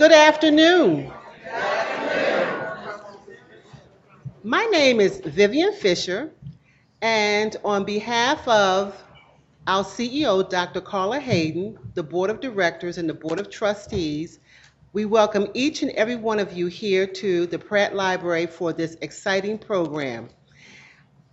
Good 0.00 0.12
afternoon. 0.12 1.12
My 4.42 4.64
name 4.72 4.98
is 4.98 5.20
Vivian 5.20 5.74
Fisher, 5.74 6.32
and 7.02 7.54
on 7.66 7.84
behalf 7.84 8.48
of 8.48 8.96
our 9.66 9.84
CEO, 9.84 10.48
Dr. 10.48 10.80
Carla 10.80 11.20
Hayden, 11.20 11.78
the 11.92 12.02
Board 12.02 12.30
of 12.30 12.40
Directors, 12.40 12.96
and 12.96 13.10
the 13.10 13.12
Board 13.12 13.40
of 13.40 13.50
Trustees, 13.50 14.38
we 14.94 15.04
welcome 15.04 15.48
each 15.52 15.82
and 15.82 15.90
every 15.90 16.16
one 16.16 16.38
of 16.38 16.54
you 16.54 16.68
here 16.68 17.06
to 17.06 17.44
the 17.44 17.58
Pratt 17.58 17.94
Library 17.94 18.46
for 18.46 18.72
this 18.72 18.96
exciting 19.02 19.58
program. 19.58 20.30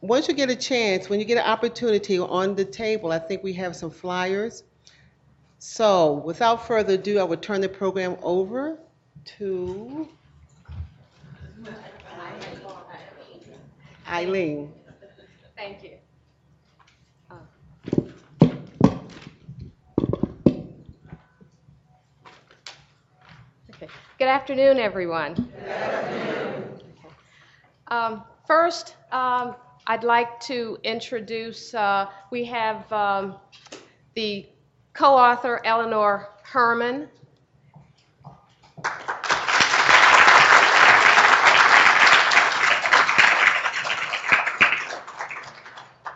Once 0.01 0.27
you 0.27 0.33
get 0.33 0.49
a 0.49 0.55
chance, 0.57 1.07
when 1.07 1.21
you 1.21 1.25
get 1.25 1.37
an 1.37 1.49
opportunity 1.49 2.19
on 2.19 2.53
the 2.53 2.65
table, 2.65 3.13
I 3.13 3.19
think 3.19 3.43
we 3.43 3.53
have 3.53 3.77
some 3.77 3.91
flyers. 3.91 4.63
So 5.59 6.13
without 6.25 6.67
further 6.67 6.93
ado, 6.93 7.19
I 7.19 7.23
would 7.23 7.41
turn 7.41 7.61
the 7.61 7.69
program 7.69 8.17
over 8.21 8.77
to 9.37 10.07
Eileen. 14.07 14.71
Thank 15.55 15.83
you. 15.83 15.97
Okay. 23.73 23.87
Good 24.19 24.27
afternoon, 24.27 24.77
everyone. 24.77 25.33
Good 25.33 25.69
afternoon. 25.69 26.79
Um, 27.87 28.23
first, 28.45 28.95
um, 29.11 29.55
I'd 29.87 30.03
like 30.03 30.39
to 30.41 30.77
introduce, 30.83 31.73
uh, 31.73 32.09
we 32.31 32.45
have 32.45 32.91
um, 32.93 33.35
the 34.13 34.45
co-author 34.97 35.61
Eleanor 35.63 36.27
Herman. 36.43 37.07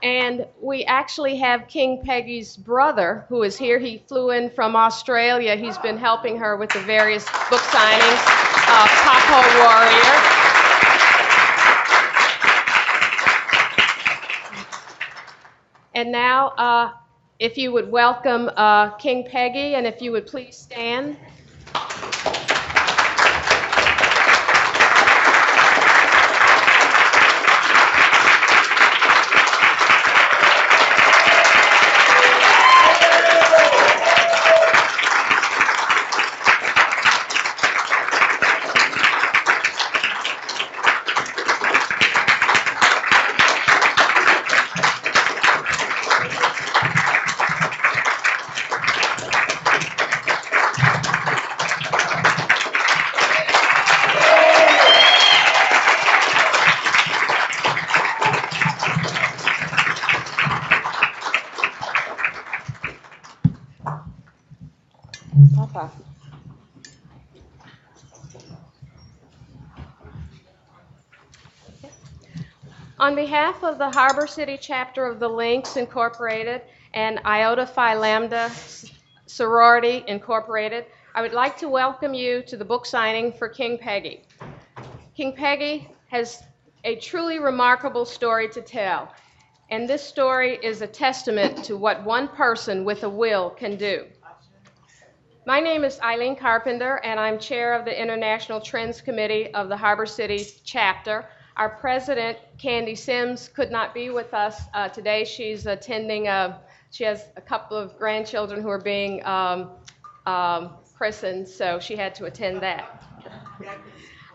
And 0.04 0.48
we 0.60 0.84
actually 0.86 1.38
have 1.38 1.68
King 1.68 2.02
Peggy's 2.04 2.58
brother 2.58 3.24
who 3.30 3.44
is 3.44 3.56
here. 3.56 3.78
He 3.78 4.00
flew 4.08 4.32
in 4.32 4.50
from 4.50 4.76
Australia. 4.76 5.56
He's 5.56 5.78
been 5.78 5.98
helping 5.98 6.38
her 6.38 6.58
with 6.58 6.72
the 6.72 6.80
various 6.80 7.26
book 7.52 7.62
signings. 7.62 8.52
Papa 8.72 9.42
Warrior. 9.60 10.42
And 15.94 16.12
now, 16.12 16.48
uh, 16.58 16.92
if 17.42 17.58
you 17.58 17.72
would 17.72 17.92
welcome 17.92 18.52
uh, 18.56 18.92
King 18.98 19.28
Peggy, 19.28 19.74
and 19.74 19.88
if 19.88 20.00
you 20.00 20.12
would 20.12 20.28
please 20.28 20.56
stand. 20.56 21.18
On 73.00 73.16
behalf 73.16 73.64
of 73.64 73.80
the 73.80 73.90
Harbor 73.90 74.28
City 74.28 74.60
chapter 74.62 75.06
of 75.06 75.20
the 75.20 75.28
Links 75.28 75.76
Incorporated 75.76 76.62
and 76.94 77.20
Iota 77.26 77.66
Phi 77.66 77.96
Lambda 77.96 78.52
Sorority 79.26 80.04
Incorporated, 80.08 80.86
I 81.16 81.24
would 81.24 81.34
like 81.34 81.58
to 81.58 81.68
welcome 81.68 82.14
you 82.14 82.44
to 82.44 82.56
the 82.56 82.66
book 82.66 82.86
signing 82.86 83.34
for 83.34 83.50
King 83.50 83.80
Peggy. 83.80 84.24
King 85.18 85.34
Peggy 85.34 85.90
has 86.10 86.44
a 86.84 86.96
truly 86.98 87.40
remarkable 87.40 88.06
story 88.06 88.48
to 88.50 88.62
tell, 88.62 89.12
and 89.72 89.90
this 89.90 90.04
story 90.04 90.60
is 90.62 90.84
a 90.84 90.88
testament 90.88 91.64
to 91.66 91.76
what 91.78 92.04
one 92.04 92.28
person 92.28 92.86
with 92.86 93.04
a 93.04 93.10
will 93.10 93.50
can 93.50 93.78
do. 93.78 94.06
My 95.44 95.60
name 95.60 95.84
is 95.84 96.00
Eileen 96.02 96.36
Carpenter, 96.36 96.98
and 97.04 97.20
I'm 97.20 97.40
chair 97.40 97.74
of 97.74 97.84
the 97.84 98.00
International 98.00 98.62
Trends 98.62 99.02
Committee 99.02 99.52
of 99.56 99.70
the 99.70 99.78
Harbor 99.78 100.06
City 100.06 100.46
chapter. 100.64 101.26
Our 101.58 101.70
president, 101.70 102.38
Candy 102.60 102.94
Sims, 102.94 103.48
could 103.48 103.72
not 103.72 103.92
be 103.92 104.12
with 104.12 104.36
us 104.36 104.62
uh, 104.76 104.90
today. 104.90 105.26
She's 105.26 105.66
attending, 105.66 106.28
a, 106.28 106.62
she 106.92 107.04
has 107.06 107.26
a 107.38 107.42
couple 107.42 107.76
of 107.76 107.98
grandchildren 107.98 108.62
who 108.62 108.70
are 108.70 108.82
being 108.82 109.26
um, 109.26 109.72
um, 110.28 110.74
christened, 110.96 111.48
so 111.48 111.80
she 111.80 111.96
had 111.96 112.14
to 112.16 112.26
attend 112.26 112.62
that. 112.62 113.04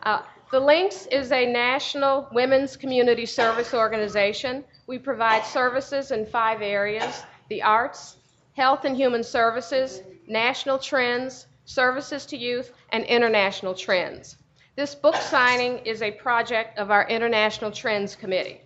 Uh, 0.02 0.22
the 0.50 0.58
Links 0.58 1.06
is 1.12 1.30
a 1.30 1.46
national 1.46 2.28
women's 2.32 2.76
community 2.76 3.26
service 3.26 3.72
organization. 3.74 4.64
We 4.88 4.98
provide 4.98 5.44
services 5.44 6.10
in 6.10 6.26
five 6.26 6.62
areas 6.62 7.22
the 7.48 7.62
arts, 7.62 8.16
health 8.54 8.84
and 8.84 8.96
human 8.96 9.22
services, 9.22 10.02
national 10.26 10.78
trends, 10.78 11.46
services 11.64 12.26
to 12.26 12.36
youth, 12.36 12.72
and 12.90 13.04
international 13.04 13.74
trends. 13.74 14.36
This 14.76 14.94
book 14.94 15.16
signing 15.16 15.78
is 15.86 16.02
a 16.02 16.10
project 16.10 16.78
of 16.78 16.90
our 16.90 17.08
International 17.08 17.70
Trends 17.70 18.14
Committee. 18.14 18.60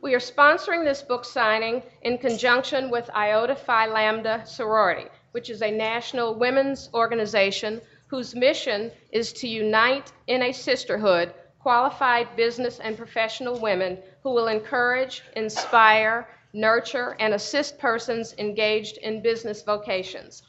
We 0.00 0.14
are 0.14 0.20
sponsoring 0.20 0.84
this 0.84 1.02
book 1.02 1.24
signing 1.24 1.82
in 2.02 2.18
conjunction 2.18 2.88
with 2.88 3.10
Iota 3.14 3.56
Phi 3.56 3.86
Lambda 3.86 4.44
Sorority, 4.46 5.08
which 5.32 5.50
is 5.50 5.60
a 5.60 5.70
national 5.70 6.34
women's 6.34 6.88
organization 6.94 7.80
whose 8.06 8.34
mission 8.34 8.92
is 9.10 9.32
to 9.32 9.48
unite 9.48 10.12
in 10.28 10.42
a 10.42 10.52
sisterhood 10.52 11.34
qualified 11.58 12.34
business 12.36 12.78
and 12.78 12.96
professional 12.96 13.58
women 13.58 13.98
who 14.22 14.30
will 14.30 14.48
encourage, 14.48 15.22
inspire, 15.36 16.28
nurture, 16.52 17.16
and 17.20 17.34
assist 17.34 17.78
persons 17.78 18.34
engaged 18.38 18.96
in 18.98 19.20
business 19.20 19.62
vocations. 19.62 20.44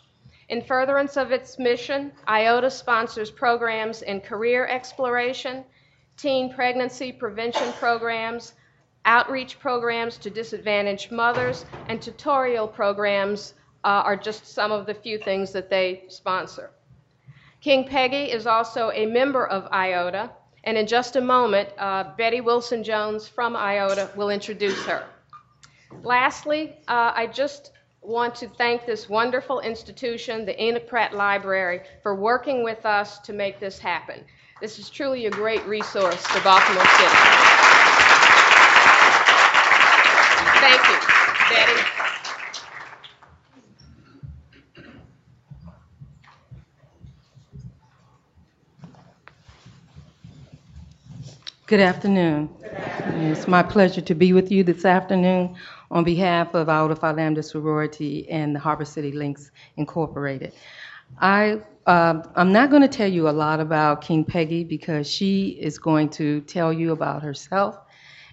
In 0.49 0.63
furtherance 0.63 1.15
of 1.15 1.31
its 1.31 1.59
mission, 1.59 2.11
IOTA 2.27 2.71
sponsors 2.71 3.29
programs 3.29 4.01
in 4.01 4.19
career 4.19 4.65
exploration, 4.65 5.63
teen 6.17 6.51
pregnancy 6.51 7.11
prevention 7.11 7.71
programs, 7.73 8.53
outreach 9.05 9.59
programs 9.59 10.17
to 10.17 10.31
disadvantaged 10.31 11.11
mothers, 11.11 11.65
and 11.87 12.01
tutorial 12.01 12.67
programs 12.67 13.53
uh, 13.83 14.01
are 14.03 14.17
just 14.17 14.47
some 14.47 14.71
of 14.71 14.87
the 14.87 14.93
few 14.93 15.19
things 15.19 15.51
that 15.51 15.69
they 15.69 16.03
sponsor. 16.07 16.71
King 17.61 17.87
Peggy 17.87 18.31
is 18.31 18.47
also 18.47 18.89
a 18.91 19.05
member 19.05 19.45
of 19.45 19.71
IOTA, 19.71 20.31
and 20.63 20.77
in 20.77 20.87
just 20.87 21.15
a 21.15 21.21
moment, 21.21 21.69
uh, 21.77 22.15
Betty 22.17 22.41
Wilson 22.41 22.83
Jones 22.83 23.27
from 23.27 23.55
IOTA 23.55 24.09
will 24.15 24.31
introduce 24.31 24.83
her. 24.85 25.03
Lastly, 26.01 26.75
uh, 26.87 27.11
I 27.15 27.27
just 27.27 27.71
want 28.01 28.35
to 28.35 28.47
thank 28.47 28.85
this 28.85 29.09
wonderful 29.09 29.59
institution, 29.59 30.45
the 30.45 30.61
Enoch 30.61 30.87
Pratt 30.87 31.13
Library, 31.13 31.81
for 32.01 32.15
working 32.15 32.63
with 32.63 32.85
us 32.85 33.19
to 33.19 33.33
make 33.33 33.59
this 33.59 33.77
happen. 33.77 34.23
This 34.61 34.79
is 34.79 34.89
truly 34.89 35.25
a 35.25 35.31
great 35.31 35.65
resource 35.65 36.25
for 36.27 36.43
Baltimore 36.43 36.85
City. 36.85 37.15
Thank 40.59 40.81
you, 40.87 40.97
Betty. 41.49 41.81
Good 51.67 51.79
afternoon. 51.79 52.49
It's 53.01 53.47
my 53.47 53.63
pleasure 53.63 54.01
to 54.01 54.13
be 54.13 54.33
with 54.33 54.51
you 54.51 54.63
this 54.63 54.83
afternoon 54.83 55.55
on 55.89 56.03
behalf 56.03 56.53
of 56.53 56.67
Iota 56.67 56.97
Phi 56.97 57.11
Lambda 57.11 57.41
Sorority 57.41 58.29
and 58.29 58.53
the 58.53 58.59
Harbor 58.59 58.83
City 58.83 59.13
Links 59.13 59.51
Incorporated. 59.77 60.53
I, 61.19 61.61
uh, 61.85 62.21
I'm 62.35 62.51
not 62.51 62.69
going 62.69 62.81
to 62.81 62.89
tell 62.89 63.07
you 63.07 63.29
a 63.29 63.31
lot 63.31 63.61
about 63.61 64.01
King 64.01 64.25
Peggy 64.25 64.65
because 64.65 65.09
she 65.09 65.57
is 65.61 65.79
going 65.79 66.09
to 66.09 66.41
tell 66.41 66.73
you 66.73 66.91
about 66.91 67.23
herself 67.23 67.79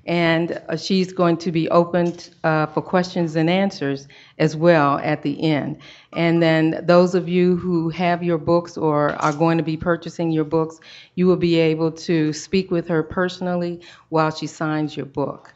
and 0.07 0.63
uh, 0.69 0.77
she's 0.77 1.13
going 1.13 1.37
to 1.37 1.51
be 1.51 1.69
opened 1.71 2.31
uh, 2.45 2.67
for 2.67 2.81
questions 2.81 3.35
and 3.35 3.51
answers 3.51 4.07
as 4.39 4.57
well 4.57 4.99
at 4.99 5.23
the 5.23 5.43
end. 5.43 5.79
And 6.13 6.43
then 6.43 6.83
those 6.87 7.15
of 7.15 7.29
you 7.29 7.57
who 7.57 7.89
have 7.91 8.23
your 8.23 8.39
books 8.39 8.77
or 8.77 9.11
are 9.23 9.33
going 9.33 9.59
to 9.59 9.65
be 9.65 9.77
purchasing 9.77 10.31
your 10.31 10.45
books, 10.45 10.79
you 11.17 11.27
will 11.27 11.37
be 11.37 11.57
able 11.57 11.91
to 11.93 12.33
speak 12.33 12.71
with 12.71 12.87
her 12.89 13.03
personally 13.03 13.81
while 14.09 14.31
she 14.31 14.47
signs 14.47 14.97
your 14.97 15.07
book. 15.07 15.53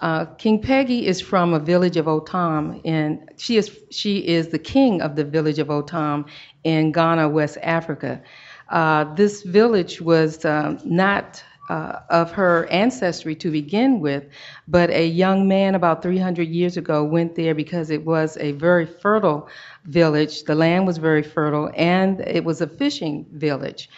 Uh, 0.00 0.26
king 0.36 0.60
Peggy 0.60 1.06
is 1.06 1.20
from 1.20 1.54
a 1.54 1.58
village 1.58 1.96
of 1.96 2.06
Otuam, 2.06 2.80
and 2.84 3.30
she 3.36 3.56
is 3.56 3.76
she 3.90 4.18
is 4.18 4.48
the 4.48 4.58
king 4.58 5.02
of 5.02 5.16
the 5.16 5.24
village 5.24 5.58
of 5.58 5.68
Otuam 5.68 6.28
in 6.62 6.92
Ghana, 6.92 7.28
West 7.28 7.58
Africa. 7.62 8.22
Uh, 8.68 9.12
this 9.14 9.42
village 9.42 10.00
was 10.00 10.44
um, 10.44 10.78
not 10.84 11.42
uh, 11.68 12.00
of 12.10 12.32
her 12.32 12.66
ancestry 12.70 13.34
to 13.34 13.50
begin 13.50 14.00
with, 14.00 14.24
but 14.66 14.90
a 14.90 15.06
young 15.06 15.46
man 15.46 15.74
about 15.74 16.02
300 16.02 16.48
years 16.48 16.76
ago 16.76 17.04
went 17.04 17.34
there 17.34 17.54
because 17.54 17.90
it 17.90 18.04
was 18.04 18.36
a 18.38 18.52
very 18.52 18.86
fertile 18.86 19.48
village. 19.84 20.44
The 20.44 20.54
land 20.54 20.86
was 20.86 20.98
very 20.98 21.22
fertile, 21.22 21.70
and 21.74 22.20
it 22.20 22.44
was 22.44 22.60
a 22.60 22.66
fishing 22.66 23.26
village. 23.32 23.90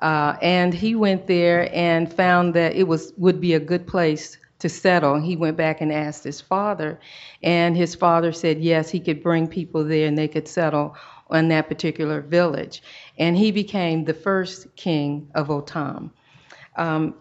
Uh, 0.00 0.36
and 0.40 0.72
he 0.72 0.94
went 0.94 1.26
there 1.26 1.68
and 1.74 2.12
found 2.12 2.54
that 2.54 2.74
it 2.74 2.84
was 2.84 3.12
would 3.16 3.40
be 3.40 3.54
a 3.54 3.60
good 3.60 3.86
place 3.86 4.38
to 4.60 4.68
settle. 4.68 5.18
He 5.20 5.36
went 5.36 5.56
back 5.56 5.80
and 5.80 5.92
asked 5.92 6.24
his 6.24 6.40
father, 6.40 6.98
and 7.42 7.76
his 7.76 7.94
father 7.94 8.32
said 8.32 8.60
yes, 8.60 8.90
he 8.90 9.00
could 9.00 9.22
bring 9.22 9.46
people 9.46 9.84
there 9.84 10.06
and 10.06 10.16
they 10.16 10.28
could 10.28 10.48
settle 10.48 10.96
on 11.30 11.48
that 11.48 11.68
particular 11.68 12.20
village. 12.20 12.82
And 13.18 13.36
he 13.36 13.50
became 13.50 14.04
the 14.04 14.14
first 14.14 14.74
king 14.76 15.28
of 15.34 15.48
Otuam. 15.48 16.10
Um, 16.78 17.14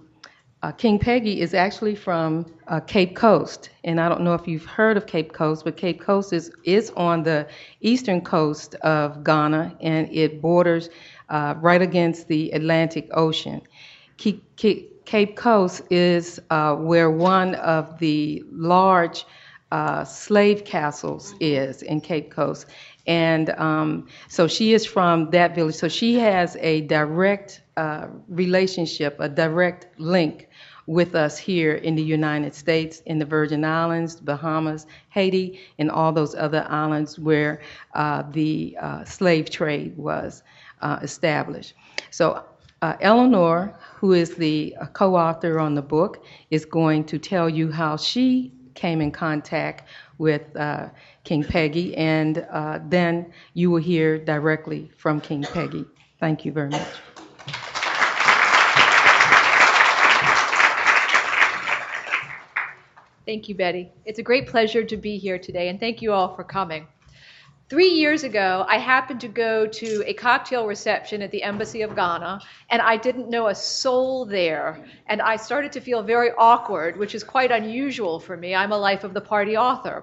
uh, 0.63 0.71
king 0.71 0.97
Peggy 0.97 1.39
is 1.39 1.53
actually 1.53 1.95
from 1.95 2.45
uh, 2.67 2.79
Cape 2.79 3.15
Coast, 3.15 3.69
and 3.83 4.01
I 4.01 4.09
don't 4.09 4.21
know 4.21 4.33
if 4.33 4.47
you've 4.47 4.65
heard 4.65 4.97
of 4.97 5.05
Cape 5.05 5.31
Coast, 5.31 5.63
but 5.63 5.77
Cape 5.77 6.01
Coast 6.01 6.33
is, 6.33 6.51
is 6.63 6.91
on 6.97 7.21
the 7.21 7.47
eastern 7.81 8.21
coast 8.21 8.73
of 8.75 9.23
Ghana, 9.23 9.77
and 9.81 10.09
it 10.11 10.41
borders 10.41 10.89
uh, 11.29 11.53
right 11.57 11.81
against 11.81 12.27
the 12.27 12.49
Atlantic 12.51 13.07
Ocean. 13.11 13.61
Cape, 14.17 15.35
Coast 15.35 15.83
is 15.91 16.39
uh, 16.49 16.75
where 16.75 17.11
one 17.11 17.53
of 17.55 17.99
the 17.99 18.43
large 18.51 19.25
uh, 19.71 20.03
slave 20.03 20.65
castles 20.65 21.35
is 21.39 21.81
in 21.83 22.01
Cape 22.01 22.31
Coast, 22.31 22.65
and 23.07 23.49
um, 23.51 24.07
so 24.27 24.47
she 24.47 24.73
is 24.73 24.85
from 24.85 25.31
that 25.31 25.55
village. 25.55 25.75
So 25.75 25.87
she 25.87 26.19
has 26.19 26.57
a 26.59 26.81
direct 26.81 27.61
uh, 27.77 28.07
relationship, 28.27 29.15
a 29.19 29.29
direct 29.29 29.87
link 29.99 30.49
with 30.87 31.15
us 31.15 31.37
here 31.37 31.75
in 31.75 31.95
the 31.95 32.03
United 32.03 32.53
States, 32.53 33.01
in 33.05 33.19
the 33.19 33.25
Virgin 33.25 33.63
Islands, 33.65 34.15
Bahamas, 34.15 34.87
Haiti, 35.09 35.59
and 35.79 35.91
all 35.91 36.11
those 36.11 36.33
other 36.35 36.65
islands 36.69 37.19
where 37.19 37.61
uh, 37.93 38.23
the 38.31 38.77
uh, 38.79 39.03
slave 39.03 39.49
trade 39.49 39.97
was 39.97 40.43
uh, 40.81 40.99
established. 41.01 41.73
So 42.11 42.43
uh, 42.81 42.95
Eleanor, 43.01 43.77
who 43.95 44.13
is 44.13 44.35
the 44.35 44.75
uh, 44.79 44.85
co-author 44.87 45.59
on 45.59 45.75
the 45.75 45.81
book, 45.81 46.25
is 46.51 46.63
going 46.63 47.03
to 47.05 47.17
tell 47.17 47.49
you 47.49 47.71
how 47.71 47.97
she 47.97 48.51
came 48.73 49.01
in 49.01 49.11
contact 49.11 49.89
with 50.17 50.43
King 51.23 51.43
Peggy, 51.43 51.95
and 51.95 52.45
uh, 52.49 52.79
then 52.87 53.31
you 53.53 53.69
will 53.71 53.81
hear 53.81 54.17
directly 54.17 54.91
from 54.97 55.21
King 55.21 55.43
Peggy. 55.43 55.85
Thank 56.19 56.45
you 56.45 56.51
very 56.51 56.69
much. 56.69 56.87
Thank 63.25 63.49
you, 63.49 63.55
Betty. 63.55 63.91
It's 64.05 64.19
a 64.19 64.23
great 64.23 64.47
pleasure 64.47 64.85
to 64.85 64.95
be 64.95 65.17
here 65.17 65.37
today, 65.37 65.67
and 65.67 65.79
thank 65.79 66.01
you 66.01 66.13
all 66.13 66.33
for 66.33 66.45
coming. 66.45 66.87
Three 67.69 67.89
years 67.89 68.23
ago, 68.23 68.65
I 68.69 68.77
happened 68.77 69.19
to 69.21 69.27
go 69.27 69.67
to 69.67 70.03
a 70.05 70.13
cocktail 70.13 70.65
reception 70.65 71.21
at 71.21 71.31
the 71.31 71.43
Embassy 71.43 71.81
of 71.81 71.95
Ghana, 71.97 72.39
and 72.69 72.81
I 72.81 72.95
didn't 72.95 73.29
know 73.29 73.47
a 73.47 73.55
soul 73.55 74.23
there. 74.23 74.85
And 75.07 75.21
I 75.21 75.35
started 75.35 75.73
to 75.73 75.81
feel 75.81 76.01
very 76.01 76.31
awkward, 76.37 76.97
which 76.97 77.13
is 77.13 77.25
quite 77.25 77.51
unusual 77.51 78.21
for 78.21 78.37
me. 78.37 78.55
I'm 78.55 78.71
a 78.71 78.77
life 78.77 79.03
of 79.03 79.13
the 79.13 79.19
party 79.19 79.57
author. 79.57 80.01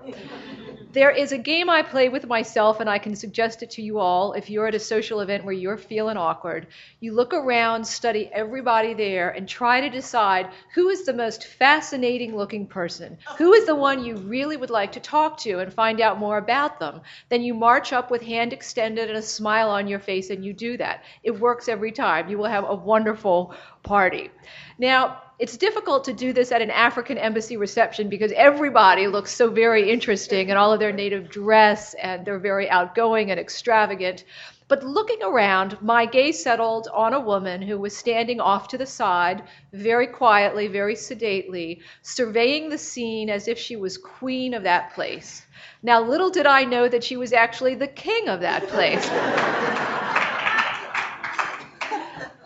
There 0.94 1.10
is 1.10 1.32
a 1.32 1.38
game 1.38 1.68
I 1.68 1.82
play 1.82 2.08
with 2.08 2.28
myself, 2.28 2.78
and 2.78 2.88
I 2.88 2.98
can 2.98 3.16
suggest 3.16 3.64
it 3.64 3.70
to 3.72 3.82
you 3.82 3.98
all 3.98 4.32
if 4.34 4.48
you're 4.48 4.68
at 4.68 4.76
a 4.76 4.78
social 4.78 5.18
event 5.18 5.44
where 5.44 5.52
you're 5.52 5.76
feeling 5.76 6.16
awkward. 6.16 6.68
You 7.00 7.14
look 7.14 7.34
around, 7.34 7.84
study 7.84 8.30
everybody 8.32 8.94
there, 8.94 9.30
and 9.30 9.48
try 9.48 9.80
to 9.80 9.90
decide 9.90 10.50
who 10.72 10.90
is 10.90 11.04
the 11.04 11.12
most 11.12 11.46
fascinating 11.46 12.36
looking 12.36 12.68
person. 12.68 13.18
Who 13.38 13.54
is 13.54 13.66
the 13.66 13.74
one 13.74 14.04
you 14.04 14.14
really 14.18 14.56
would 14.56 14.70
like 14.70 14.92
to 14.92 15.00
talk 15.00 15.36
to 15.38 15.58
and 15.58 15.74
find 15.74 16.00
out 16.00 16.20
more 16.20 16.38
about 16.38 16.78
them? 16.78 17.00
Then 17.28 17.42
you 17.42 17.54
march 17.54 17.92
up 17.92 18.12
with 18.12 18.22
hand 18.22 18.52
extended 18.52 19.08
and 19.08 19.18
a 19.18 19.22
smile 19.22 19.70
on 19.70 19.88
your 19.88 19.98
face, 19.98 20.30
and 20.30 20.44
you 20.44 20.52
do 20.52 20.76
that. 20.76 21.02
It 21.24 21.40
works 21.40 21.68
every 21.68 21.90
time. 21.90 22.28
You 22.28 22.38
will 22.38 22.44
have 22.44 22.68
a 22.68 22.74
wonderful 22.76 23.52
party. 23.82 24.30
Now, 24.78 25.23
it's 25.38 25.56
difficult 25.56 26.04
to 26.04 26.12
do 26.12 26.32
this 26.32 26.52
at 26.52 26.62
an 26.62 26.70
African 26.70 27.18
embassy 27.18 27.56
reception 27.56 28.08
because 28.08 28.32
everybody 28.36 29.08
looks 29.08 29.32
so 29.32 29.50
very 29.50 29.90
interesting 29.90 30.48
in 30.48 30.56
all 30.56 30.72
of 30.72 30.78
their 30.78 30.92
native 30.92 31.28
dress 31.28 31.94
and 31.94 32.24
they're 32.24 32.38
very 32.38 32.70
outgoing 32.70 33.30
and 33.30 33.40
extravagant. 33.40 34.24
But 34.68 34.82
looking 34.82 35.22
around, 35.22 35.80
my 35.82 36.06
gaze 36.06 36.42
settled 36.42 36.88
on 36.92 37.12
a 37.12 37.20
woman 37.20 37.60
who 37.60 37.78
was 37.78 37.96
standing 37.96 38.40
off 38.40 38.68
to 38.68 38.78
the 38.78 38.86
side, 38.86 39.42
very 39.72 40.06
quietly, 40.06 40.68
very 40.68 40.94
sedately, 40.96 41.82
surveying 42.02 42.70
the 42.70 42.78
scene 42.78 43.28
as 43.28 43.46
if 43.46 43.58
she 43.58 43.76
was 43.76 43.98
queen 43.98 44.54
of 44.54 44.62
that 44.62 44.94
place. 44.94 45.44
Now, 45.82 46.00
little 46.00 46.30
did 46.30 46.46
I 46.46 46.64
know 46.64 46.88
that 46.88 47.04
she 47.04 47.16
was 47.16 47.32
actually 47.32 47.74
the 47.74 47.88
king 47.88 48.28
of 48.28 48.40
that 48.40 48.66
place. 48.68 49.10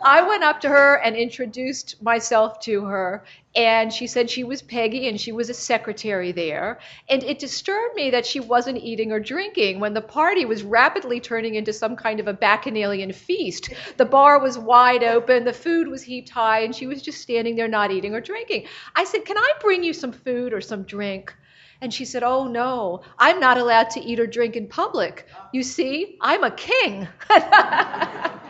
I 0.03 0.21
went 0.21 0.43
up 0.43 0.61
to 0.61 0.69
her 0.69 0.95
and 0.95 1.15
introduced 1.15 2.01
myself 2.01 2.59
to 2.61 2.85
her, 2.85 3.23
and 3.55 3.91
she 3.91 4.07
said 4.07 4.29
she 4.29 4.43
was 4.43 4.61
Peggy 4.61 5.07
and 5.07 5.19
she 5.19 5.31
was 5.31 5.49
a 5.49 5.53
secretary 5.53 6.31
there. 6.31 6.79
And 7.09 7.23
it 7.23 7.39
disturbed 7.39 7.95
me 7.95 8.09
that 8.11 8.25
she 8.25 8.39
wasn't 8.39 8.77
eating 8.77 9.11
or 9.11 9.19
drinking 9.19 9.79
when 9.79 9.93
the 9.93 10.01
party 10.01 10.45
was 10.45 10.63
rapidly 10.63 11.19
turning 11.19 11.55
into 11.55 11.73
some 11.73 11.95
kind 11.95 12.19
of 12.19 12.27
a 12.27 12.33
bacchanalian 12.33 13.11
feast. 13.13 13.69
The 13.97 14.05
bar 14.05 14.39
was 14.39 14.57
wide 14.57 15.03
open, 15.03 15.43
the 15.45 15.53
food 15.53 15.87
was 15.87 16.03
heaped 16.03 16.29
high, 16.29 16.61
and 16.61 16.75
she 16.75 16.87
was 16.87 17.01
just 17.01 17.21
standing 17.21 17.55
there 17.55 17.67
not 17.67 17.91
eating 17.91 18.13
or 18.15 18.21
drinking. 18.21 18.65
I 18.95 19.03
said, 19.03 19.25
Can 19.25 19.37
I 19.37 19.51
bring 19.61 19.83
you 19.83 19.93
some 19.93 20.11
food 20.11 20.53
or 20.53 20.61
some 20.61 20.83
drink? 20.83 21.33
And 21.81 21.93
she 21.93 22.05
said, 22.05 22.23
Oh 22.23 22.47
no, 22.47 23.01
I'm 23.17 23.39
not 23.39 23.57
allowed 23.57 23.89
to 23.91 24.01
eat 24.01 24.19
or 24.19 24.27
drink 24.27 24.55
in 24.55 24.67
public. 24.67 25.27
You 25.53 25.63
see, 25.63 26.17
I'm 26.21 26.43
a 26.43 26.51
king. 26.51 27.07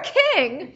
King. 0.00 0.74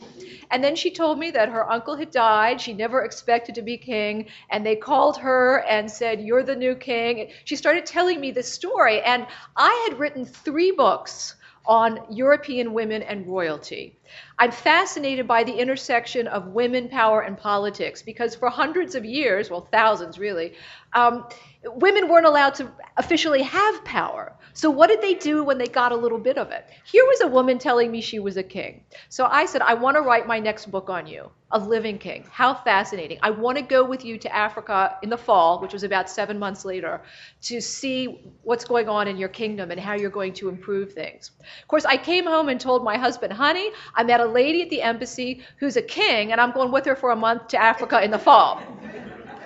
And 0.50 0.62
then 0.62 0.76
she 0.76 0.90
told 0.90 1.18
me 1.18 1.30
that 1.32 1.48
her 1.48 1.70
uncle 1.70 1.96
had 1.96 2.10
died. 2.10 2.60
She 2.60 2.72
never 2.72 3.02
expected 3.02 3.54
to 3.56 3.62
be 3.62 3.76
king. 3.76 4.26
And 4.50 4.64
they 4.64 4.76
called 4.76 5.16
her 5.18 5.64
and 5.68 5.90
said, 5.90 6.20
You're 6.20 6.42
the 6.42 6.56
new 6.56 6.74
king. 6.74 7.30
She 7.44 7.56
started 7.56 7.86
telling 7.86 8.20
me 8.20 8.30
this 8.30 8.52
story. 8.52 9.00
And 9.02 9.26
I 9.56 9.88
had 9.88 9.98
written 9.98 10.24
three 10.24 10.70
books 10.70 11.34
on 11.66 12.00
European 12.10 12.72
women 12.72 13.02
and 13.02 13.26
royalty. 13.26 13.98
I'm 14.38 14.50
fascinated 14.50 15.26
by 15.26 15.44
the 15.44 15.54
intersection 15.54 16.26
of 16.26 16.48
women 16.48 16.88
power 16.88 17.22
and 17.22 17.36
politics 17.36 18.02
because 18.02 18.34
for 18.34 18.50
hundreds 18.50 18.94
of 18.94 19.04
years, 19.04 19.50
well, 19.50 19.68
thousands 19.70 20.18
really, 20.18 20.54
um, 20.92 21.26
women 21.64 22.08
weren't 22.08 22.26
allowed 22.26 22.54
to 22.56 22.70
officially 22.96 23.42
have 23.42 23.84
power. 23.84 24.32
So, 24.56 24.70
what 24.70 24.86
did 24.86 25.02
they 25.02 25.14
do 25.14 25.42
when 25.42 25.58
they 25.58 25.66
got 25.66 25.90
a 25.90 25.96
little 25.96 26.18
bit 26.18 26.38
of 26.38 26.52
it? 26.52 26.64
Here 26.84 27.04
was 27.04 27.20
a 27.22 27.26
woman 27.26 27.58
telling 27.58 27.90
me 27.90 28.00
she 28.00 28.20
was 28.20 28.36
a 28.36 28.42
king. 28.42 28.84
So, 29.08 29.26
I 29.26 29.46
said, 29.46 29.62
I 29.62 29.74
want 29.74 29.96
to 29.96 30.02
write 30.02 30.28
my 30.28 30.38
next 30.38 30.70
book 30.70 30.88
on 30.88 31.08
you, 31.08 31.28
a 31.50 31.58
living 31.58 31.98
king. 31.98 32.24
How 32.30 32.54
fascinating. 32.54 33.18
I 33.20 33.30
want 33.30 33.58
to 33.58 33.62
go 33.62 33.84
with 33.84 34.04
you 34.04 34.16
to 34.18 34.32
Africa 34.32 34.96
in 35.02 35.10
the 35.10 35.18
fall, 35.18 35.60
which 35.60 35.72
was 35.72 35.82
about 35.82 36.08
seven 36.08 36.38
months 36.38 36.64
later, 36.64 37.02
to 37.42 37.60
see 37.60 38.32
what's 38.44 38.64
going 38.64 38.88
on 38.88 39.08
in 39.08 39.16
your 39.16 39.28
kingdom 39.28 39.72
and 39.72 39.80
how 39.80 39.94
you're 39.94 40.08
going 40.08 40.34
to 40.34 40.48
improve 40.48 40.92
things. 40.92 41.32
Of 41.40 41.68
course, 41.68 41.84
I 41.84 41.96
came 41.96 42.24
home 42.24 42.48
and 42.48 42.60
told 42.60 42.84
my 42.84 42.96
husband, 42.96 43.32
honey, 43.32 43.72
I 43.96 44.02
met 44.04 44.20
a 44.20 44.26
lady 44.26 44.62
at 44.62 44.70
the 44.70 44.82
embassy 44.82 45.42
who's 45.58 45.76
a 45.76 45.82
king, 45.82 46.32
and 46.32 46.40
I'm 46.40 46.52
going 46.52 46.72
with 46.72 46.84
her 46.86 46.96
for 46.96 47.10
a 47.10 47.16
month 47.16 47.48
to 47.48 47.60
Africa 47.60 48.02
in 48.02 48.10
the 48.10 48.18
fall. 48.18 48.60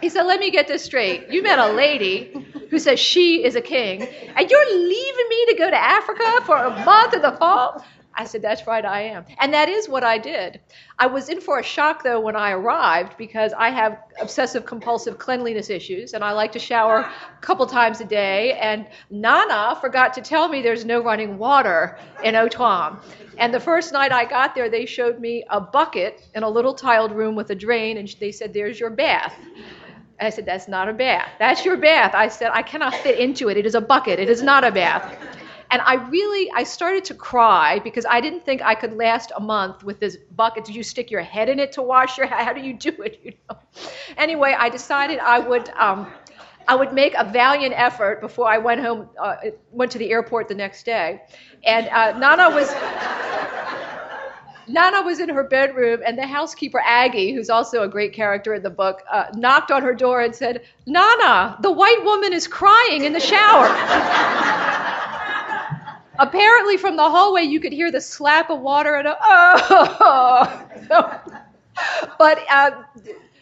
He 0.00 0.08
said, 0.08 0.22
Let 0.22 0.40
me 0.40 0.50
get 0.50 0.68
this 0.68 0.84
straight. 0.84 1.28
You 1.30 1.42
met 1.42 1.58
a 1.58 1.72
lady 1.72 2.32
who 2.70 2.78
says 2.78 3.00
she 3.00 3.44
is 3.44 3.56
a 3.56 3.60
king, 3.60 4.02
and 4.02 4.50
you're 4.50 4.76
leaving 4.76 5.28
me 5.28 5.46
to 5.46 5.54
go 5.58 5.70
to 5.70 5.76
Africa 5.76 6.40
for 6.44 6.56
a 6.56 6.70
month 6.84 7.14
in 7.14 7.22
the 7.22 7.32
fall? 7.32 7.84
I 8.18 8.24
said, 8.24 8.42
That's 8.42 8.66
right, 8.66 8.84
I 8.84 9.02
am. 9.02 9.24
And 9.38 9.54
that 9.54 9.68
is 9.68 9.88
what 9.88 10.02
I 10.02 10.18
did. 10.18 10.60
I 10.98 11.06
was 11.06 11.28
in 11.28 11.40
for 11.40 11.60
a 11.60 11.62
shock, 11.62 12.02
though, 12.02 12.18
when 12.18 12.34
I 12.34 12.50
arrived 12.50 13.16
because 13.16 13.52
I 13.56 13.70
have 13.70 13.96
obsessive 14.20 14.66
compulsive 14.66 15.18
cleanliness 15.18 15.70
issues 15.70 16.14
and 16.14 16.24
I 16.24 16.32
like 16.32 16.50
to 16.52 16.58
shower 16.58 16.98
a 16.98 17.40
couple 17.40 17.64
times 17.66 18.00
a 18.00 18.04
day. 18.04 18.54
And 18.54 18.88
Nana 19.08 19.78
forgot 19.80 20.12
to 20.14 20.20
tell 20.20 20.48
me 20.48 20.62
there's 20.62 20.84
no 20.84 21.00
running 21.00 21.38
water 21.38 21.96
in 22.24 22.34
Otuam. 22.34 22.98
And 23.38 23.54
the 23.54 23.60
first 23.60 23.92
night 23.92 24.10
I 24.10 24.24
got 24.24 24.52
there, 24.52 24.68
they 24.68 24.84
showed 24.84 25.20
me 25.20 25.44
a 25.48 25.60
bucket 25.60 26.26
in 26.34 26.42
a 26.42 26.48
little 26.48 26.74
tiled 26.74 27.12
room 27.12 27.36
with 27.36 27.50
a 27.50 27.54
drain, 27.54 27.98
and 27.98 28.08
they 28.18 28.32
said, 28.32 28.52
There's 28.52 28.80
your 28.80 28.90
bath. 28.90 29.32
I 30.20 30.30
said, 30.30 30.44
That's 30.44 30.66
not 30.66 30.88
a 30.88 30.92
bath. 30.92 31.28
That's 31.38 31.64
your 31.64 31.76
bath. 31.76 32.16
I 32.16 32.26
said, 32.26 32.50
I 32.52 32.62
cannot 32.62 32.96
fit 32.96 33.20
into 33.20 33.48
it. 33.48 33.56
It 33.56 33.64
is 33.64 33.76
a 33.76 33.80
bucket. 33.80 34.18
It 34.18 34.28
is 34.28 34.42
not 34.42 34.64
a 34.64 34.72
bath. 34.72 35.16
And 35.70 35.82
I 35.82 35.94
really, 35.94 36.50
I 36.54 36.62
started 36.64 37.04
to 37.06 37.14
cry 37.14 37.78
because 37.80 38.06
I 38.08 38.20
didn't 38.20 38.44
think 38.44 38.62
I 38.62 38.74
could 38.74 38.94
last 38.94 39.32
a 39.36 39.40
month 39.40 39.84
with 39.84 40.00
this 40.00 40.16
bucket. 40.34 40.64
Do 40.64 40.72
you 40.72 40.82
stick 40.82 41.10
your 41.10 41.20
head 41.20 41.48
in 41.48 41.58
it 41.58 41.72
to 41.72 41.82
wash 41.82 42.16
your 42.16 42.26
hair? 42.26 42.44
How 42.44 42.52
do 42.52 42.60
you 42.60 42.74
do 42.74 42.90
it? 43.02 43.20
You 43.22 43.32
know. 43.48 43.58
Anyway, 44.16 44.54
I 44.58 44.68
decided 44.68 45.18
I 45.18 45.38
would. 45.38 45.68
Um, 45.70 46.12
I 46.66 46.74
would 46.74 46.92
make 46.92 47.14
a 47.14 47.24
valiant 47.24 47.72
effort 47.74 48.20
before 48.20 48.46
I 48.46 48.58
went 48.58 48.82
home, 48.82 49.08
uh, 49.18 49.36
went 49.70 49.90
to 49.92 49.98
the 49.98 50.10
airport 50.10 50.48
the 50.48 50.54
next 50.54 50.84
day. 50.84 51.22
And 51.64 51.88
uh, 51.88 52.18
Nana 52.18 52.50
was. 52.54 52.70
Nana 54.70 55.00
was 55.00 55.18
in 55.18 55.30
her 55.30 55.44
bedroom, 55.44 56.00
and 56.04 56.18
the 56.18 56.26
housekeeper, 56.26 56.82
Aggie, 56.84 57.32
who's 57.32 57.48
also 57.48 57.84
a 57.84 57.88
great 57.88 58.12
character 58.12 58.52
in 58.52 58.62
the 58.62 58.68
book, 58.68 59.02
uh, 59.10 59.24
knocked 59.34 59.70
on 59.70 59.82
her 59.82 59.94
door 59.94 60.20
and 60.20 60.34
said, 60.34 60.60
Nana, 60.86 61.56
the 61.62 61.72
white 61.72 62.04
woman 62.04 62.34
is 62.34 62.46
crying 62.46 63.04
in 63.04 63.14
the 63.14 63.20
shower. 63.20 63.64
Apparently, 66.18 66.76
from 66.76 66.96
the 66.96 67.08
hallway, 67.08 67.42
you 67.42 67.60
could 67.60 67.72
hear 67.72 67.92
the 67.92 68.00
slap 68.00 68.50
of 68.50 68.60
water 68.60 68.94
and 68.96 69.08
a, 69.08 69.16
oh. 69.22 70.64
but 72.18 72.38
uh, 72.50 72.82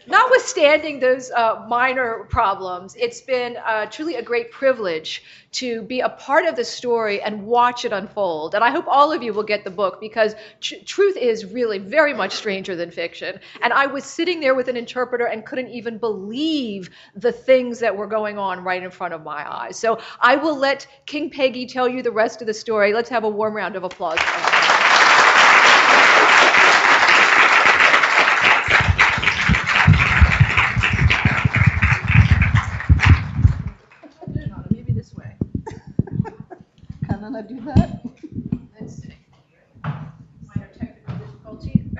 notwithstanding 0.06 1.00
those 1.00 1.30
uh, 1.30 1.64
minor 1.68 2.26
problems, 2.28 2.94
it's 2.96 3.20
been 3.20 3.56
uh, 3.56 3.86
truly 3.86 4.14
a 4.16 4.22
great 4.22 4.50
privilege 4.50 5.22
to 5.52 5.82
be 5.82 6.00
a 6.00 6.08
part 6.08 6.44
of 6.46 6.54
the 6.54 6.64
story 6.64 7.20
and 7.22 7.46
watch 7.46 7.84
it 7.84 7.92
unfold. 7.92 8.54
And 8.54 8.62
I 8.62 8.70
hope 8.70 8.86
all 8.88 9.12
of 9.12 9.22
you 9.22 9.32
will 9.32 9.42
get 9.42 9.64
the 9.64 9.70
book 9.70 10.00
because 10.00 10.34
tr- 10.60 10.74
truth 10.84 11.16
is 11.16 11.46
really 11.46 11.78
very 11.78 12.12
much 12.12 12.32
stranger 12.32 12.76
than 12.76 12.90
fiction. 12.90 13.40
And 13.62 13.72
I 13.72 13.86
was 13.86 14.04
sitting 14.04 14.40
there 14.40 14.54
with 14.54 14.68
an 14.68 14.76
interpreter 14.76 15.24
and 15.24 15.44
couldn't 15.46 15.68
even 15.68 15.98
believe 15.98 16.90
the 17.14 17.32
things 17.32 17.78
that 17.78 17.96
were 17.96 18.06
going 18.06 18.38
on 18.38 18.64
right 18.64 18.82
in 18.82 18.90
front 18.90 19.14
of 19.14 19.22
my 19.22 19.50
eyes. 19.50 19.78
So 19.78 19.98
I 20.20 20.36
will 20.36 20.56
let 20.56 20.86
King 21.06 21.30
Peggy 21.30 21.66
tell 21.66 21.88
you 21.88 22.02
the 22.02 22.12
rest 22.12 22.40
of 22.42 22.46
the 22.46 22.54
story. 22.54 22.92
Let's 22.92 23.10
have 23.10 23.24
a 23.24 23.30
warm 23.30 23.54
round 23.54 23.76
of 23.76 23.84
applause. 23.84 24.18
Can 37.46 37.58
do 37.58 37.64
that? 37.66 38.00
Let's 38.80 38.96
see. 39.02 39.14
Minor 39.84 40.70
technical 40.76 41.14
difficulty. 41.16 41.90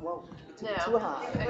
Whoa, 0.00 0.28
too, 0.56 0.66
No. 0.66 0.84
too 0.84 0.98
high. 0.98 1.41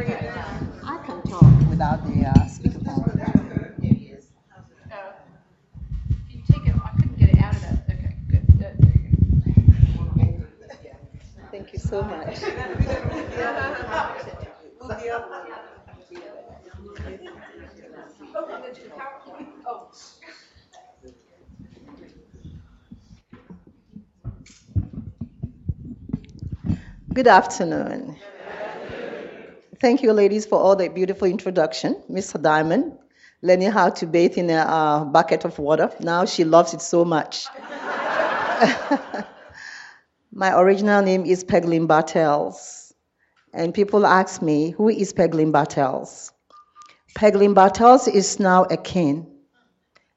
Good 27.23 27.31
afternoon. 27.31 28.17
Thank 29.81 30.03
you, 30.03 30.13
ladies, 30.13 30.45
for 30.45 30.59
all 30.59 30.75
the 30.75 30.89
beautiful 30.89 31.29
introduction. 31.29 32.03
Miss 32.09 32.33
Diamond, 32.33 32.99
learning 33.43 33.71
how 33.71 33.91
to 33.91 34.09
bathe 34.09 34.37
in 34.37 34.51
a 34.51 34.55
uh, 34.55 35.05
bucket 35.05 35.45
of 35.45 35.57
water. 35.61 35.93
Now 36.01 36.25
she 36.25 36.43
loves 36.43 36.75
it 36.75 36.83
so 36.83 37.05
much. 37.05 37.47
My 40.33 40.59
original 40.59 41.01
name 41.01 41.25
is 41.25 41.45
Peggielene 41.45 41.87
Bartels, 41.87 42.93
and 43.55 43.73
people 43.73 44.05
ask 44.05 44.43
me, 44.43 44.71
who 44.71 44.89
is 44.89 45.13
Peggielene 45.13 45.53
Bartels? 45.53 46.33
Peggielene 47.15 47.55
Bartels 47.55 48.09
is 48.09 48.41
now 48.41 48.65
a 48.65 48.77
king, 48.77 49.29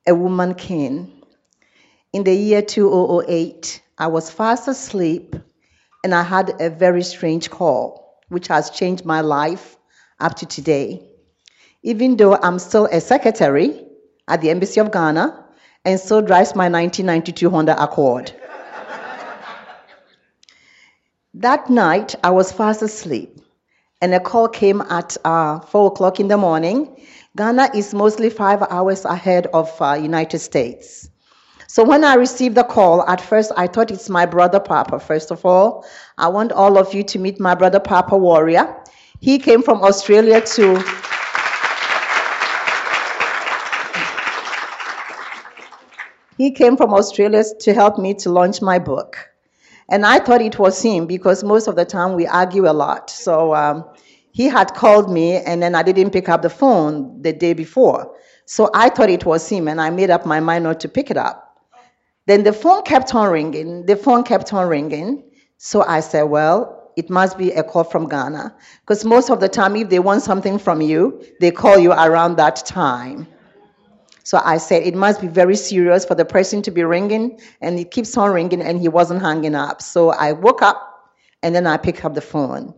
a 0.07 0.15
woman 0.15 0.55
king. 0.55 1.21
In 2.13 2.23
the 2.23 2.33
year 2.33 2.63
2008, 2.63 3.83
I 3.99 4.07
was 4.07 4.31
fast 4.31 4.67
asleep 4.67 5.35
and 6.05 6.13
I 6.13 6.21
had 6.21 6.61
a 6.61 6.69
very 6.69 7.01
strange 7.01 7.49
call, 7.49 8.21
which 8.29 8.47
has 8.49 8.69
changed 8.69 9.05
my 9.05 9.21
life 9.21 9.75
up 10.19 10.35
to 10.35 10.45
today. 10.45 11.01
Even 11.81 12.15
though 12.15 12.35
I'm 12.35 12.59
still 12.59 12.85
a 12.85 13.01
secretary 13.01 13.83
at 14.27 14.39
the 14.41 14.51
Embassy 14.51 14.79
of 14.79 14.91
Ghana 14.91 15.43
and 15.83 15.99
still 15.99 16.21
drives 16.21 16.53
my 16.53 16.69
1992 16.69 17.49
Honda 17.49 17.83
Accord. 17.83 18.31
that 21.33 21.71
night, 21.71 22.13
I 22.23 22.29
was 22.29 22.51
fast 22.51 22.83
asleep, 22.83 23.39
and 23.99 24.13
a 24.13 24.19
call 24.19 24.47
came 24.47 24.81
at 24.81 25.17
uh, 25.25 25.59
4 25.61 25.87
o'clock 25.87 26.19
in 26.19 26.27
the 26.27 26.37
morning. 26.37 27.03
Ghana 27.35 27.71
is 27.73 27.95
mostly 27.95 28.29
five 28.29 28.61
hours 28.69 29.05
ahead 29.05 29.47
of 29.47 29.71
uh, 29.81 29.93
United 29.93 30.37
States. 30.37 31.09
So 31.75 31.83
when 31.83 32.05
I 32.05 32.13
received 32.13 32.55
the 32.55 32.63
call, 32.63 33.05
at 33.05 33.19
first 33.19 33.51
I 33.57 33.67
thought 33.67 33.91
it's 33.91 34.09
my 34.09 34.25
brother 34.25 34.61
Papa. 34.61 34.97
First 34.97 35.29
of 35.29 35.45
all, 35.45 35.85
I 36.17 36.29
want 36.29 36.53
all 36.53 36.77
of 36.77 36.93
you 36.93 37.03
to 37.03 37.19
meet 37.19 37.37
my 37.37 37.53
brother 37.53 37.81
Papa 37.81 38.17
Warrior. 38.17 38.73
He 39.19 39.37
came 39.37 39.61
from 39.61 39.83
Australia 39.83 40.39
to 40.39 40.81
He 46.37 46.51
came 46.51 46.77
from 46.77 46.93
Australia 46.93 47.43
to 47.59 47.73
help 47.73 47.99
me 47.99 48.13
to 48.23 48.29
launch 48.29 48.61
my 48.61 48.79
book. 48.79 49.17
And 49.89 50.05
I 50.05 50.19
thought 50.19 50.41
it 50.41 50.57
was 50.57 50.81
him 50.81 51.05
because 51.07 51.43
most 51.43 51.67
of 51.67 51.75
the 51.75 51.83
time 51.83 52.13
we 52.13 52.25
argue 52.25 52.69
a 52.69 52.71
lot. 52.71 53.09
So 53.09 53.53
um, 53.53 53.83
he 54.31 54.45
had 54.45 54.73
called 54.75 55.11
me 55.11 55.39
and 55.39 55.61
then 55.61 55.75
I 55.75 55.83
didn't 55.83 56.11
pick 56.11 56.29
up 56.29 56.41
the 56.41 56.49
phone 56.49 57.21
the 57.21 57.33
day 57.33 57.51
before. 57.51 58.15
So 58.45 58.69
I 58.73 58.87
thought 58.87 59.09
it 59.09 59.25
was 59.25 59.49
him 59.49 59.67
and 59.67 59.81
I 59.81 59.89
made 59.89 60.09
up 60.09 60.25
my 60.25 60.39
mind 60.39 60.63
not 60.63 60.79
to 60.79 60.87
pick 60.87 61.11
it 61.11 61.17
up. 61.17 61.41
Then 62.27 62.43
the 62.43 62.53
phone 62.53 62.83
kept 62.83 63.13
on 63.13 63.31
ringing. 63.31 63.85
The 63.85 63.95
phone 63.95 64.23
kept 64.23 64.53
on 64.53 64.67
ringing. 64.67 65.23
So 65.57 65.83
I 65.83 65.99
said, 65.99 66.23
well, 66.23 66.91
it 66.95 67.09
must 67.09 67.37
be 67.37 67.51
a 67.51 67.63
call 67.63 67.83
from 67.83 68.07
Ghana. 68.07 68.55
Because 68.81 69.05
most 69.05 69.29
of 69.29 69.39
the 69.39 69.49
time, 69.49 69.75
if 69.75 69.89
they 69.89 69.99
want 69.99 70.23
something 70.23 70.57
from 70.57 70.81
you, 70.81 71.23
they 71.39 71.51
call 71.51 71.77
you 71.77 71.91
around 71.91 72.37
that 72.37 72.57
time. 72.65 73.27
So 74.23 74.41
I 74.43 74.57
said, 74.57 74.83
it 74.83 74.95
must 74.95 75.21
be 75.21 75.27
very 75.27 75.55
serious 75.55 76.03
for 76.03 76.15
the 76.15 76.25
person 76.25 76.63
to 76.63 76.71
be 76.71 76.83
ringing, 76.83 77.39
and 77.61 77.77
it 77.77 77.91
keeps 77.91 78.17
on 78.17 78.31
ringing, 78.31 78.61
and 78.61 78.79
he 78.79 78.87
wasn't 78.87 79.21
hanging 79.21 79.53
up. 79.53 79.83
So 79.83 80.09
I 80.09 80.31
woke 80.31 80.63
up, 80.63 81.13
and 81.43 81.53
then 81.53 81.67
I 81.67 81.77
picked 81.77 82.03
up 82.03 82.15
the 82.15 82.21
phone, 82.21 82.73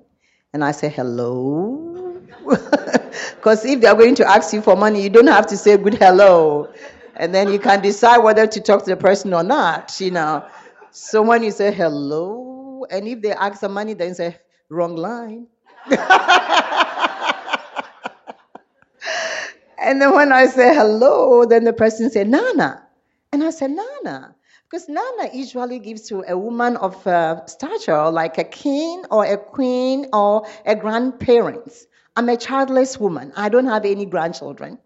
and 0.52 0.62
I 0.64 0.72
said, 0.72 0.92
hello? 0.92 2.22
Because 3.36 3.64
if 3.66 3.82
they're 3.82 3.96
going 3.96 4.16
to 4.16 4.28
ask 4.28 4.54
you 4.54 4.62
for 4.62 4.76
money, 4.76 5.02
you 5.02 5.10
don't 5.10 5.28
have 5.28 5.48
to 5.48 5.58
say 5.58 5.78
good 5.78 5.94
hello. 5.94 6.72
And 7.18 7.34
then 7.36 7.52
you 7.52 7.60
can 7.60 7.82
decide 7.82 8.20
whether 8.20 8.48
to 8.48 8.62
talk 8.62 8.84
to 8.86 8.92
the 8.92 8.98
person 8.98 9.34
or 9.34 9.44
not, 9.44 10.00
you 10.00 10.12
know. 10.12 10.46
So 10.92 11.22
when 11.22 11.44
you 11.44 11.52
say 11.52 11.74
hello, 11.74 12.86
and 12.90 13.08
if 13.08 13.22
they 13.22 13.32
ask 13.34 13.60
for 13.60 13.70
money, 13.70 13.94
then 13.94 14.16
say, 14.16 14.38
wrong 14.70 14.96
line. 14.96 15.48
And 19.80 20.02
then 20.02 20.14
when 20.16 20.32
I 20.34 20.48
say 20.48 20.74
hello, 20.76 21.46
then 21.46 21.64
the 21.64 21.74
person 21.74 22.10
say 22.10 22.24
Nana. 22.24 22.84
And 23.32 23.44
I 23.44 23.52
say 23.52 23.68
Nana. 23.68 24.36
Because 24.70 24.90
Nana 24.90 25.30
usually 25.34 25.80
gives 25.80 26.10
to 26.10 26.26
a 26.28 26.38
woman 26.38 26.76
of 26.78 27.08
uh, 27.08 27.46
stature, 27.46 28.10
like 28.10 28.38
a 28.38 28.44
king 28.44 29.06
or 29.12 29.24
a 29.26 29.38
queen 29.38 30.08
or 30.12 30.46
a 30.66 30.76
grandparent. 30.76 31.72
I'm 32.18 32.28
a 32.28 32.36
childless 32.36 33.00
woman. 33.00 33.32
I 33.38 33.48
don't 33.50 33.68
have 33.68 33.86
any 33.86 34.06
grandchildren. 34.06 34.78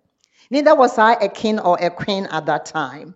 Neither 0.52 0.76
was 0.76 0.98
I 0.98 1.14
a 1.14 1.30
king 1.30 1.60
or 1.60 1.78
a 1.80 1.90
queen 1.90 2.26
at 2.26 2.46
that 2.48 2.66
time. 2.66 3.16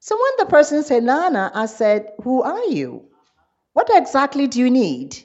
So 0.00 0.16
when 0.16 0.32
the 0.38 0.50
person 0.50 0.82
said, 0.82 1.04
Nana, 1.04 1.52
I 1.54 1.66
said, 1.66 2.10
Who 2.24 2.42
are 2.42 2.64
you? 2.64 3.04
What 3.74 3.88
exactly 3.92 4.48
do 4.48 4.58
you 4.58 4.70
need? 4.70 5.16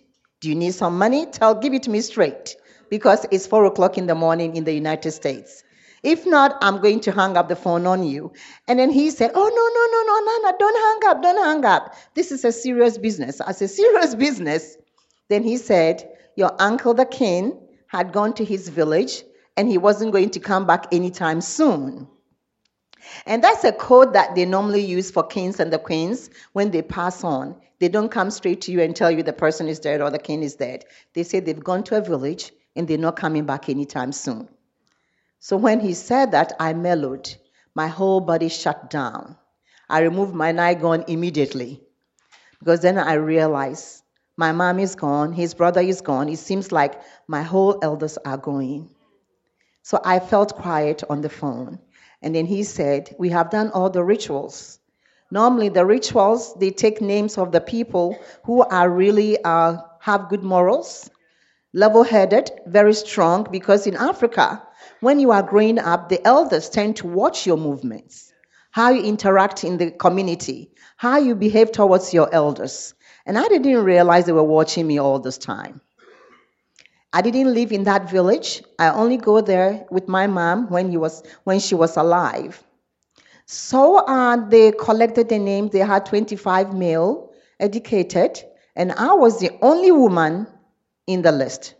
Do 0.42 0.50
you 0.50 0.56
need 0.56 0.76
some 0.76 0.98
money? 1.00 1.26
Tell, 1.26 1.56
give 1.56 1.74
it 1.74 1.84
to 1.84 1.90
me 1.90 2.02
straight. 2.02 2.56
Because 2.92 3.26
it's 3.32 3.48
four 3.48 3.66
o'clock 3.66 3.98
in 3.98 4.06
the 4.06 4.14
morning 4.14 4.56
in 4.56 4.64
the 4.64 4.74
United 4.74 5.12
States. 5.12 5.64
If 6.04 6.26
not, 6.28 6.56
I'm 6.62 6.82
going 6.82 7.00
to 7.02 7.12
hang 7.12 7.36
up 7.36 7.50
the 7.50 7.56
phone 7.56 7.88
on 7.88 8.04
you. 8.04 8.32
And 8.68 8.78
then 8.78 8.92
he 8.92 9.10
said, 9.10 9.32
Oh, 9.34 9.50
no, 9.50 9.66
no, 9.76 9.84
no, 9.92 10.02
no, 10.06 10.42
Nana, 10.44 10.58
don't 10.60 11.04
hang 11.04 11.12
up, 11.12 11.24
don't 11.24 11.46
hang 11.46 11.66
up. 11.66 11.96
This 12.14 12.32
is 12.32 12.46
a 12.46 12.52
serious 12.52 13.00
business. 13.00 13.42
I 13.42 13.54
said, 13.54 13.72
Serious 13.72 14.14
business? 14.14 14.78
Then 15.30 15.42
he 15.42 15.58
said, 15.58 16.08
Your 16.36 16.56
uncle, 16.62 16.94
the 16.94 17.06
king, 17.06 17.60
had 17.88 18.12
gone 18.14 18.34
to 18.34 18.46
his 18.46 18.70
village 18.70 19.24
and 19.60 19.68
he 19.68 19.78
wasn't 19.78 20.14
going 20.14 20.30
to 20.30 20.40
come 20.40 20.66
back 20.66 20.88
anytime 20.94 21.42
soon. 21.42 22.08
And 23.26 23.44
that's 23.44 23.66
a 23.66 23.74
code 23.74 24.14
that 24.14 24.34
they 24.34 24.46
normally 24.46 24.80
use 24.80 25.12
for 25.12 25.22
kings 25.22 25.60
and 25.60 25.74
the 25.74 25.78
queens 25.78 26.30
when 26.54 26.72
they 26.72 26.82
pass 26.82 27.26
on. 27.26 27.58
They 27.80 27.90
don't 27.90 28.08
come 28.10 28.32
straight 28.32 28.62
to 28.62 28.72
you 28.72 28.82
and 28.82 28.96
tell 28.96 29.12
you 29.12 29.22
the 29.22 29.34
person 29.34 29.68
is 29.68 29.82
dead 29.82 30.00
or 30.00 30.12
the 30.12 30.18
king 30.18 30.44
is 30.44 30.56
dead. 30.56 30.86
They 31.14 31.24
say 31.24 31.42
they've 31.42 31.62
gone 31.62 31.84
to 31.84 31.98
a 31.98 32.02
village 32.02 32.54
and 32.78 32.88
they're 32.88 32.98
not 32.98 33.18
coming 33.18 33.46
back 33.46 33.68
anytime 33.68 34.14
soon. 34.14 34.48
So 35.42 35.58
when 35.58 35.82
he 35.82 35.94
said 35.94 36.32
that, 36.32 36.54
I 36.58 36.72
mellowed. 36.72 37.36
My 37.76 37.88
whole 37.88 38.22
body 38.22 38.48
shut 38.48 38.90
down. 38.90 39.36
I 39.90 40.00
removed 40.00 40.34
my 40.34 40.54
gown 40.74 41.04
immediately 41.10 41.82
because 42.60 42.80
then 42.80 42.98
I 42.98 43.16
realized 43.16 44.04
my 44.38 44.54
mom 44.54 44.80
is 44.80 44.96
gone, 44.96 45.34
his 45.34 45.54
brother 45.54 45.82
is 45.82 46.00
gone. 46.00 46.30
It 46.30 46.40
seems 46.40 46.72
like 46.72 47.02
my 47.28 47.44
whole 47.44 47.78
elders 47.84 48.18
are 48.24 48.38
going. 48.38 48.96
So 49.90 50.00
I 50.06 50.20
felt 50.20 50.56
quiet 50.56 51.02
on 51.10 51.22
the 51.22 51.30
phone. 51.30 51.80
And 52.22 52.36
then 52.36 52.46
he 52.46 52.62
said, 52.62 53.16
We 53.18 53.30
have 53.30 53.50
done 53.50 53.72
all 53.72 53.90
the 53.90 54.04
rituals. 54.04 54.78
Normally, 55.32 55.70
the 55.70 55.84
rituals, 55.84 56.54
they 56.54 56.70
take 56.70 57.02
names 57.02 57.40
of 57.40 57.52
the 57.52 57.60
people 57.60 58.16
who 58.44 58.62
are 58.62 58.88
really 58.88 59.44
uh, 59.44 59.78
have 60.00 60.30
good 60.30 60.44
morals, 60.44 61.10
level 61.74 62.04
headed, 62.04 62.52
very 62.68 62.94
strong, 62.94 63.48
because 63.50 63.88
in 63.88 63.96
Africa, 63.96 64.62
when 65.00 65.20
you 65.20 65.32
are 65.32 65.42
growing 65.42 65.80
up, 65.80 66.10
the 66.10 66.24
elders 66.24 66.70
tend 66.70 66.98
to 66.98 67.08
watch 67.08 67.48
your 67.48 67.58
movements, 67.58 68.32
how 68.70 68.92
you 68.92 69.02
interact 69.02 69.64
in 69.64 69.80
the 69.80 69.90
community, 69.90 70.70
how 70.98 71.18
you 71.18 71.34
behave 71.34 71.72
towards 71.72 72.14
your 72.14 72.32
elders. 72.32 72.94
And 73.26 73.40
I 73.40 73.48
didn't 73.48 73.84
realize 73.84 74.28
they 74.28 74.34
were 74.34 74.44
watching 74.44 74.86
me 74.86 75.00
all 75.00 75.18
this 75.18 75.40
time. 75.40 75.82
I 77.12 77.22
didn't 77.22 77.54
live 77.54 77.72
in 77.72 77.84
that 77.86 78.10
village. 78.10 78.64
I 78.78 78.90
only 78.90 79.18
go 79.18 79.42
there 79.42 79.86
with 79.90 80.08
my 80.08 80.28
mom 80.28 80.70
when, 80.70 80.92
he 80.92 80.98
was, 80.98 81.24
when 81.44 81.60
she 81.60 81.74
was 81.76 81.98
alive. 81.98 82.64
So 83.48 83.98
uh, 84.06 84.38
they 84.48 84.72
collected 84.74 85.30
the 85.30 85.40
names. 85.40 85.72
They 85.72 85.80
had 85.80 86.06
25 86.06 86.74
male, 86.74 87.32
educated, 87.60 88.44
and 88.76 88.92
I 88.92 89.14
was 89.14 89.40
the 89.40 89.50
only 89.62 89.92
woman 89.92 90.46
in 91.08 91.24
the 91.24 91.32
list. 91.32 91.74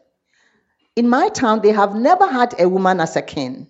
In 0.96 1.08
my 1.08 1.30
town, 1.30 1.62
they 1.62 1.72
have 1.72 1.94
never 1.94 2.28
had 2.28 2.60
a 2.60 2.68
woman 2.68 3.00
as 3.00 3.16
a 3.16 3.22
king. 3.22 3.68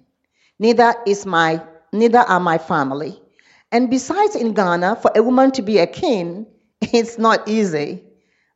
Neither 0.60 0.96
is 1.06 1.26
my, 1.26 1.62
neither 1.92 2.20
are 2.20 2.40
my 2.40 2.58
family. 2.58 3.22
And 3.72 3.90
besides, 3.90 4.36
in 4.36 4.54
Ghana, 4.54 4.96
for 4.96 5.12
a 5.14 5.22
woman 5.22 5.52
to 5.52 5.62
be 5.62 5.78
a 5.78 5.88
king, 5.88 6.48
it's 6.82 7.18
not 7.20 7.48
easy. 7.50 8.04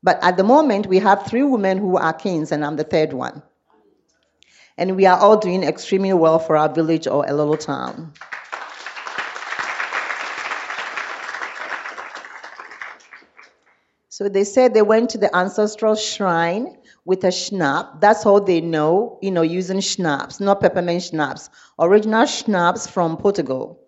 But 0.03 0.19
at 0.21 0.35
the 0.35 0.43
moment, 0.43 0.87
we 0.87 0.99
have 0.99 1.25
three 1.25 1.43
women 1.43 1.77
who 1.77 1.95
are 1.95 2.11
kings, 2.11 2.51
and 2.51 2.65
I'm 2.65 2.75
the 2.75 2.83
third 2.83 3.13
one. 3.13 3.41
And 4.77 4.97
we 4.97 5.05
are 5.05 5.17
all 5.17 5.37
doing 5.37 5.63
extremely 5.63 6.11
well 6.11 6.39
for 6.39 6.57
our 6.57 6.71
village 6.71 7.07
or 7.07 7.25
a 7.25 7.33
little 7.33 7.55
town. 7.55 8.11
So 14.09 14.29
they 14.29 14.43
said 14.43 14.73
they 14.73 14.81
went 14.81 15.09
to 15.11 15.17
the 15.17 15.33
ancestral 15.35 15.95
shrine 15.95 16.77
with 17.05 17.23
a 17.23 17.31
schnapps. 17.31 17.97
That's 17.99 18.25
all 18.25 18.41
they 18.41 18.61
know, 18.61 19.17
you 19.21 19.31
know, 19.31 19.41
using 19.41 19.79
schnapps, 19.79 20.39
not 20.39 20.61
peppermint 20.61 21.03
schnapps. 21.03 21.49
Original 21.79 22.25
schnapps 22.25 22.85
from 22.87 23.17
Portugal, 23.17 23.79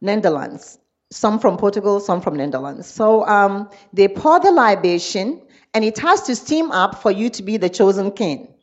Netherlands 0.00 0.78
some 1.10 1.38
from 1.38 1.56
Portugal, 1.56 2.00
some 2.00 2.20
from 2.20 2.36
Netherlands. 2.36 2.86
So 2.86 3.26
um, 3.26 3.68
they 3.92 4.08
pour 4.08 4.40
the 4.40 4.50
libation, 4.50 5.40
and 5.74 5.84
it 5.84 5.98
has 5.98 6.22
to 6.22 6.36
steam 6.36 6.70
up 6.72 7.00
for 7.02 7.10
you 7.10 7.30
to 7.30 7.42
be 7.42 7.56
the 7.56 7.68
chosen 7.68 8.10
king. 8.10 8.54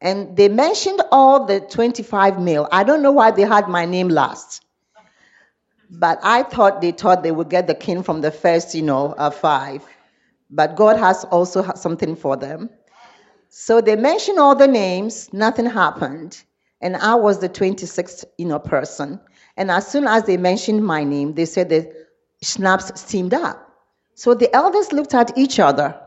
And 0.00 0.36
they 0.36 0.48
mentioned 0.48 1.00
all 1.12 1.46
the 1.46 1.60
25 1.60 2.40
male. 2.40 2.68
I 2.72 2.84
don't 2.84 3.02
know 3.02 3.12
why 3.12 3.30
they 3.32 3.42
had 3.42 3.68
my 3.68 3.84
name 3.84 4.08
last. 4.08 4.64
But 5.90 6.20
I 6.22 6.42
thought 6.44 6.80
they 6.80 6.92
thought 6.92 7.22
they 7.22 7.32
would 7.32 7.50
get 7.50 7.66
the 7.66 7.74
king 7.74 8.02
from 8.02 8.20
the 8.20 8.30
first, 8.30 8.74
you 8.74 8.82
know, 8.82 9.12
uh, 9.18 9.30
five. 9.30 9.84
But 10.50 10.76
God 10.76 10.96
has 10.96 11.24
also 11.24 11.62
had 11.62 11.78
something 11.78 12.16
for 12.16 12.36
them. 12.36 12.70
So 13.48 13.80
they 13.80 13.96
mentioned 13.96 14.38
all 14.38 14.54
the 14.54 14.68
names, 14.68 15.32
nothing 15.32 15.66
happened. 15.66 16.42
And 16.80 16.96
I 16.96 17.14
was 17.16 17.40
the 17.40 17.48
26th, 17.48 18.24
you 18.38 18.46
know, 18.46 18.58
person. 18.58 19.20
And 19.56 19.70
as 19.70 19.86
soon 19.86 20.06
as 20.06 20.24
they 20.24 20.36
mentioned 20.36 20.84
my 20.84 21.04
name, 21.04 21.34
they 21.34 21.44
said 21.44 21.68
the 21.68 21.92
schnapps 22.42 22.98
steamed 23.00 23.34
up. 23.34 23.66
So 24.14 24.34
the 24.34 24.54
elders 24.54 24.92
looked 24.92 25.14
at 25.14 25.36
each 25.36 25.58
other. 25.58 25.98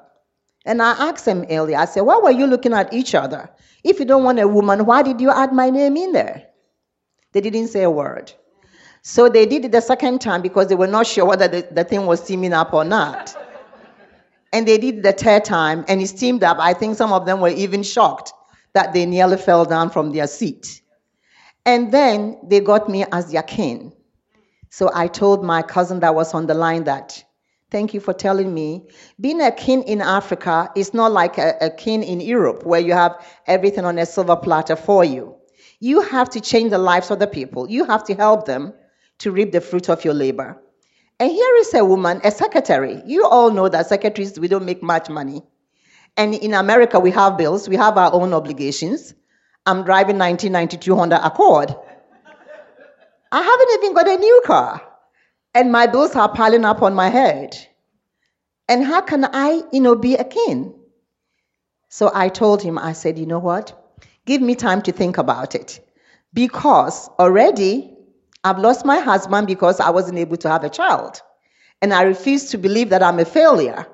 And 0.66 0.82
I 0.82 0.92
asked 0.92 1.26
them 1.26 1.46
earlier, 1.50 1.78
I 1.78 1.86
said, 1.86 2.02
why 2.02 2.18
were 2.18 2.32
you 2.32 2.48
looking 2.48 2.74
at 2.74 2.94
each 2.94 3.16
other? 3.16 3.50
If 3.84 4.00
you 4.00 4.06
don't 4.06 4.24
want 4.24 4.40
a 4.40 4.48
woman, 4.48 4.86
why 4.86 5.02
did 5.02 5.20
you 5.20 5.30
add 5.30 5.52
my 5.52 5.70
name 5.70 5.98
in 5.98 6.14
there? 6.14 6.48
They 7.34 7.42
didn't 7.42 7.68
say 7.68 7.84
a 7.84 7.90
word. 7.90 8.32
So 9.02 9.28
they 9.28 9.46
did 9.46 9.66
it 9.66 9.72
the 9.74 9.82
second 9.82 10.22
time 10.22 10.42
because 10.42 10.68
they 10.68 10.76
were 10.76 10.88
not 10.88 11.08
sure 11.08 11.26
whether 11.26 11.48
the, 11.50 11.68
the 11.70 11.84
thing 11.84 12.06
was 12.06 12.24
steaming 12.24 12.54
up 12.54 12.74
or 12.74 12.86
not. 12.86 13.36
and 14.54 14.66
they 14.66 14.78
did 14.78 15.04
the 15.04 15.12
third 15.12 15.44
time 15.44 15.84
and 15.90 16.02
it 16.02 16.08
steamed 16.08 16.44
up. 16.44 16.58
I 16.60 16.74
think 16.74 16.96
some 16.96 17.12
of 17.12 17.26
them 17.26 17.42
were 17.42 17.50
even 17.50 17.84
shocked 17.84 18.32
that 18.74 18.94
they 18.94 19.06
nearly 19.06 19.38
fell 19.38 19.66
down 19.66 19.90
from 19.90 20.12
their 20.14 20.28
seat. 20.28 20.83
And 21.66 21.92
then 21.92 22.38
they 22.44 22.60
got 22.60 22.90
me 22.90 23.06
as 23.12 23.32
their 23.32 23.44
king. 23.44 23.94
So 24.70 24.90
I 24.94 25.08
told 25.08 25.44
my 25.44 25.62
cousin 25.62 26.00
that 26.02 26.16
was 26.16 26.34
on 26.34 26.48
the 26.48 26.54
line 26.54 26.84
that, 26.86 27.24
thank 27.72 27.94
you 27.94 28.00
for 28.00 28.14
telling 28.14 28.54
me. 28.54 28.88
Being 29.22 29.42
a 29.42 29.52
king 29.52 29.84
in 29.84 30.02
Africa 30.02 30.72
is 30.76 30.94
not 30.94 31.12
like 31.12 31.38
a, 31.38 31.56
a 31.62 31.70
king 31.70 32.04
in 32.04 32.20
Europe 32.20 32.66
where 32.66 32.82
you 32.82 32.94
have 32.94 33.24
everything 33.48 33.86
on 33.86 33.98
a 33.98 34.06
silver 34.06 34.36
platter 34.36 34.76
for 34.76 35.06
you. 35.06 35.36
You 35.80 36.02
have 36.02 36.30
to 36.32 36.42
change 36.42 36.72
the 36.72 36.78
lives 36.78 37.12
of 37.12 37.20
the 37.20 37.28
people. 37.28 37.70
You 37.70 37.86
have 37.86 38.04
to 38.06 38.16
help 38.16 38.46
them 38.46 38.74
to 39.20 39.32
reap 39.32 39.52
the 39.52 39.62
fruit 39.62 39.90
of 39.90 40.04
your 40.04 40.14
labor. 40.14 40.62
And 41.20 41.32
here 41.32 41.56
is 41.58 41.74
a 41.74 41.86
woman, 41.86 42.20
a 42.24 42.32
secretary. 42.32 43.02
You 43.06 43.26
all 43.26 43.52
know 43.52 43.70
that 43.70 43.88
secretaries, 43.88 44.40
we 44.40 44.48
don't 44.48 44.66
make 44.66 44.82
much 44.82 45.10
money. 45.10 45.44
And 46.18 46.34
in 46.34 46.54
America, 46.54 47.00
we 47.00 47.12
have 47.12 47.38
bills, 47.38 47.70
we 47.70 47.76
have 47.76 47.98
our 47.98 48.14
own 48.14 48.34
obligations. 48.34 49.14
I'm 49.66 49.84
driving 49.84 50.18
1992 50.18 50.96
Honda 50.96 51.26
Accord. 51.26 51.74
I 53.32 53.42
haven't 53.42 53.84
even 53.84 53.96
got 53.96 54.08
a 54.08 54.18
new 54.18 54.42
car. 54.46 54.82
And 55.56 55.72
my 55.72 55.88
bills 55.88 56.16
are 56.16 56.34
piling 56.34 56.66
up 56.66 56.82
on 56.82 56.94
my 56.94 57.10
head. 57.10 57.56
And 58.68 58.84
how 58.84 59.02
can 59.02 59.26
I, 59.26 59.62
you 59.72 59.80
know, 59.80 59.96
be 59.96 60.16
a 60.16 60.24
king? 60.24 60.74
So 61.90 62.12
I 62.14 62.30
told 62.30 62.62
him, 62.62 62.78
I 62.78 62.94
said, 62.94 63.18
you 63.18 63.26
know 63.26 63.40
what? 63.40 63.98
Give 64.26 64.42
me 64.42 64.56
time 64.56 64.82
to 64.84 64.92
think 64.92 65.18
about 65.18 65.56
it. 65.56 65.80
Because 66.34 67.08
already 67.20 67.94
I've 68.44 68.60
lost 68.60 68.86
my 68.86 69.00
husband 69.00 69.48
because 69.48 69.80
I 69.80 69.92
wasn't 69.92 70.18
able 70.18 70.38
to 70.38 70.50
have 70.50 70.64
a 70.64 70.70
child. 70.70 71.22
And 71.82 71.94
I 71.94 72.02
refuse 72.04 72.50
to 72.50 72.58
believe 72.58 72.90
that 72.90 73.04
I'm 73.04 73.20
a 73.20 73.26
failure. 73.26 73.88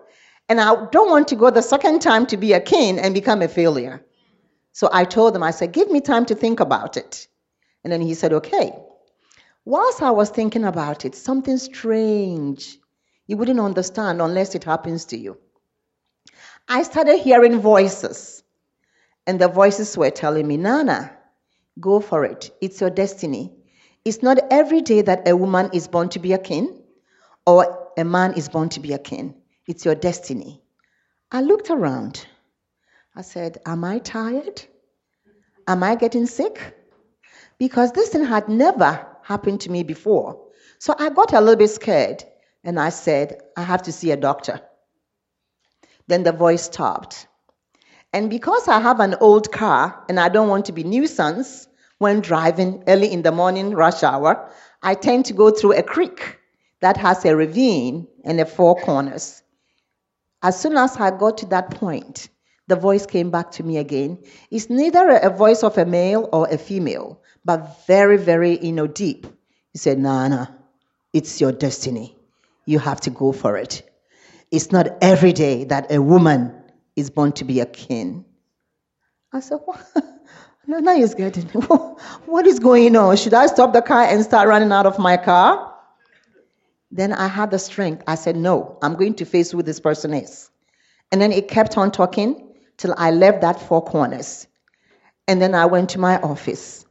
And 0.47 0.59
I 0.59 0.85
don't 0.91 1.09
want 1.09 1.27
to 1.27 1.35
go 1.35 1.51
the 1.51 1.61
second 1.61 1.99
time 2.01 2.25
to 2.27 2.37
be 2.37 2.53
a 2.53 2.59
king 2.59 2.97
and 2.97 3.13
become 3.13 3.41
a 3.41 3.47
failure. 3.47 4.03
So 4.79 4.87
I 4.93 5.03
told 5.03 5.35
him, 5.35 5.43
I 5.43 5.51
said, 5.51 5.73
give 5.73 5.91
me 5.91 5.99
time 5.99 6.25
to 6.27 6.35
think 6.35 6.61
about 6.61 6.95
it. 6.95 7.27
And 7.83 7.91
then 7.91 7.99
he 7.99 8.13
said, 8.13 8.31
okay. 8.31 8.71
Whilst 9.65 10.01
I 10.01 10.11
was 10.11 10.29
thinking 10.29 10.63
about 10.63 11.03
it, 11.03 11.15
something 11.15 11.57
strange. 11.57 12.77
You 13.27 13.35
wouldn't 13.35 13.59
understand 13.59 14.21
unless 14.21 14.55
it 14.55 14.63
happens 14.63 15.03
to 15.07 15.17
you. 15.17 15.37
I 16.69 16.83
started 16.83 17.17
hearing 17.17 17.59
voices, 17.59 18.41
and 19.27 19.37
the 19.37 19.49
voices 19.49 19.97
were 19.97 20.11
telling 20.11 20.47
me, 20.47 20.55
Nana, 20.55 21.11
go 21.81 21.99
for 21.99 22.23
it. 22.23 22.49
It's 22.61 22.79
your 22.79 22.89
destiny. 22.89 23.51
It's 24.05 24.23
not 24.23 24.37
every 24.49 24.79
day 24.79 25.01
that 25.01 25.27
a 25.27 25.35
woman 25.35 25.71
is 25.73 25.89
born 25.89 26.07
to 26.07 26.19
be 26.19 26.31
a 26.31 26.37
king 26.37 26.81
or 27.45 27.89
a 27.97 28.05
man 28.05 28.31
is 28.35 28.47
born 28.47 28.69
to 28.69 28.79
be 28.79 28.93
a 28.93 28.97
king. 28.97 29.35
It's 29.67 29.83
your 29.83 29.95
destiny. 29.95 30.61
I 31.33 31.41
looked 31.41 31.69
around. 31.69 32.25
I 33.13 33.23
said, 33.23 33.57
Am 33.65 33.83
I 33.83 33.99
tired? 33.99 34.63
Am 35.69 35.83
I 35.83 35.93
getting 35.93 36.25
sick? 36.25 36.75
Because 37.59 37.91
this 37.91 38.09
thing 38.09 38.25
had 38.25 38.49
never 38.49 39.05
happened 39.21 39.61
to 39.61 39.71
me 39.71 39.83
before. 39.83 40.41
So 40.79 40.95
I 40.97 41.11
got 41.11 41.31
a 41.31 41.39
little 41.39 41.57
bit 41.57 41.67
scared 41.67 42.23
and 42.63 42.79
I 42.79 42.89
said, 42.89 43.39
I 43.55 43.61
have 43.61 43.83
to 43.83 43.91
see 43.91 44.09
a 44.09 44.17
doctor. 44.17 44.59
Then 46.07 46.23
the 46.23 46.31
voice 46.31 46.63
stopped. 46.63 47.27
And 48.13 48.31
because 48.31 48.67
I 48.67 48.79
have 48.79 48.99
an 48.99 49.13
old 49.21 49.51
car 49.51 50.03
and 50.09 50.19
I 50.19 50.29
don't 50.29 50.47
want 50.47 50.65
to 50.65 50.71
be 50.71 50.83
nuisance 50.83 51.67
when 51.99 52.21
driving 52.21 52.83
early 52.87 53.11
in 53.11 53.21
the 53.21 53.31
morning 53.31 53.75
rush 53.75 54.01
hour, 54.01 54.51
I 54.81 54.95
tend 54.95 55.25
to 55.25 55.33
go 55.33 55.51
through 55.51 55.73
a 55.73 55.83
creek 55.83 56.39
that 56.81 56.97
has 56.97 57.23
a 57.25 57.35
ravine 57.35 58.07
and 58.23 58.41
a 58.41 58.45
four 58.47 58.75
corners. 58.75 59.43
As 60.41 60.59
soon 60.59 60.77
as 60.77 60.97
I 60.97 61.11
got 61.11 61.37
to 61.39 61.45
that 61.47 61.69
point, 61.69 62.29
the 62.69 62.75
voice 62.75 63.05
came 63.07 63.31
back 63.31 63.49
to 63.51 63.63
me 63.63 63.77
again. 63.77 64.19
It's 64.51 64.69
neither 64.69 65.09
a 65.09 65.29
voice 65.31 65.63
of 65.63 65.77
a 65.77 65.85
male 65.85 66.29
or 66.31 66.47
a 66.49 66.57
female, 66.57 67.19
but 67.43 67.85
very, 67.87 68.17
very, 68.17 68.59
you 68.59 68.71
know, 68.71 68.85
deep. 68.85 69.25
He 69.73 69.79
said, 69.79 69.97
Nana, 69.97 70.55
it's 71.11 71.41
your 71.41 71.51
destiny. 71.51 72.15
You 72.65 72.77
have 72.77 73.01
to 73.01 73.09
go 73.09 73.31
for 73.31 73.57
it. 73.57 73.81
It's 74.51 74.71
not 74.71 74.87
every 75.01 75.33
day 75.33 75.63
that 75.65 75.91
a 75.91 75.99
woman 75.99 76.53
is 76.95 77.09
born 77.09 77.31
to 77.33 77.43
be 77.43 77.59
a 77.59 77.65
king. 77.65 78.23
I 79.33 79.41
said, 79.41 79.59
what? 79.65 79.83
Now 80.67 80.93
he's 80.95 81.15
getting, 81.23 81.47
what 81.47 82.45
is 82.45 82.59
going 82.59 82.95
on? 82.95 83.17
Should 83.17 83.33
I 83.33 83.47
stop 83.47 83.73
the 83.73 83.81
car 83.81 84.03
and 84.03 84.23
start 84.23 84.47
running 84.47 84.71
out 84.71 84.85
of 84.85 84.99
my 84.99 85.17
car? 85.17 85.73
Then 86.91 87.11
I 87.11 87.27
had 87.27 87.49
the 87.49 87.57
strength. 87.57 88.03
I 88.05 88.13
said, 88.13 88.35
no, 88.35 88.77
I'm 88.83 88.93
going 88.93 89.15
to 89.15 89.25
face 89.25 89.49
who 89.49 89.63
this 89.63 89.79
person 89.79 90.13
is. 90.13 90.51
And 91.11 91.19
then 91.19 91.31
it 91.31 91.47
kept 91.47 91.75
on 91.75 91.89
talking 91.89 92.48
till 92.79 92.95
I 92.97 93.11
left 93.11 93.41
that 93.41 93.61
four 93.61 93.83
corners. 93.83 94.47
And 95.27 95.39
then 95.39 95.53
I 95.53 95.67
went 95.67 95.91
to 95.91 95.99
my 95.99 96.19
office. 96.19 96.87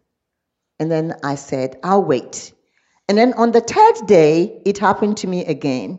And 0.78 0.88
then 0.88 1.16
I 1.24 1.34
said, 1.34 1.80
I'll 1.82 2.04
wait. 2.04 2.52
And 3.08 3.18
then 3.18 3.32
on 3.32 3.50
the 3.50 3.60
third 3.60 4.06
day, 4.06 4.62
it 4.64 4.78
happened 4.78 5.16
to 5.18 5.26
me 5.26 5.44
again. 5.44 5.98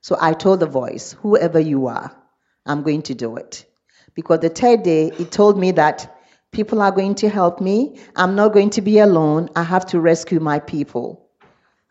So 0.00 0.16
I 0.20 0.34
told 0.34 0.60
the 0.60 0.66
voice, 0.66 1.16
whoever 1.20 1.58
you 1.58 1.88
are, 1.88 2.16
I'm 2.64 2.84
going 2.84 3.02
to 3.02 3.14
do 3.16 3.34
it. 3.34 3.66
Because 4.14 4.38
the 4.38 4.48
third 4.50 4.84
day, 4.84 5.10
it 5.18 5.32
told 5.32 5.58
me 5.58 5.72
that 5.72 6.16
People 6.56 6.80
are 6.80 6.90
going 6.90 7.14
to 7.16 7.28
help 7.28 7.60
me. 7.60 8.00
I'm 8.16 8.34
not 8.34 8.54
going 8.54 8.70
to 8.70 8.80
be 8.80 8.98
alone. 8.98 9.50
I 9.54 9.62
have 9.62 9.84
to 9.86 10.00
rescue 10.00 10.40
my 10.40 10.58
people. 10.58 11.28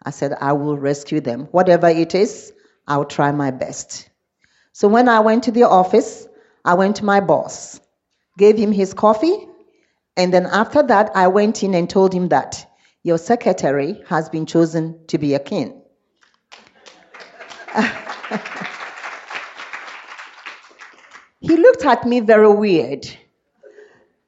I 0.01 0.09
said, 0.09 0.33
I 0.41 0.53
will 0.53 0.75
rescue 0.75 1.21
them. 1.21 1.41
Whatever 1.51 1.87
it 1.87 2.15
is, 2.15 2.51
I'll 2.87 3.05
try 3.05 3.31
my 3.31 3.51
best. 3.51 4.09
So 4.73 4.87
when 4.87 5.07
I 5.07 5.19
went 5.19 5.43
to 5.43 5.51
the 5.51 5.65
office, 5.65 6.24
I 6.65 6.73
went 6.73 6.97
to 6.97 7.05
my 7.05 7.21
boss, 7.21 7.79
gave 8.39 8.57
him 8.57 8.71
his 8.71 8.93
coffee, 8.93 9.47
and 10.17 10.33
then 10.33 10.47
after 10.47 10.81
that, 10.83 11.11
I 11.15 11.27
went 11.27 11.63
in 11.63 11.75
and 11.75 11.87
told 11.89 12.11
him 12.11 12.29
that 12.29 12.65
your 13.03 13.19
secretary 13.19 14.01
has 14.07 14.29
been 14.29 14.47
chosen 14.47 15.05
to 15.07 15.19
be 15.19 15.35
a 15.35 15.39
king. 15.39 15.79
he 21.39 21.55
looked 21.55 21.85
at 21.85 22.05
me 22.05 22.19
very 22.21 22.51
weird 22.51 23.07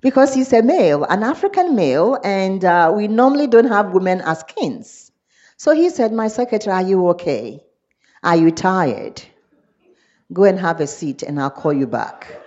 because 0.02 0.36
he's 0.36 0.54
a 0.54 0.62
male, 0.62 1.06
an 1.06 1.23
African 1.23 1.76
male, 1.76 2.19
and 2.23 2.63
uh, 2.63 2.93
we 2.95 3.08
normally 3.08 3.47
don't 3.47 3.67
have 3.67 3.93
women 3.93 4.21
as 4.21 4.43
kings. 4.43 5.12
So 5.58 5.73
he 5.73 5.89
said, 5.89 6.13
My 6.13 6.28
secretary, 6.28 6.76
are 6.76 6.84
you 6.84 7.08
okay? 7.10 7.63
Are 8.23 8.36
you 8.36 8.52
tired? 8.52 9.23
Go 10.33 10.43
and 10.43 10.59
have 10.59 10.81
a 10.81 10.87
seat, 10.87 11.23
and 11.23 11.39
I'll 11.39 11.49
call 11.49 11.73
you 11.73 11.87
back. 11.87 12.41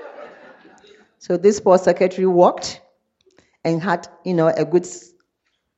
So 1.18 1.36
this 1.36 1.60
poor 1.60 1.78
secretary 1.78 2.26
walked 2.26 2.80
and 3.64 3.82
had, 3.82 4.08
you 4.24 4.34
know, 4.34 4.48
a 4.48 4.64
good 4.64 4.86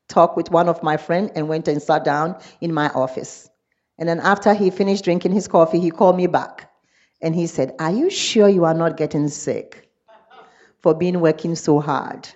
talk 0.09 0.37
with 0.37 0.51
one 0.51 0.69
of 0.69 0.83
my 0.83 0.97
friends 0.97 1.33
and 1.35 1.49
went 1.49 1.69
and 1.69 1.83
sat 1.83 2.05
down 2.05 2.41
in 2.61 2.73
my 2.73 2.89
office. 2.91 3.49
And 3.99 4.09
then 4.09 4.21
after 4.21 4.55
he 4.55 4.71
finished 4.71 5.05
drinking 5.05 5.33
his 5.33 5.49
coffee, 5.49 5.81
he 5.81 5.91
called 5.91 6.17
me 6.17 6.27
back. 6.27 6.71
And 7.21 7.35
he 7.35 7.47
said, 7.47 7.75
Are 7.79 7.93
you 7.93 8.11
sure 8.11 8.49
you 8.49 8.65
are 8.65 8.75
not 8.75 8.97
getting 8.97 9.29
sick? 9.29 9.83
for 10.83 10.95
being 10.95 11.21
working 11.21 11.55
so 11.55 11.81
hard. 11.81 12.29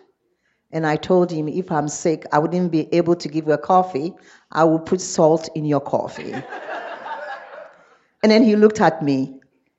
And 0.73 0.87
I 0.87 0.97
told 0.97 1.31
him, 1.31 1.49
if 1.49 1.71
I'm 1.71 1.89
sick, 1.89 2.25
I 2.33 2.39
wouldn't 2.39 2.73
be 2.73 2.93
able 2.95 3.17
to 3.17 3.29
give 3.29 3.47
you 3.47 3.53
a 3.53 3.59
coffee. 3.59 4.15
I 4.53 4.65
will 4.65 4.79
put 4.79 5.01
salt 5.01 5.49
in 5.55 5.65
your 5.65 5.81
coffee. 5.81 6.33
and 8.23 8.33
then 8.33 8.43
he 8.43 8.57
looked 8.57 8.81
at 8.81 9.03
me 9.03 9.36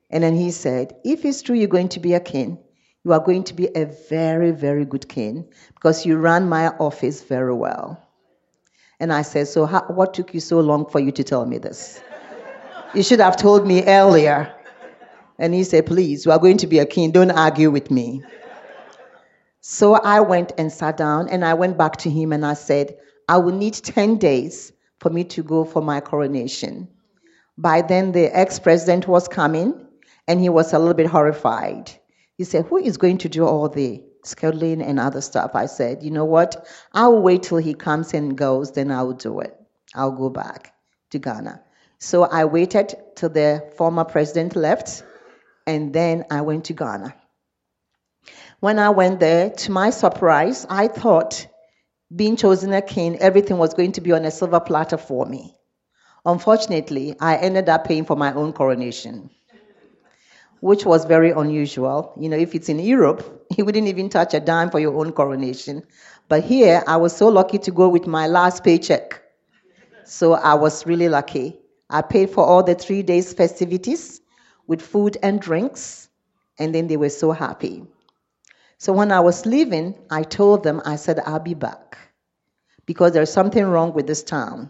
and 0.10 0.24
then 0.24 0.36
he 0.36 0.52
said, 0.52 0.96
if 1.04 1.26
it's 1.26 1.42
true 1.42 1.56
you're 1.56 1.68
going 1.68 1.90
to 1.90 2.00
be 2.00 2.14
a 2.14 2.20
king, 2.20 2.58
you 3.04 3.14
are 3.14 3.20
going 3.20 3.44
to 3.46 3.54
be 3.54 3.70
a 3.76 3.86
very, 4.10 4.52
very 4.52 4.86
good 4.86 5.08
king 5.08 5.48
because 5.76 6.06
you 6.06 6.18
ran 6.18 6.48
my 6.48 6.68
office 6.78 7.24
very 7.24 7.54
well. 7.54 8.02
And 9.00 9.14
I 9.14 9.22
said, 9.22 9.48
so 9.48 9.66
how, 9.66 9.84
what 9.88 10.14
took 10.14 10.34
you 10.34 10.40
so 10.40 10.60
long 10.60 10.90
for 10.90 11.00
you 11.00 11.12
to 11.12 11.24
tell 11.24 11.46
me 11.46 11.58
this? 11.58 12.02
you 12.94 13.04
should 13.04 13.20
have 13.20 13.38
told 13.38 13.68
me 13.68 13.84
earlier. 13.84 14.54
And 15.40 15.54
he 15.54 15.64
said, 15.64 15.86
please, 15.86 16.26
you 16.26 16.32
are 16.32 16.40
going 16.40 16.58
to 16.58 16.68
be 16.68 16.80
a 16.80 16.86
king. 16.86 17.12
Don't 17.12 17.32
argue 17.32 17.70
with 17.70 17.92
me. 17.92 18.24
So 19.62 19.96
I 19.96 20.20
went 20.20 20.54
and 20.58 20.72
sat 20.72 20.98
down 20.98 21.28
and 21.30 21.46
I 21.46 21.54
went 21.54 21.78
back 21.78 21.98
to 21.98 22.10
him 22.10 22.32
and 22.32 22.46
I 22.46 22.54
said, 22.54 22.98
I 23.30 23.38
will 23.38 23.54
need 23.54 23.74
10 23.74 24.18
days 24.18 24.72
for 25.00 25.10
me 25.10 25.24
to 25.26 25.44
go 25.44 25.64
for 25.64 25.82
my 25.82 26.00
coronation. 26.00 26.88
By 27.58 27.82
then, 27.82 28.14
the 28.14 28.36
ex 28.36 28.60
president 28.60 29.08
was 29.08 29.28
coming 29.28 29.87
and 30.28 30.40
he 30.40 30.50
was 30.50 30.74
a 30.74 30.80
little 30.80 30.94
bit 30.94 31.08
horrified. 31.08 31.92
He 32.38 32.44
said, 32.44 32.66
Who 32.66 32.78
is 32.78 32.98
going 32.98 33.18
to 33.20 33.30
do 33.30 33.46
all 33.46 33.70
the 33.70 34.04
scheduling 34.26 34.84
and 34.84 35.00
other 35.00 35.22
stuff? 35.22 35.52
I 35.56 35.66
said, 35.66 36.04
You 36.04 36.12
know 36.12 36.26
what? 36.26 36.68
I'll 36.94 37.22
wait 37.22 37.44
till 37.44 37.58
he 37.58 37.74
comes 37.74 38.14
and 38.14 38.38
goes, 38.38 38.72
then 38.72 38.92
I'll 38.92 39.14
do 39.14 39.40
it. 39.40 39.56
I'll 39.96 40.12
go 40.12 40.30
back 40.30 40.74
to 41.12 41.20
Ghana. 41.20 41.62
So 42.00 42.24
I 42.24 42.46
waited 42.46 42.96
till 43.16 43.30
the 43.30 43.72
former 43.76 44.04
president 44.04 44.56
left 44.56 45.04
and 45.66 45.94
then 45.94 46.26
I 46.30 46.42
went 46.42 46.66
to 46.66 46.74
Ghana. 46.74 47.16
When 48.60 48.80
I 48.80 48.90
went 48.90 49.20
there, 49.20 49.50
to 49.50 49.72
my 49.72 49.90
surprise, 49.90 50.66
I 50.70 50.88
thought 50.88 51.48
being 52.16 52.36
chosen 52.36 52.74
a 52.74 52.82
king, 52.82 53.18
everything 53.18 53.58
was 53.58 53.74
going 53.74 53.92
to 53.94 54.02
be 54.02 54.12
on 54.14 54.26
a 54.26 54.32
silver 54.32 54.60
platter 54.60 54.98
for 54.98 55.26
me. 55.26 55.56
Unfortunately, 56.26 57.16
I 57.20 57.38
ended 57.38 57.70
up 57.70 57.86
paying 57.86 58.06
for 58.06 58.16
my 58.16 58.34
own 58.34 58.54
coronation, 58.54 59.30
which 60.62 60.86
was 60.86 61.06
very 61.06 61.32
unusual. 61.32 62.14
You 62.20 62.30
know, 62.30 62.38
if 62.38 62.56
it's 62.56 62.70
in 62.70 62.80
Europe, 62.80 63.46
you 63.58 63.66
wouldn't 63.66 63.88
even 63.88 64.10
touch 64.10 64.34
a 64.34 64.40
dime 64.40 64.70
for 64.70 64.80
your 64.80 64.98
own 64.98 65.12
coronation. 65.12 65.84
But 66.30 66.44
here, 66.44 66.84
I 66.88 66.98
was 66.98 67.16
so 67.16 67.28
lucky 67.30 67.58
to 67.60 67.72
go 67.72 67.88
with 67.88 68.08
my 68.08 68.28
last 68.28 68.64
paycheck. 68.64 69.22
So 70.04 70.34
I 70.34 70.54
was 70.54 70.86
really 70.86 71.10
lucky. 71.10 71.58
I 71.90 72.02
paid 72.02 72.30
for 72.30 72.46
all 72.46 72.64
the 72.64 72.76
three 72.76 73.02
days 73.04 73.34
festivities 73.34 74.22
with 74.68 74.82
food 74.82 75.18
and 75.24 75.40
drinks, 75.40 76.10
and 76.60 76.76
then 76.76 76.88
they 76.88 76.98
were 76.98 77.10
so 77.10 77.32
happy. 77.32 77.84
So 78.78 78.94
when 78.94 79.12
I 79.12 79.20
was 79.20 79.46
leaving, 79.46 79.96
I 80.12 80.24
told 80.24 80.64
them, 80.64 80.82
I 80.86 80.98
said, 80.98 81.20
I'll 81.26 81.40
be 81.40 81.54
back 81.54 81.98
because 82.86 83.12
there's 83.12 83.32
something 83.32 83.66
wrong 83.66 83.94
with 83.94 84.08
this 84.08 84.24
town. 84.24 84.70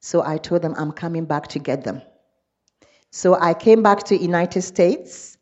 So 0.00 0.22
I 0.24 0.38
told 0.38 0.62
them, 0.62 0.74
I'm 0.76 0.92
coming 0.92 1.24
back 1.24 1.48
to 1.48 1.58
get 1.58 1.84
them. 1.84 2.02
So 3.10 3.38
I 3.40 3.54
came 3.54 3.82
back 3.82 4.04
to 4.04 4.16
United 4.16 4.62
States, 4.62 5.36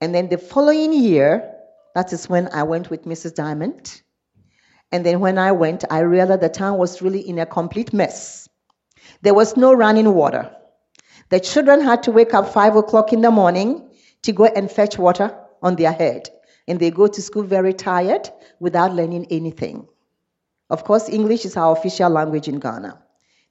and 0.00 0.14
then 0.14 0.28
the 0.28 0.38
following 0.38 0.92
year, 0.92 1.48
that 1.94 2.12
is 2.12 2.28
when 2.28 2.48
I 2.52 2.62
went 2.62 2.90
with 2.90 3.04
Mrs. 3.04 3.34
Diamond. 3.34 4.02
And 4.90 5.06
then 5.06 5.20
when 5.20 5.38
I 5.38 5.52
went, 5.52 5.84
I 5.90 6.00
realized 6.00 6.42
the 6.42 6.48
town 6.48 6.78
was 6.78 7.00
really 7.00 7.20
in 7.20 7.38
a 7.38 7.46
complete 7.46 7.92
mess. 7.92 8.48
There 9.22 9.34
was 9.34 9.56
no 9.56 9.72
running 9.72 10.12
water. 10.12 10.54
The 11.28 11.40
children 11.40 11.80
had 11.80 12.02
to 12.04 12.10
wake 12.10 12.34
up 12.34 12.52
five 12.52 12.76
o'clock 12.76 13.12
in 13.12 13.20
the 13.20 13.30
morning 13.30 13.90
to 14.22 14.32
go 14.32 14.44
and 14.44 14.70
fetch 14.70 14.98
water 14.98 15.34
on 15.62 15.76
their 15.76 15.92
head 15.92 16.28
and 16.68 16.78
they 16.78 16.90
go 16.90 17.06
to 17.06 17.22
school 17.22 17.42
very 17.42 17.72
tired 17.72 18.30
without 18.60 18.94
learning 18.94 19.26
anything. 19.30 19.86
Of 20.70 20.84
course, 20.84 21.08
English 21.08 21.44
is 21.44 21.56
our 21.56 21.72
official 21.76 22.10
language 22.10 22.48
in 22.48 22.60
Ghana. 22.60 23.02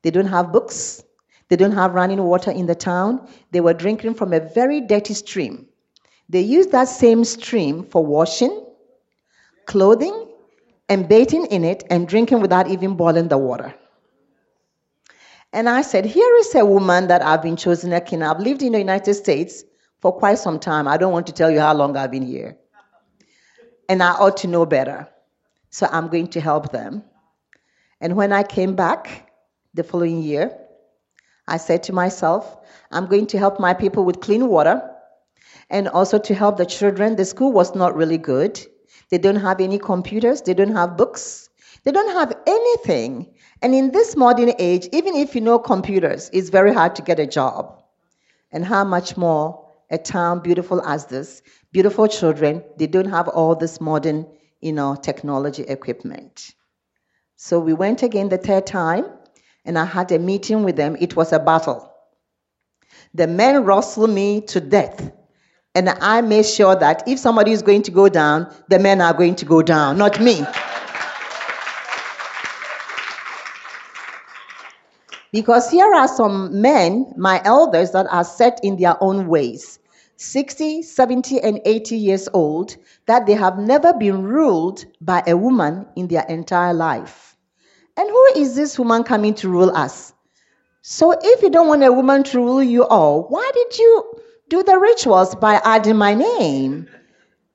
They 0.02 0.12
don't 0.12 0.28
have 0.28 0.52
books, 0.52 1.04
they 1.52 1.58
don't 1.58 1.74
have 1.74 1.94
running 1.94 2.24
water 2.24 2.50
in 2.50 2.66
the 2.66 2.76
town. 2.76 3.28
They 3.52 3.60
were 3.60 3.74
drinking 3.74 4.14
from 4.14 4.32
a 4.32 4.40
very 4.40 4.80
dirty 4.80 5.14
stream. 5.14 5.68
They 6.30 6.40
used 6.40 6.72
that 6.72 6.86
same 6.86 7.26
stream 7.26 7.84
for 7.84 8.06
washing, 8.06 8.66
clothing, 9.66 10.30
and 10.88 11.10
bathing 11.10 11.48
in 11.48 11.66
it 11.66 11.84
and 11.90 12.08
drinking 12.08 12.40
without 12.40 12.70
even 12.70 12.96
boiling 12.96 13.28
the 13.28 13.38
water. 13.38 13.76
And 15.52 15.68
I 15.68 15.82
said, 15.82 16.06
Here 16.06 16.34
is 16.38 16.56
a 16.56 16.66
woman 16.66 17.08
that 17.08 17.22
I've 17.22 17.42
been 17.42 17.58
chosen 17.58 17.92
a 17.92 18.00
king. 18.00 18.24
I've 18.24 18.40
lived 18.40 18.62
in 18.62 18.72
the 18.72 18.78
United 18.78 19.16
States 19.16 19.66
for 20.00 20.14
quite 20.14 20.40
some 20.40 20.58
time. 20.58 20.88
I 20.88 20.96
don't 20.96 21.12
want 21.12 21.28
to 21.28 21.34
tell 21.34 21.52
you 21.52 21.60
how 21.60 21.74
long 21.74 21.98
I've 21.98 22.12
been 22.12 22.26
here 22.26 22.58
and 23.90 24.02
I 24.02 24.12
ought 24.12 24.38
to 24.38 24.48
know 24.48 24.66
better. 24.66 25.06
So 25.70 25.86
I'm 25.92 26.08
going 26.08 26.28
to 26.28 26.40
help 26.40 26.72
them. 26.72 27.04
And 28.00 28.16
when 28.16 28.32
I 28.32 28.44
came 28.44 28.74
back 28.74 29.34
the 29.74 29.84
following 29.84 30.24
year, 30.24 30.58
I 31.48 31.58
said 31.58 31.84
to 31.84 31.94
myself, 31.94 32.58
I'm 32.92 33.08
going 33.08 33.28
to 33.28 33.38
help 33.38 33.60
my 33.60 33.74
people 33.74 34.04
with 34.06 34.22
clean 34.22 34.48
water 34.48 34.82
and 35.70 35.88
also 35.88 36.20
to 36.20 36.34
help 36.36 36.58
the 36.58 36.66
children. 36.66 37.16
The 37.16 37.26
school 37.26 37.52
was 37.52 37.76
not 37.76 37.96
really 37.96 38.18
good. 38.18 38.60
They 39.10 39.18
don't 39.18 39.38
have 39.38 39.60
any 39.60 39.78
computers, 39.78 40.42
they 40.42 40.54
don't 40.54 40.76
have 40.76 40.96
books, 40.96 41.50
they 41.84 41.92
don't 41.92 42.14
have 42.14 42.34
anything. 42.48 43.34
And 43.62 43.76
in 43.76 43.92
this 43.92 44.16
modern 44.16 44.54
age, 44.58 44.88
even 44.94 45.16
if 45.16 45.36
you 45.36 45.42
know 45.42 45.60
computers, 45.60 46.30
it's 46.32 46.50
very 46.50 46.74
hard 46.74 46.96
to 46.96 47.02
get 47.02 47.20
a 47.20 47.28
job. 47.28 47.84
And 48.52 48.66
how 48.66 48.84
much 48.84 49.18
more 49.18 49.70
a 49.90 49.98
town 49.98 50.40
beautiful 50.40 50.82
as 50.82 51.06
this 51.08 51.42
beautiful 51.72 52.08
children, 52.08 52.64
they 52.78 52.88
don't 52.88 53.10
have 53.10 53.28
all 53.28 53.56
this 53.56 53.82
modern, 53.82 54.26
you 54.62 54.72
know, 54.72 54.96
technology 54.96 55.64
equipment. 55.64 56.54
So 57.36 57.60
we 57.60 57.74
went 57.74 58.04
again 58.04 58.30
the 58.30 58.38
third 58.38 58.66
time, 58.66 59.06
and 59.66 59.78
I 59.78 59.86
had 59.86 60.12
a 60.12 60.20
meeting 60.20 60.64
with 60.64 60.76
them. 60.76 60.98
It 61.00 61.16
was 61.16 61.32
a 61.32 61.40
battle. 61.40 61.92
The 63.14 63.28
men 63.28 63.64
wrestled 63.64 64.10
me 64.10 64.42
to 64.42 64.60
death. 64.60 65.12
And 65.74 65.90
I 65.90 66.22
made 66.22 66.46
sure 66.46 66.76
that 66.76 67.08
if 67.08 67.20
somebody 67.20 67.52
is 67.52 67.62
going 67.62 67.84
to 67.84 67.92
go 67.92 68.10
down, 68.10 68.54
the 68.68 68.80
men 68.80 69.00
are 69.00 69.14
going 69.14 69.36
to 69.36 69.46
go 69.46 69.62
down, 69.62 69.98
not 69.98 70.20
me. 70.20 70.46
Because 75.32 75.70
here 75.70 75.94
are 75.94 76.10
some 76.10 76.62
men, 76.62 77.14
my 77.16 77.42
elders, 77.46 77.92
that 77.92 78.06
are 78.12 78.26
set 78.26 78.60
in 78.64 78.76
their 78.76 79.02
own 79.02 79.28
ways 79.28 79.80
60, 80.18 80.84
70, 80.84 81.40
and 81.40 81.62
80 81.66 81.96
years 81.96 82.28
old, 82.34 82.76
that 83.06 83.26
they 83.26 83.34
have 83.34 83.58
never 83.58 83.94
been 83.94 84.24
ruled 84.24 84.86
by 85.00 85.24
a 85.26 85.38
woman 85.38 85.88
in 85.96 86.08
their 86.10 86.26
entire 86.28 86.74
life. 86.74 87.31
And 88.02 88.10
who 88.10 88.26
is 88.36 88.56
this 88.56 88.80
woman 88.80 89.04
coming 89.04 89.36
to 89.36 89.48
rule 89.48 89.70
us? 89.78 90.12
So 90.82 91.12
if 91.22 91.44
you 91.44 91.52
don't 91.52 91.68
want 91.68 91.84
a 91.84 91.94
woman 91.94 92.24
to 92.24 92.40
rule 92.40 92.64
you 92.64 92.84
all, 92.88 93.28
why 93.30 93.52
did 93.54 93.78
you 93.78 94.20
do 94.50 94.64
the 94.64 94.80
rituals 94.80 95.36
by 95.36 95.62
adding 95.64 95.98
my 95.98 96.16
name? 96.16 96.90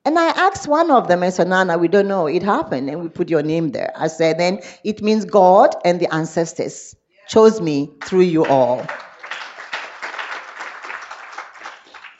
And 0.05 0.17
I 0.17 0.27
asked 0.27 0.69
one 0.69 0.89
of 0.89 1.09
them, 1.09 1.21
I 1.21 1.31
said, 1.31 1.49
Nana, 1.49 1.77
we 1.77 1.89
don't 1.89 2.07
know. 2.07 2.27
It 2.27 2.43
happened, 2.43 2.89
and 2.89 3.01
we 3.01 3.09
put 3.09 3.29
your 3.29 3.43
name 3.43 3.71
there. 3.71 3.91
I 3.97 4.07
said, 4.07 4.39
then 4.39 4.61
it 4.85 5.01
means 5.01 5.25
God 5.25 5.75
and 5.83 5.99
the 5.99 6.07
ancestors 6.15 6.95
chose 7.27 7.59
me 7.59 7.91
through 8.05 8.21
you 8.21 8.45
all. 8.45 8.85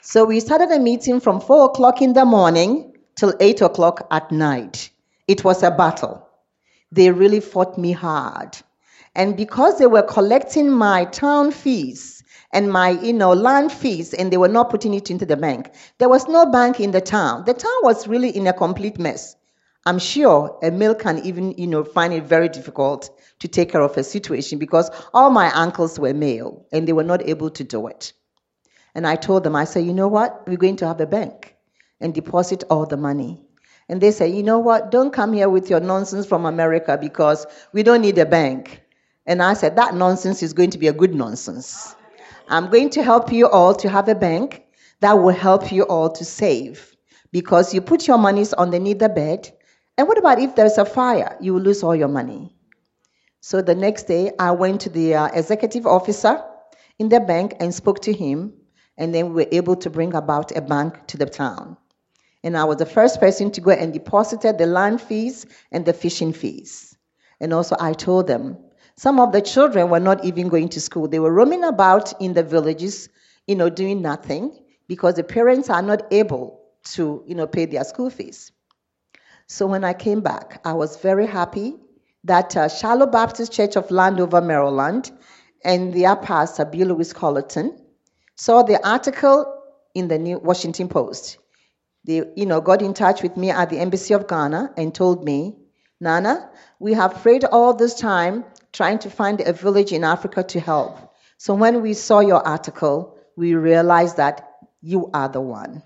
So 0.02 0.26
we 0.26 0.40
started 0.40 0.70
a 0.70 0.78
meeting 0.78 1.18
from 1.18 1.40
4 1.40 1.70
o'clock 1.70 2.02
in 2.02 2.12
the 2.12 2.26
morning 2.26 2.92
till 3.14 3.32
8 3.40 3.62
o'clock 3.62 4.06
at 4.10 4.30
night. 4.30 4.90
It 5.28 5.44
was 5.44 5.62
a 5.62 5.70
battle. 5.70 6.27
They 6.90 7.10
really 7.10 7.40
fought 7.40 7.78
me 7.78 7.92
hard. 7.92 8.56
And 9.14 9.36
because 9.36 9.78
they 9.78 9.86
were 9.86 10.02
collecting 10.02 10.70
my 10.70 11.04
town 11.06 11.50
fees 11.50 12.22
and 12.52 12.72
my 12.72 12.90
you 12.90 13.12
know 13.12 13.32
land 13.32 13.72
fees 13.72 14.14
and 14.14 14.32
they 14.32 14.36
were 14.36 14.48
not 14.48 14.70
putting 14.70 14.94
it 14.94 15.10
into 15.10 15.26
the 15.26 15.36
bank, 15.36 15.72
there 15.98 16.08
was 16.08 16.28
no 16.28 16.46
bank 16.46 16.80
in 16.80 16.92
the 16.92 17.00
town. 17.00 17.44
The 17.44 17.54
town 17.54 17.80
was 17.82 18.06
really 18.08 18.30
in 18.30 18.46
a 18.46 18.52
complete 18.52 18.98
mess. 18.98 19.36
I'm 19.86 19.98
sure 19.98 20.58
a 20.62 20.70
male 20.70 20.94
can 20.94 21.18
even 21.24 21.52
you 21.58 21.66
know 21.66 21.84
find 21.84 22.12
it 22.12 22.24
very 22.24 22.48
difficult 22.48 23.10
to 23.40 23.48
take 23.48 23.72
care 23.72 23.82
of 23.82 23.96
a 23.96 24.04
situation 24.04 24.58
because 24.58 24.90
all 25.14 25.30
my 25.30 25.50
uncles 25.52 25.98
were 25.98 26.14
male 26.14 26.66
and 26.72 26.86
they 26.86 26.92
were 26.92 27.04
not 27.04 27.28
able 27.28 27.50
to 27.50 27.64
do 27.64 27.86
it. 27.86 28.12
And 28.94 29.06
I 29.06 29.16
told 29.16 29.44
them, 29.44 29.56
I 29.56 29.64
said, 29.64 29.84
you 29.84 29.94
know 29.94 30.08
what? 30.08 30.46
We're 30.46 30.56
going 30.56 30.76
to 30.76 30.86
have 30.86 31.00
a 31.00 31.06
bank 31.06 31.56
and 32.00 32.14
deposit 32.14 32.64
all 32.70 32.86
the 32.86 32.96
money. 32.96 33.47
And 33.88 34.00
they 34.00 34.10
said, 34.10 34.34
you 34.34 34.42
know 34.42 34.58
what? 34.58 34.90
Don't 34.90 35.12
come 35.12 35.32
here 35.32 35.48
with 35.48 35.70
your 35.70 35.80
nonsense 35.80 36.26
from 36.26 36.44
America 36.44 36.98
because 37.00 37.46
we 37.72 37.82
don't 37.82 38.02
need 38.02 38.18
a 38.18 38.26
bank. 38.26 38.82
And 39.26 39.42
I 39.42 39.54
said, 39.54 39.76
that 39.76 39.94
nonsense 39.94 40.42
is 40.42 40.52
going 40.52 40.70
to 40.70 40.78
be 40.78 40.88
a 40.88 40.92
good 40.92 41.14
nonsense. 41.14 41.94
I'm 42.48 42.70
going 42.70 42.90
to 42.90 43.02
help 43.02 43.32
you 43.32 43.48
all 43.48 43.74
to 43.74 43.88
have 43.88 44.08
a 44.08 44.14
bank 44.14 44.64
that 45.00 45.12
will 45.12 45.34
help 45.34 45.70
you 45.70 45.82
all 45.84 46.10
to 46.10 46.24
save 46.24 46.94
because 47.30 47.74
you 47.74 47.80
put 47.80 48.06
your 48.06 48.18
monies 48.18 48.52
underneath 48.54 48.98
the 48.98 49.08
bed. 49.08 49.50
And 49.96 50.08
what 50.08 50.18
about 50.18 50.38
if 50.38 50.54
there's 50.54 50.78
a 50.78 50.84
fire? 50.84 51.36
You 51.40 51.54
will 51.54 51.62
lose 51.62 51.82
all 51.82 51.94
your 51.94 52.08
money. 52.08 52.54
So 53.40 53.62
the 53.62 53.74
next 53.74 54.04
day, 54.04 54.32
I 54.38 54.50
went 54.50 54.80
to 54.82 54.90
the 54.90 55.14
uh, 55.14 55.26
executive 55.26 55.86
officer 55.86 56.42
in 56.98 57.08
the 57.08 57.20
bank 57.20 57.54
and 57.60 57.74
spoke 57.74 58.00
to 58.02 58.12
him, 58.12 58.52
and 58.96 59.14
then 59.14 59.28
we 59.28 59.44
were 59.44 59.48
able 59.52 59.76
to 59.76 59.90
bring 59.90 60.14
about 60.14 60.56
a 60.56 60.60
bank 60.60 61.06
to 61.08 61.16
the 61.16 61.26
town. 61.26 61.76
And 62.44 62.56
I 62.56 62.64
was 62.64 62.76
the 62.76 62.86
first 62.86 63.20
person 63.20 63.50
to 63.52 63.60
go 63.60 63.70
and 63.70 63.92
deposited 63.92 64.58
the 64.58 64.66
land 64.66 65.00
fees 65.00 65.46
and 65.72 65.84
the 65.84 65.92
fishing 65.92 66.32
fees. 66.32 66.96
And 67.40 67.52
also, 67.52 67.76
I 67.78 67.92
told 67.92 68.26
them 68.26 68.58
some 68.96 69.20
of 69.20 69.32
the 69.32 69.40
children 69.40 69.90
were 69.90 70.00
not 70.00 70.24
even 70.24 70.48
going 70.48 70.68
to 70.70 70.80
school. 70.80 71.08
They 71.08 71.18
were 71.18 71.32
roaming 71.32 71.64
about 71.64 72.20
in 72.20 72.34
the 72.34 72.42
villages, 72.42 73.08
you 73.46 73.54
know, 73.54 73.70
doing 73.70 74.02
nothing 74.02 74.58
because 74.88 75.14
the 75.14 75.24
parents 75.24 75.70
are 75.70 75.82
not 75.82 76.12
able 76.12 76.60
to, 76.94 77.22
you 77.26 77.34
know, 77.34 77.46
pay 77.46 77.66
their 77.66 77.84
school 77.84 78.10
fees. 78.10 78.52
So 79.46 79.66
when 79.66 79.84
I 79.84 79.92
came 79.92 80.20
back, 80.20 80.60
I 80.64 80.72
was 80.74 80.96
very 80.96 81.26
happy 81.26 81.76
that 82.24 82.56
uh, 82.56 82.68
Shiloh 82.68 83.06
Baptist 83.06 83.52
Church 83.52 83.76
of 83.76 83.90
Landover, 83.90 84.40
Maryland, 84.40 85.10
and 85.64 85.92
their 85.94 86.16
pastor, 86.16 86.64
Bill 86.64 86.88
Lewis 86.88 87.12
Colleton, 87.12 87.78
saw 88.36 88.62
the 88.62 88.86
article 88.86 89.62
in 89.94 90.08
the 90.08 90.18
New 90.18 90.38
Washington 90.38 90.88
Post. 90.88 91.38
They, 92.08 92.22
you 92.36 92.46
know, 92.46 92.62
got 92.62 92.80
in 92.80 92.94
touch 92.94 93.22
with 93.22 93.36
me 93.36 93.50
at 93.50 93.68
the 93.68 93.78
Embassy 93.78 94.14
of 94.14 94.26
Ghana 94.26 94.72
and 94.78 94.94
told 94.94 95.22
me, 95.22 95.56
Nana, 96.00 96.48
we 96.78 96.94
have 96.94 97.20
prayed 97.20 97.44
all 97.44 97.74
this 97.74 97.92
time 97.92 98.46
trying 98.72 98.98
to 99.00 99.10
find 99.10 99.42
a 99.42 99.52
village 99.52 99.92
in 99.92 100.04
Africa 100.04 100.42
to 100.44 100.58
help. 100.58 101.14
So 101.36 101.52
when 101.52 101.82
we 101.82 101.92
saw 101.92 102.20
your 102.20 102.40
article, 102.48 103.18
we 103.36 103.54
realized 103.54 104.16
that 104.16 104.56
you 104.80 105.10
are 105.12 105.28
the 105.28 105.42
one. 105.42 105.82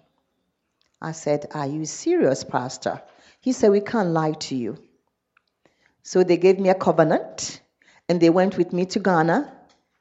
I 1.01 1.11
said, 1.11 1.47
Are 1.55 1.67
you 1.67 1.85
serious, 1.87 2.45
Pastor? 2.45 3.03
He 3.41 3.51
said, 3.51 3.73
We 3.73 3.81
can't 3.81 4.11
lie 4.11 4.35
to 4.47 4.55
you. 4.55 4.79
So 6.05 6.23
they 6.23 6.37
gave 6.37 6.61
me 6.61 6.69
a 6.69 6.77
covenant 6.77 7.61
and 8.09 8.21
they 8.21 8.31
went 8.31 8.57
with 8.57 8.73
me 8.73 8.87
to 8.87 9.01
Ghana 9.01 9.53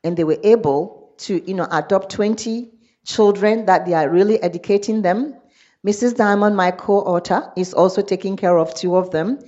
and 0.04 0.16
they 0.16 0.24
were 0.24 0.40
able 0.44 1.16
to, 1.22 1.42
you 1.50 1.56
know, 1.56 1.68
adopt 1.72 2.12
20 2.12 2.70
children 3.08 3.66
that 3.66 3.88
they 3.88 3.96
are 3.96 4.08
really 4.08 4.40
educating 4.40 5.02
them. 5.02 5.41
Mrs. 5.86 6.16
Diamond, 6.16 6.56
my 6.56 6.70
co-author, 6.70 7.52
is 7.58 7.74
also 7.74 8.04
taking 8.04 8.38
care 8.38 8.58
of 8.58 8.76
two 8.76 8.96
of 8.96 9.10
them. 9.10 9.40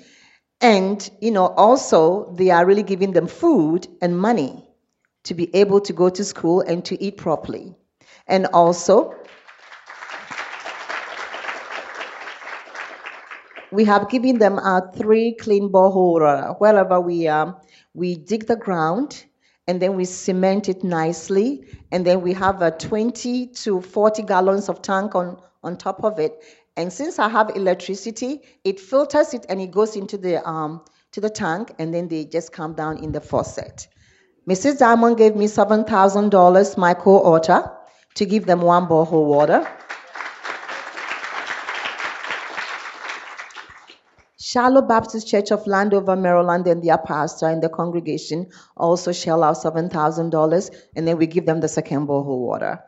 And, 0.62 1.08
you 1.22 1.30
know, 1.30 1.48
also 1.48 2.34
they 2.34 2.50
are 2.50 2.66
really 2.66 2.82
giving 2.82 3.12
them 3.14 3.28
food 3.28 3.88
and 4.02 4.18
money 4.18 4.68
to 5.26 5.36
be 5.36 5.54
able 5.56 5.80
to 5.82 5.94
go 5.94 6.10
to 6.10 6.24
school 6.24 6.62
and 6.62 6.84
to 6.86 7.02
eat 7.04 7.18
properly. 7.18 7.76
And 8.28 8.48
also, 8.48 9.14
we 13.72 13.86
have 13.86 14.10
given 14.10 14.40
them 14.40 14.58
our 14.58 14.92
three 14.96 15.36
clean 15.40 15.70
borehole. 15.70 16.60
Wherever 16.60 17.00
we 17.00 17.28
um, 17.28 17.58
we 17.94 18.16
dig 18.16 18.48
the 18.48 18.56
ground 18.56 19.24
and 19.68 19.82
then 19.82 19.96
we 19.96 20.06
cement 20.06 20.68
it 20.68 20.84
nicely, 20.84 21.66
and 21.92 22.06
then 22.06 22.22
we 22.22 22.34
have 22.34 22.62
a 22.62 22.72
20 22.72 23.48
to 23.48 23.82
40 23.82 24.24
gallons 24.24 24.68
of 24.68 24.82
tank 24.82 25.16
on 25.16 25.38
on 25.64 25.78
top 25.78 26.04
of 26.04 26.20
it. 26.20 26.44
And 26.76 26.92
since 26.92 27.20
I 27.20 27.30
have 27.30 27.52
electricity, 27.56 28.42
it 28.64 28.80
filters 28.80 29.34
it 29.34 29.46
and 29.50 29.62
it 29.62 29.72
goes 29.72 29.96
into 29.96 30.18
the 30.18 30.48
um, 30.48 30.82
to 31.12 31.22
the 31.22 31.30
tank, 31.30 31.74
and 31.78 31.94
then 31.94 32.08
they 32.08 32.26
just 32.26 32.52
come 32.52 32.74
down 32.74 32.98
in 32.98 33.12
the 33.12 33.22
faucet. 33.22 33.88
Mrs. 34.50 34.80
Diamond 34.80 35.18
gave 35.18 35.36
me 35.36 35.48
seven 35.48 35.84
thousand 35.86 36.30
dollars, 36.30 36.76
my 36.76 36.94
co-author, 36.94 37.72
to 38.16 38.26
give 38.26 38.46
them 38.46 38.62
one 38.62 38.88
borehole 38.88 39.26
water. 39.26 39.68
Shiloh 44.54 44.84
Baptist 44.84 45.28
Church 45.28 45.52
of 45.52 45.66
Landover, 45.66 46.16
Maryland, 46.16 46.68
and 46.68 46.84
their 46.84 47.00
pastor 47.00 47.48
and 47.48 47.64
the 47.64 47.70
congregation 47.70 48.52
also 48.78 49.12
shell 49.12 49.44
out 49.44 49.56
$7,000, 49.56 50.76
and 50.96 51.08
then 51.08 51.18
we 51.18 51.26
give 51.26 51.48
them 51.48 51.60
the 51.60 51.68
second 51.68 52.08
borehole 52.08 52.38
water. 52.38 52.80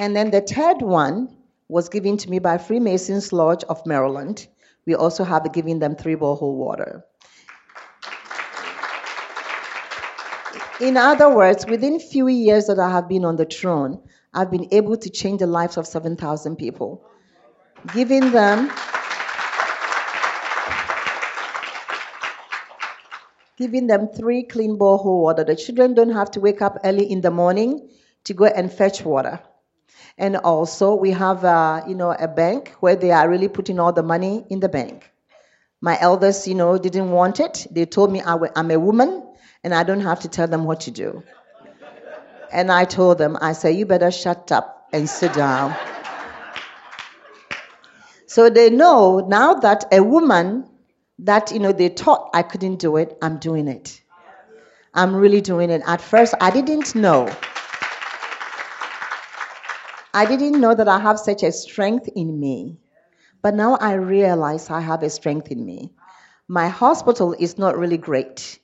And 0.00 0.16
then 0.16 0.30
the 0.30 0.40
third 0.40 0.80
one 0.80 1.28
was 1.68 1.90
given 1.90 2.16
to 2.16 2.30
me 2.30 2.38
by 2.38 2.56
Freemasons 2.56 3.34
Lodge 3.34 3.64
of 3.64 3.84
Maryland. 3.84 4.48
We 4.86 4.94
also 4.94 5.24
have 5.24 5.52
given 5.52 5.78
them 5.78 5.94
three 5.94 6.16
borehole 6.16 6.56
water. 6.56 7.04
In 10.80 10.96
other 10.96 11.28
words, 11.28 11.66
within 11.66 12.00
few 12.00 12.28
years 12.28 12.66
that 12.68 12.78
I 12.78 12.90
have 12.90 13.10
been 13.10 13.26
on 13.26 13.36
the 13.36 13.44
throne, 13.44 14.00
I've 14.32 14.50
been 14.50 14.68
able 14.72 14.96
to 14.96 15.10
change 15.10 15.40
the 15.40 15.46
lives 15.46 15.76
of 15.76 15.86
7,000 15.86 16.56
people 16.56 17.04
giving 17.94 18.30
them 18.32 18.70
giving 23.58 23.86
them 23.86 24.08
three 24.08 24.44
clean 24.44 24.78
borehole 24.78 25.20
water. 25.20 25.44
The 25.44 25.56
children 25.56 25.92
don't 25.92 26.12
have 26.12 26.30
to 26.32 26.40
wake 26.40 26.62
up 26.62 26.78
early 26.84 27.04
in 27.04 27.20
the 27.20 27.30
morning 27.30 27.90
to 28.24 28.32
go 28.32 28.46
and 28.46 28.72
fetch 28.72 29.04
water. 29.04 29.40
And 30.20 30.36
also, 30.36 30.94
we 30.94 31.12
have 31.12 31.44
a, 31.44 31.82
you 31.88 31.94
know 31.94 32.12
a 32.12 32.28
bank 32.28 32.74
where 32.80 32.94
they 32.94 33.10
are 33.10 33.26
really 33.28 33.48
putting 33.48 33.80
all 33.80 33.90
the 33.90 34.02
money 34.02 34.44
in 34.50 34.60
the 34.60 34.68
bank. 34.68 35.10
My 35.80 35.98
elders, 35.98 36.46
you 36.46 36.54
know, 36.54 36.76
didn't 36.76 37.10
want 37.10 37.40
it. 37.40 37.66
They 37.70 37.86
told 37.86 38.12
me 38.12 38.20
I'm 38.22 38.70
a 38.70 38.78
woman 38.78 39.26
and 39.64 39.74
I 39.74 39.82
don't 39.82 40.02
have 40.02 40.20
to 40.20 40.28
tell 40.28 40.46
them 40.46 40.64
what 40.64 40.80
to 40.80 40.90
do. 40.90 41.22
And 42.52 42.70
I 42.70 42.84
told 42.84 43.16
them, 43.16 43.38
I 43.40 43.54
said, 43.54 43.76
you 43.76 43.86
better 43.86 44.10
shut 44.10 44.52
up 44.52 44.88
and 44.92 45.08
sit 45.08 45.32
down. 45.32 45.74
So 48.26 48.50
they 48.50 48.68
know 48.68 49.20
now 49.26 49.54
that 49.54 49.86
a 49.90 50.02
woman 50.02 50.68
that, 51.20 51.50
you 51.50 51.60
know, 51.60 51.72
they 51.72 51.88
thought 51.88 52.28
I 52.34 52.42
couldn't 52.42 52.76
do 52.76 52.98
it, 52.98 53.16
I'm 53.22 53.38
doing 53.38 53.68
it. 53.68 54.02
I'm 54.92 55.16
really 55.16 55.40
doing 55.40 55.70
it. 55.70 55.80
At 55.86 56.02
first, 56.02 56.34
I 56.42 56.50
didn't 56.50 56.94
know. 56.94 57.26
I 60.12 60.26
didn't 60.26 60.60
know 60.60 60.74
that 60.74 60.88
I 60.88 60.98
have 60.98 61.20
such 61.20 61.42
a 61.42 61.52
strength 61.52 62.08
in 62.16 62.40
me. 62.40 62.78
But 63.42 63.54
now 63.54 63.76
I 63.76 63.94
realize 63.94 64.68
I 64.68 64.80
have 64.80 65.02
a 65.02 65.10
strength 65.10 65.50
in 65.50 65.64
me. 65.64 65.92
My 66.48 66.68
hospital 66.68 67.34
is 67.38 67.58
not 67.58 67.78
really 67.78 67.96
great. 67.96 68.58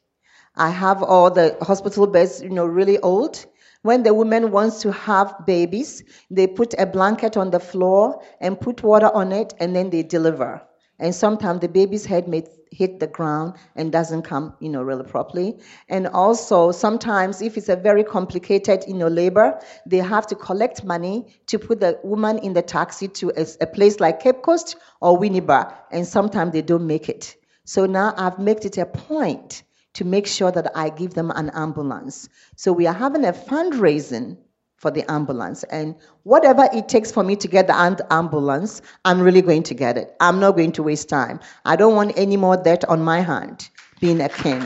I 0.56 0.70
have 0.70 1.02
all 1.02 1.30
the 1.30 1.56
hospital 1.62 2.06
beds, 2.06 2.42
you 2.42 2.50
know, 2.50 2.66
really 2.66 2.98
old. 2.98 3.46
When 3.82 4.02
the 4.02 4.12
woman 4.12 4.50
wants 4.50 4.80
to 4.82 4.90
have 4.92 5.46
babies, 5.46 6.02
they 6.30 6.46
put 6.48 6.74
a 6.78 6.86
blanket 6.86 7.36
on 7.36 7.50
the 7.50 7.60
floor 7.60 8.20
and 8.40 8.60
put 8.60 8.82
water 8.82 9.10
on 9.14 9.32
it, 9.32 9.54
and 9.60 9.76
then 9.76 9.90
they 9.90 10.02
deliver. 10.02 10.60
And 10.98 11.14
sometimes 11.14 11.60
the 11.60 11.68
baby's 11.68 12.06
head 12.06 12.26
may 12.26 12.44
hit 12.76 13.00
the 13.00 13.06
ground 13.06 13.54
and 13.74 13.90
doesn't 13.90 14.22
come, 14.22 14.54
you 14.60 14.68
know, 14.68 14.82
really 14.82 15.04
properly. 15.04 15.58
And 15.88 16.06
also 16.08 16.72
sometimes 16.72 17.40
if 17.40 17.56
it's 17.56 17.68
a 17.68 17.76
very 17.76 18.04
complicated, 18.04 18.84
you 18.86 18.94
know, 18.94 19.08
labor, 19.08 19.58
they 19.86 19.98
have 19.98 20.26
to 20.26 20.34
collect 20.34 20.84
money 20.84 21.26
to 21.46 21.58
put 21.58 21.80
the 21.80 21.98
woman 22.02 22.38
in 22.38 22.52
the 22.52 22.62
taxi 22.62 23.08
to 23.08 23.32
a, 23.36 23.46
a 23.60 23.66
place 23.66 23.98
like 24.00 24.20
Cape 24.20 24.42
Coast 24.42 24.76
or 25.00 25.18
Winneba, 25.18 25.72
and 25.90 26.06
sometimes 26.06 26.52
they 26.52 26.62
don't 26.62 26.86
make 26.86 27.08
it. 27.08 27.36
So 27.64 27.86
now 27.86 28.14
I've 28.16 28.38
made 28.38 28.64
it 28.64 28.78
a 28.78 28.86
point 28.86 29.62
to 29.94 30.04
make 30.04 30.26
sure 30.26 30.52
that 30.52 30.70
I 30.76 30.90
give 30.90 31.14
them 31.14 31.32
an 31.34 31.50
ambulance. 31.54 32.28
So 32.56 32.72
we 32.72 32.86
are 32.86 32.94
having 32.94 33.24
a 33.24 33.32
fundraising 33.32 34.36
for 34.76 34.90
the 34.90 35.10
ambulance. 35.10 35.64
And 35.64 35.94
whatever 36.22 36.68
it 36.72 36.88
takes 36.88 37.10
for 37.10 37.22
me 37.22 37.36
to 37.36 37.48
get 37.48 37.66
the 37.66 38.06
ambulance, 38.10 38.82
I'm 39.04 39.20
really 39.20 39.42
going 39.42 39.62
to 39.64 39.74
get 39.74 39.96
it. 39.96 40.14
I'm 40.20 40.38
not 40.38 40.52
going 40.52 40.72
to 40.72 40.82
waste 40.82 41.08
time. 41.08 41.40
I 41.64 41.76
don't 41.76 41.94
want 41.94 42.12
any 42.16 42.36
more 42.36 42.56
debt 42.56 42.84
on 42.88 43.02
my 43.02 43.20
hand 43.20 43.68
being 44.00 44.20
a 44.20 44.28
king. 44.28 44.62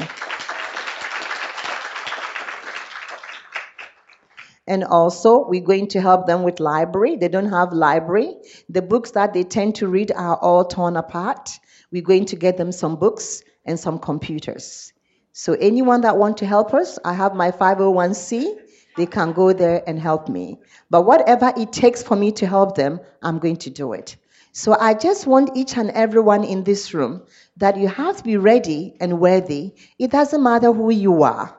And 4.67 4.85
also, 4.85 5.49
we're 5.49 5.63
going 5.63 5.89
to 5.89 6.01
help 6.01 6.27
them 6.29 6.45
with 6.45 6.61
library. 6.61 7.17
They 7.17 7.27
don't 7.27 7.51
have 7.51 7.73
library. 7.73 8.37
The 8.69 8.83
books 8.83 9.11
that 9.13 9.33
they 9.33 9.43
tend 9.43 9.75
to 9.77 9.89
read 9.89 10.13
are 10.13 10.37
all 10.37 10.65
torn 10.65 10.97
apart. 10.97 11.51
We're 11.91 12.03
going 12.03 12.27
to 12.27 12.37
get 12.37 12.57
them 12.57 12.71
some 12.71 12.95
books 12.95 13.43
and 13.65 13.81
some 13.81 13.99
computers. 13.99 14.93
So 15.33 15.55
anyone 15.55 16.03
that 16.03 16.19
want 16.19 16.37
to 16.39 16.47
help 16.47 16.73
us, 16.73 17.01
I 17.05 17.15
have 17.15 17.35
my 17.35 17.51
501c 17.51 18.59
they 18.97 19.07
can 19.07 19.33
go 19.33 19.53
there 19.53 19.83
and 19.87 19.99
help 19.99 20.29
me. 20.29 20.59
But 20.91 21.03
whatever 21.03 21.53
it 21.57 21.73
takes 21.73 22.03
for 22.03 22.17
me 22.17 22.33
to 22.33 22.47
help 22.47 22.77
them, 22.77 23.01
I'm 23.23 23.39
going 23.39 23.57
to 23.57 23.71
do 23.71 23.93
it. 23.93 24.17
So 24.53 24.77
I 24.79 24.95
just 24.95 25.27
want 25.27 25.57
each 25.57 25.77
and 25.77 25.91
everyone 25.91 26.43
in 26.43 26.65
this 26.65 26.93
room 26.93 27.23
that 27.57 27.77
you 27.77 27.87
have 27.87 28.17
to 28.17 28.25
be 28.25 28.37
ready 28.37 28.95
and 29.01 29.21
worthy. 29.21 29.75
It 29.99 30.11
doesn't 30.11 30.43
matter 30.43 30.73
who 30.73 30.91
you 30.91 31.23
are. 31.23 31.57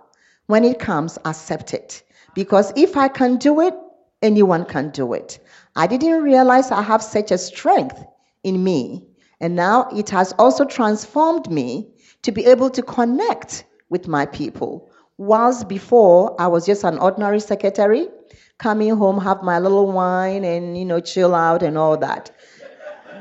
When 0.48 0.66
it 0.66 0.80
comes, 0.80 1.18
accept 1.24 1.74
it. 1.74 2.04
Because 2.36 2.74
if 2.76 2.98
I 2.98 3.08
can 3.08 3.38
do 3.38 3.62
it, 3.62 3.74
anyone 4.22 4.66
can 4.66 4.90
do 4.90 5.14
it. 5.14 5.40
I 5.76 5.88
didn't 5.88 6.22
realize 6.22 6.70
I 6.70 6.82
have 6.82 7.02
such 7.02 7.32
a 7.32 7.38
strength 7.38 8.04
in 8.44 8.62
me. 8.62 9.08
And 9.40 9.56
now 9.56 9.88
it 9.96 10.10
has 10.10 10.34
also 10.34 10.66
transformed 10.66 11.50
me 11.50 11.88
to 12.24 12.32
be 12.32 12.46
able 12.46 12.70
to 12.72 12.84
connect 12.84 13.64
with 13.90 14.08
my 14.08 14.26
people. 14.26 14.91
Whilst 15.22 15.68
before 15.68 16.36
I 16.42 16.48
was 16.48 16.66
just 16.66 16.84
an 16.84 16.98
ordinary 16.98 17.40
secretary, 17.40 18.08
coming 18.58 18.96
home, 18.96 19.20
have 19.20 19.44
my 19.44 19.60
little 19.60 19.92
wine 19.92 20.44
and, 20.44 20.76
you 20.76 20.84
know, 20.84 21.00
chill 21.00 21.36
out 21.36 21.62
and 21.62 21.78
all 21.78 21.96
that. 21.98 22.32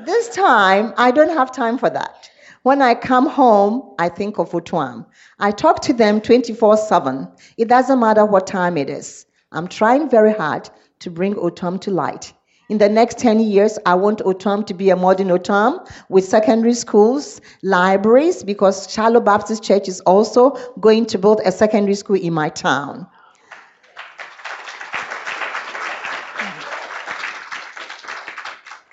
This 0.06 0.30
time, 0.30 0.94
I 0.96 1.10
don't 1.10 1.28
have 1.28 1.52
time 1.52 1.76
for 1.76 1.90
that. 1.90 2.30
When 2.62 2.80
I 2.80 2.94
come 2.94 3.28
home, 3.28 3.94
I 3.98 4.08
think 4.08 4.38
of 4.38 4.50
Otuam. 4.52 5.04
I 5.40 5.50
talk 5.50 5.82
to 5.82 5.92
them 5.92 6.22
24 6.22 6.78
7. 6.78 7.28
It 7.58 7.68
doesn't 7.68 8.00
matter 8.00 8.24
what 8.24 8.46
time 8.46 8.78
it 8.78 8.88
is. 8.88 9.26
I'm 9.52 9.68
trying 9.68 10.08
very 10.08 10.32
hard 10.32 10.70
to 11.00 11.10
bring 11.10 11.34
Otuam 11.34 11.78
to 11.82 11.90
light. 11.90 12.32
In 12.70 12.78
the 12.78 12.88
next 12.88 13.18
10 13.18 13.40
years, 13.40 13.80
I 13.84 13.96
want 13.96 14.20
Otuam 14.20 14.64
to 14.66 14.74
be 14.74 14.90
a 14.90 14.96
modern 14.96 15.26
Otuam 15.26 15.90
with 16.08 16.24
secondary 16.24 16.74
schools, 16.74 17.40
libraries, 17.64 18.44
because 18.44 18.88
Shiloh 18.88 19.18
Baptist 19.18 19.64
Church 19.64 19.88
is 19.88 19.98
also 20.02 20.50
going 20.78 21.06
to 21.06 21.18
build 21.18 21.40
a 21.44 21.50
secondary 21.50 21.96
school 21.96 22.14
in 22.14 22.32
my 22.32 22.48
town. 22.48 23.08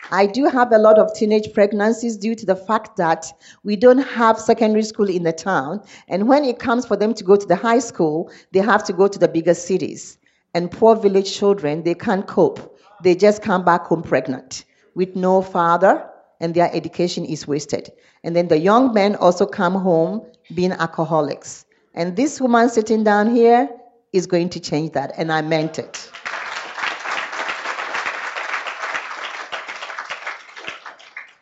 I 0.10 0.26
do 0.26 0.46
have 0.46 0.72
a 0.72 0.80
lot 0.80 0.98
of 0.98 1.14
teenage 1.14 1.54
pregnancies 1.54 2.18
due 2.18 2.34
to 2.34 2.48
the 2.48 2.56
fact 2.56 2.98
that 2.98 3.28
we 3.64 3.76
don't 3.76 4.00
have 4.00 4.40
secondary 4.40 4.82
school 4.82 5.08
in 5.08 5.22
the 5.22 5.34
town. 5.34 5.84
And 6.08 6.28
when 6.28 6.46
it 6.46 6.58
comes 6.58 6.88
for 6.88 6.98
them 6.98 7.14
to 7.14 7.24
go 7.24 7.36
to 7.36 7.46
the 7.46 7.56
high 7.56 7.78
school, 7.78 8.32
they 8.54 8.60
have 8.62 8.84
to 8.86 8.94
go 8.94 9.08
to 9.08 9.20
the 9.20 9.28
bigger 9.28 9.54
cities. 9.54 10.18
And 10.56 10.72
poor 10.72 10.96
village 10.96 11.32
children, 11.32 11.84
they 11.84 11.94
can't 11.94 12.26
cope 12.26 12.74
they 13.04 13.16
just 13.16 13.42
come 13.42 13.64
back 13.64 13.86
home 13.86 14.04
pregnant 14.04 14.66
with 14.96 15.16
no 15.16 15.42
father 15.42 16.10
and 16.40 16.54
their 16.54 16.70
education 16.74 17.26
is 17.26 17.48
wasted. 17.48 17.92
And 18.24 18.36
then 18.36 18.48
the 18.48 18.58
young 18.58 18.94
men 18.94 19.16
also 19.16 19.46
come 19.46 19.74
home 19.74 20.26
being 20.54 20.72
alcoholics. 20.72 21.66
And 21.94 22.16
this 22.16 22.40
woman 22.40 22.70
sitting 22.70 23.04
down 23.04 23.36
here 23.36 23.70
is 24.14 24.28
going 24.28 24.50
to 24.50 24.60
change 24.60 24.92
that, 24.94 25.14
and 25.18 25.32
I 25.32 25.42
meant 25.42 25.80
it. 25.80 26.10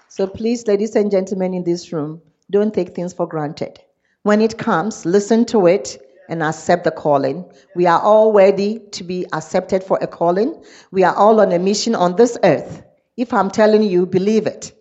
So 0.08 0.28
please, 0.28 0.65
ladies 0.65 0.96
and 0.96 1.12
gentlemen 1.12 1.54
in 1.54 1.65
this 1.65 1.91
room, 1.91 2.22
don't 2.50 2.74
take 2.74 2.96
things 2.96 3.12
for 3.13 3.28
granted. 3.28 3.82
When 4.24 4.39
it 4.39 4.58
comes, 4.58 5.06
listen 5.06 5.46
to 5.48 5.68
it 5.68 6.00
and 6.30 6.44
accept 6.44 6.84
the 6.84 6.92
calling. 6.92 7.46
We 7.76 7.86
are 7.86 8.00
all 8.02 8.34
ready 8.34 8.80
to 8.92 9.04
be 9.04 9.26
accepted 9.34 9.84
for 9.84 9.98
a 10.02 10.08
calling. 10.08 10.64
We 10.92 11.04
are 11.04 11.16
all 11.16 11.40
on 11.40 11.52
a 11.52 11.60
mission 11.60 11.96
on 11.96 12.16
this 12.16 12.38
earth. 12.44 12.84
If 13.18 13.34
I'm 13.34 13.50
telling 13.50 13.84
you, 13.84 14.06
believe 14.06 14.48
it. 14.48 14.74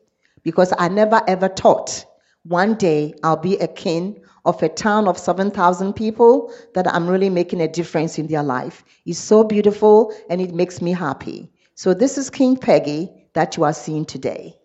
Because 0.42 0.72
I 0.78 0.88
never 0.88 1.20
ever 1.26 1.48
thought 1.48 2.04
one 2.44 2.74
day 2.74 3.14
I'll 3.22 3.38
be 3.38 3.56
a 3.56 3.68
king 3.68 4.20
of 4.44 4.62
a 4.62 4.68
town 4.68 5.08
of 5.08 5.16
7,000 5.16 5.94
people 5.94 6.52
that 6.74 6.86
I'm 6.92 7.08
really 7.08 7.30
making 7.30 7.62
a 7.62 7.68
difference 7.68 8.18
in 8.18 8.26
their 8.26 8.42
life. 8.42 8.84
It's 9.06 9.18
so 9.18 9.44
beautiful 9.44 10.14
and 10.28 10.40
it 10.42 10.54
makes 10.54 10.82
me 10.82 10.92
happy. 10.92 11.50
So 11.74 11.94
this 11.94 12.18
is 12.18 12.28
King 12.28 12.58
Peggy 12.58 13.10
that 13.32 13.56
you 13.56 13.64
are 13.64 13.72
seeing 13.72 14.04
today. 14.04 14.56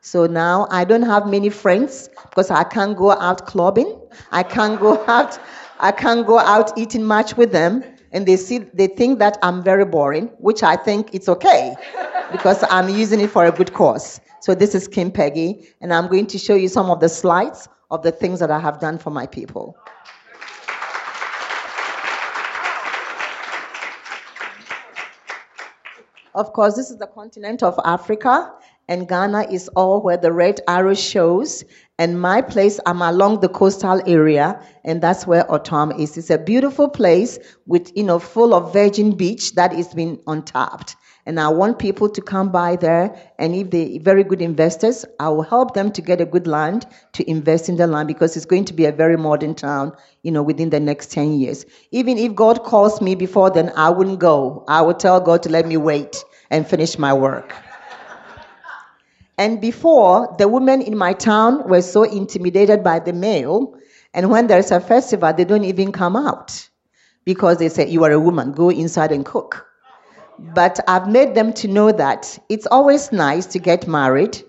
So 0.00 0.26
now 0.26 0.68
I 0.70 0.84
don't 0.84 1.02
have 1.02 1.26
many 1.26 1.50
friends 1.50 2.08
because 2.30 2.50
I 2.52 2.62
can't 2.62 2.96
go 2.96 3.10
out 3.10 3.44
clubbing. 3.46 4.00
I 4.30 4.44
can't 4.44 4.78
go 4.78 5.04
out 5.08 5.38
I 5.78 5.92
can't 5.92 6.26
go 6.26 6.38
out 6.38 6.76
eating 6.78 7.04
much 7.04 7.36
with 7.36 7.52
them, 7.52 7.84
and 8.12 8.24
they 8.24 8.36
see 8.36 8.58
they 8.58 8.86
think 8.86 9.18
that 9.18 9.36
I'm 9.42 9.62
very 9.62 9.84
boring, 9.84 10.28
which 10.38 10.62
I 10.62 10.74
think 10.76 11.14
it's 11.14 11.28
okay 11.28 11.76
because 12.32 12.64
I'm 12.70 12.88
using 12.88 13.20
it 13.20 13.30
for 13.30 13.44
a 13.44 13.52
good 13.52 13.74
cause. 13.74 14.20
So 14.40 14.54
this 14.54 14.74
is 14.74 14.88
King 14.88 15.10
Peggy, 15.10 15.68
and 15.82 15.92
I'm 15.92 16.06
going 16.08 16.26
to 16.28 16.38
show 16.38 16.54
you 16.54 16.68
some 16.68 16.90
of 16.90 17.00
the 17.00 17.08
slides 17.08 17.68
of 17.90 18.02
the 18.02 18.10
things 18.10 18.40
that 18.40 18.50
I 18.50 18.58
have 18.58 18.80
done 18.80 18.96
for 18.96 19.10
my 19.10 19.26
people. 19.26 19.76
Of 26.34 26.52
course, 26.52 26.74
this 26.76 26.90
is 26.90 26.96
the 26.96 27.06
continent 27.06 27.62
of 27.62 27.78
Africa, 27.84 28.52
and 28.88 29.08
Ghana 29.08 29.48
is 29.50 29.68
all 29.68 30.00
where 30.00 30.16
the 30.16 30.32
red 30.32 30.60
arrow 30.68 30.94
shows. 30.94 31.64
And 31.98 32.20
my 32.20 32.42
place, 32.42 32.78
I'm 32.84 33.00
along 33.00 33.40
the 33.40 33.48
coastal 33.48 34.02
area, 34.06 34.60
and 34.84 35.00
that's 35.00 35.26
where 35.26 35.44
Otuam 35.44 35.98
is. 35.98 36.18
It's 36.18 36.28
a 36.28 36.36
beautiful 36.36 36.90
place 36.90 37.38
with, 37.66 37.90
you 37.96 38.02
know, 38.02 38.18
full 38.18 38.52
of 38.52 38.74
virgin 38.74 39.12
beach 39.16 39.54
that 39.54 39.72
is 39.72 39.94
being 39.94 40.20
untapped. 40.26 40.94
And 41.24 41.40
I 41.40 41.48
want 41.48 41.78
people 41.78 42.10
to 42.10 42.20
come 42.20 42.52
by 42.52 42.76
there, 42.76 43.18
and 43.38 43.54
if 43.54 43.70
they 43.70 43.96
very 43.98 44.22
good 44.24 44.42
investors, 44.42 45.06
I 45.18 45.30
will 45.30 45.42
help 45.42 45.72
them 45.72 45.90
to 45.92 46.02
get 46.02 46.20
a 46.20 46.26
good 46.26 46.46
land 46.46 46.86
to 47.14 47.28
invest 47.28 47.68
in 47.68 47.76
the 47.76 47.86
land 47.86 48.08
because 48.08 48.36
it's 48.36 48.46
going 48.46 48.66
to 48.66 48.74
be 48.74 48.84
a 48.84 48.92
very 48.92 49.16
modern 49.16 49.54
town, 49.54 49.92
you 50.22 50.30
know, 50.30 50.42
within 50.42 50.70
the 50.70 50.78
next 50.78 51.10
10 51.10 51.32
years. 51.40 51.64
Even 51.92 52.18
if 52.18 52.34
God 52.34 52.62
calls 52.62 53.00
me 53.00 53.14
before 53.14 53.50
then, 53.50 53.72
I 53.74 53.88
wouldn't 53.88 54.20
go. 54.20 54.64
I 54.68 54.82
would 54.82 55.00
tell 55.00 55.18
God 55.18 55.42
to 55.44 55.48
let 55.48 55.66
me 55.66 55.78
wait 55.78 56.22
and 56.50 56.64
finish 56.64 56.98
my 56.98 57.12
work. 57.12 57.54
And 59.38 59.60
before, 59.60 60.34
the 60.38 60.48
women 60.48 60.80
in 60.80 60.96
my 60.96 61.12
town 61.12 61.68
were 61.68 61.82
so 61.82 62.04
intimidated 62.04 62.82
by 62.82 63.00
the 63.00 63.12
male, 63.12 63.74
and 64.14 64.30
when 64.30 64.46
there's 64.46 64.70
a 64.70 64.80
festival, 64.80 65.32
they 65.32 65.44
don't 65.44 65.64
even 65.64 65.92
come 65.92 66.16
out 66.16 66.68
because 67.24 67.58
they 67.58 67.68
say, 67.68 67.86
You 67.86 68.04
are 68.04 68.12
a 68.12 68.20
woman, 68.20 68.52
go 68.52 68.70
inside 68.70 69.12
and 69.12 69.26
cook. 69.26 69.66
But 70.38 70.80
I've 70.88 71.08
made 71.08 71.34
them 71.34 71.52
to 71.54 71.68
know 71.68 71.92
that 71.92 72.38
it's 72.48 72.66
always 72.66 73.12
nice 73.12 73.46
to 73.46 73.58
get 73.58 73.86
married, 73.86 74.42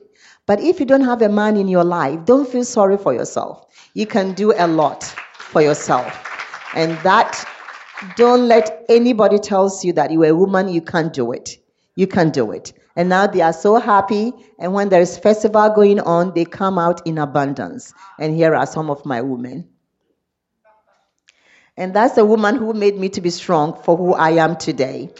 but 0.46 0.62
if 0.62 0.80
you 0.80 0.86
don't 0.86 1.04
have 1.04 1.22
a 1.22 1.30
man 1.30 1.58
in 1.58 1.68
your 1.68 1.84
life, 1.84 2.24
don't 2.24 2.48
feel 2.48 2.64
sorry 2.64 2.98
for 2.98 3.14
yourself. 3.14 3.66
You 3.94 4.06
can 4.06 4.34
do 4.34 4.54
a 4.58 4.68
lot 4.68 5.04
for 5.04 5.62
yourself. 5.62 6.24
And 6.74 6.98
that, 7.00 7.46
don't 8.16 8.48
let 8.48 8.86
anybody 8.88 9.40
tells 9.40 9.84
you 9.84 9.92
that 9.94 10.12
you're 10.12 10.26
a 10.26 10.36
woman, 10.36 10.70
you 10.70 10.82
can't 10.82 11.12
do 11.12 11.32
it. 11.34 11.58
You 11.96 12.08
can 12.08 12.30
do 12.30 12.52
it. 12.52 12.74
And 12.98 13.10
now 13.10 13.28
they 13.28 13.42
are 13.42 13.54
so 13.54 13.76
happy. 13.80 14.34
And 14.58 14.74
when 14.74 14.90
there 14.90 15.00
is 15.00 15.20
festival 15.20 15.70
going 15.70 16.00
on, 16.00 16.34
they 16.34 16.46
come 16.46 16.80
out 16.80 17.06
in 17.06 17.20
abundance. 17.20 17.94
And 18.20 18.36
here 18.36 18.56
are 18.56 18.66
some 18.66 18.90
of 18.90 19.06
my 19.06 19.22
women. 19.22 19.70
And 21.78 21.94
that's 21.94 22.16
the 22.16 22.26
woman 22.26 22.56
who 22.56 22.74
made 22.74 22.98
me 22.98 23.08
to 23.10 23.22
be 23.22 23.30
strong 23.30 23.80
for 23.84 23.96
who 23.96 24.16
I 24.16 24.32
am 24.32 24.56
today. 24.56 25.12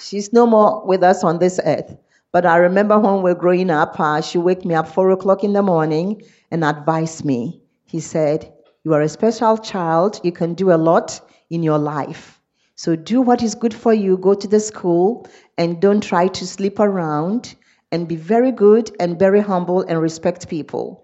She's 0.00 0.32
no 0.32 0.44
more 0.44 0.84
with 0.84 1.04
us 1.04 1.22
on 1.22 1.38
this 1.38 1.60
earth, 1.64 1.96
But 2.32 2.46
I 2.46 2.56
remember 2.56 2.98
when 2.98 3.16
we 3.16 3.22
were 3.22 3.34
growing 3.34 3.70
up, 3.70 3.98
uh, 3.98 4.20
she 4.20 4.38
woke 4.38 4.64
me 4.64 4.74
up 4.74 4.88
four 4.88 5.10
o'clock 5.10 5.44
in 5.44 5.52
the 5.52 5.62
morning 5.62 6.22
and 6.50 6.64
advised 6.64 7.24
me. 7.24 7.60
He 7.84 8.00
said, 8.00 8.52
"You 8.86 8.94
are 8.94 9.02
a 9.02 9.08
special 9.08 9.58
child. 9.58 10.20
You 10.22 10.30
can 10.30 10.54
do 10.54 10.70
a 10.70 10.78
lot 10.78 11.20
in 11.50 11.64
your 11.64 11.76
life. 11.76 12.40
So 12.76 12.94
do 12.94 13.20
what 13.20 13.42
is 13.42 13.56
good 13.56 13.74
for 13.74 13.92
you. 13.92 14.16
Go 14.16 14.32
to 14.34 14.46
the 14.46 14.60
school 14.60 15.26
and 15.58 15.80
don't 15.80 16.00
try 16.00 16.28
to 16.28 16.46
sleep 16.46 16.78
around 16.78 17.56
and 17.90 18.06
be 18.06 18.14
very 18.14 18.52
good 18.52 18.92
and 19.00 19.18
very 19.18 19.40
humble 19.40 19.80
and 19.80 20.00
respect 20.00 20.46
people." 20.46 21.02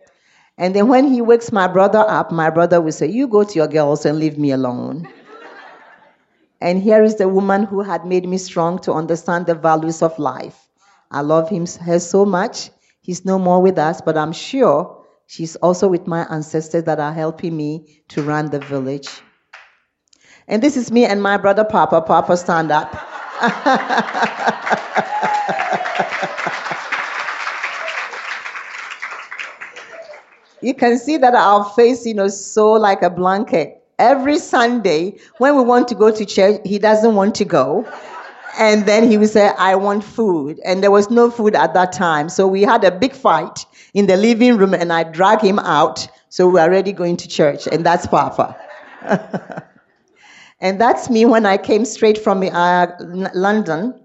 And 0.56 0.76
then 0.76 0.86
when 0.86 1.08
he 1.08 1.20
wakes 1.20 1.50
my 1.50 1.66
brother 1.66 2.04
up, 2.06 2.30
my 2.30 2.50
brother 2.50 2.80
will 2.80 2.92
say, 2.92 3.08
"You 3.08 3.26
go 3.26 3.42
to 3.42 3.54
your 3.58 3.66
girls 3.66 4.06
and 4.06 4.16
leave 4.16 4.38
me 4.38 4.52
alone." 4.52 5.08
And 6.60 6.78
here 6.78 7.02
is 7.02 7.16
the 7.16 7.28
woman 7.28 7.64
who 7.64 7.80
had 7.80 8.06
made 8.06 8.28
me 8.28 8.38
strong 8.38 8.78
to 8.82 8.92
understand 8.92 9.46
the 9.46 9.56
values 9.56 10.02
of 10.02 10.16
life. 10.20 10.68
I 11.10 11.22
love 11.22 11.48
him 11.48 11.66
her 11.80 11.98
so 11.98 12.24
much. 12.24 12.70
He's 13.00 13.24
no 13.24 13.40
more 13.40 13.60
with 13.60 13.76
us, 13.76 14.00
but 14.00 14.16
I'm 14.16 14.30
sure 14.30 15.01
she's 15.32 15.56
also 15.56 15.88
with 15.88 16.06
my 16.06 16.26
ancestors 16.30 16.84
that 16.84 17.00
are 17.00 17.14
helping 17.14 17.56
me 17.56 18.02
to 18.08 18.22
run 18.22 18.50
the 18.50 18.58
village. 18.58 19.08
And 20.46 20.62
this 20.62 20.76
is 20.76 20.92
me 20.92 21.06
and 21.06 21.22
my 21.22 21.38
brother 21.38 21.64
Papa. 21.64 22.02
Papa, 22.02 22.36
stand 22.36 22.70
up. 22.70 22.92
you 30.60 30.74
can 30.74 30.98
see 30.98 31.16
that 31.16 31.34
our 31.34 31.64
face, 31.70 32.04
you 32.04 32.12
know, 32.12 32.28
so 32.28 32.72
like 32.72 33.00
a 33.00 33.08
blanket 33.08 33.82
every 33.98 34.38
Sunday 34.38 35.16
when 35.38 35.56
we 35.56 35.62
want 35.62 35.88
to 35.88 35.94
go 35.94 36.10
to 36.10 36.26
church, 36.26 36.60
he 36.66 36.78
doesn't 36.78 37.14
want 37.14 37.34
to 37.36 37.46
go. 37.46 37.90
And 38.58 38.84
then 38.86 39.10
he 39.10 39.16
would 39.16 39.30
say, 39.30 39.50
I 39.58 39.76
want 39.76 40.04
food. 40.04 40.60
And 40.64 40.82
there 40.82 40.90
was 40.90 41.10
no 41.10 41.30
food 41.30 41.54
at 41.54 41.74
that 41.74 41.92
time. 41.92 42.28
So 42.28 42.46
we 42.46 42.62
had 42.62 42.84
a 42.84 42.90
big 42.90 43.14
fight 43.14 43.64
in 43.94 44.06
the 44.06 44.16
living 44.16 44.58
room 44.58 44.74
and 44.74 44.92
I 44.92 45.04
dragged 45.04 45.42
him 45.42 45.58
out. 45.58 46.06
So 46.28 46.48
we 46.48 46.60
are 46.60 46.68
already 46.68 46.92
going 46.92 47.16
to 47.18 47.28
church. 47.28 47.66
And 47.66 47.84
that's 47.84 48.06
Papa. 48.06 48.56
and 50.60 50.80
that's 50.80 51.08
me 51.08 51.24
when 51.24 51.46
I 51.46 51.56
came 51.56 51.84
straight 51.84 52.18
from 52.18 52.42
uh, 52.42 52.86
London. 53.34 53.98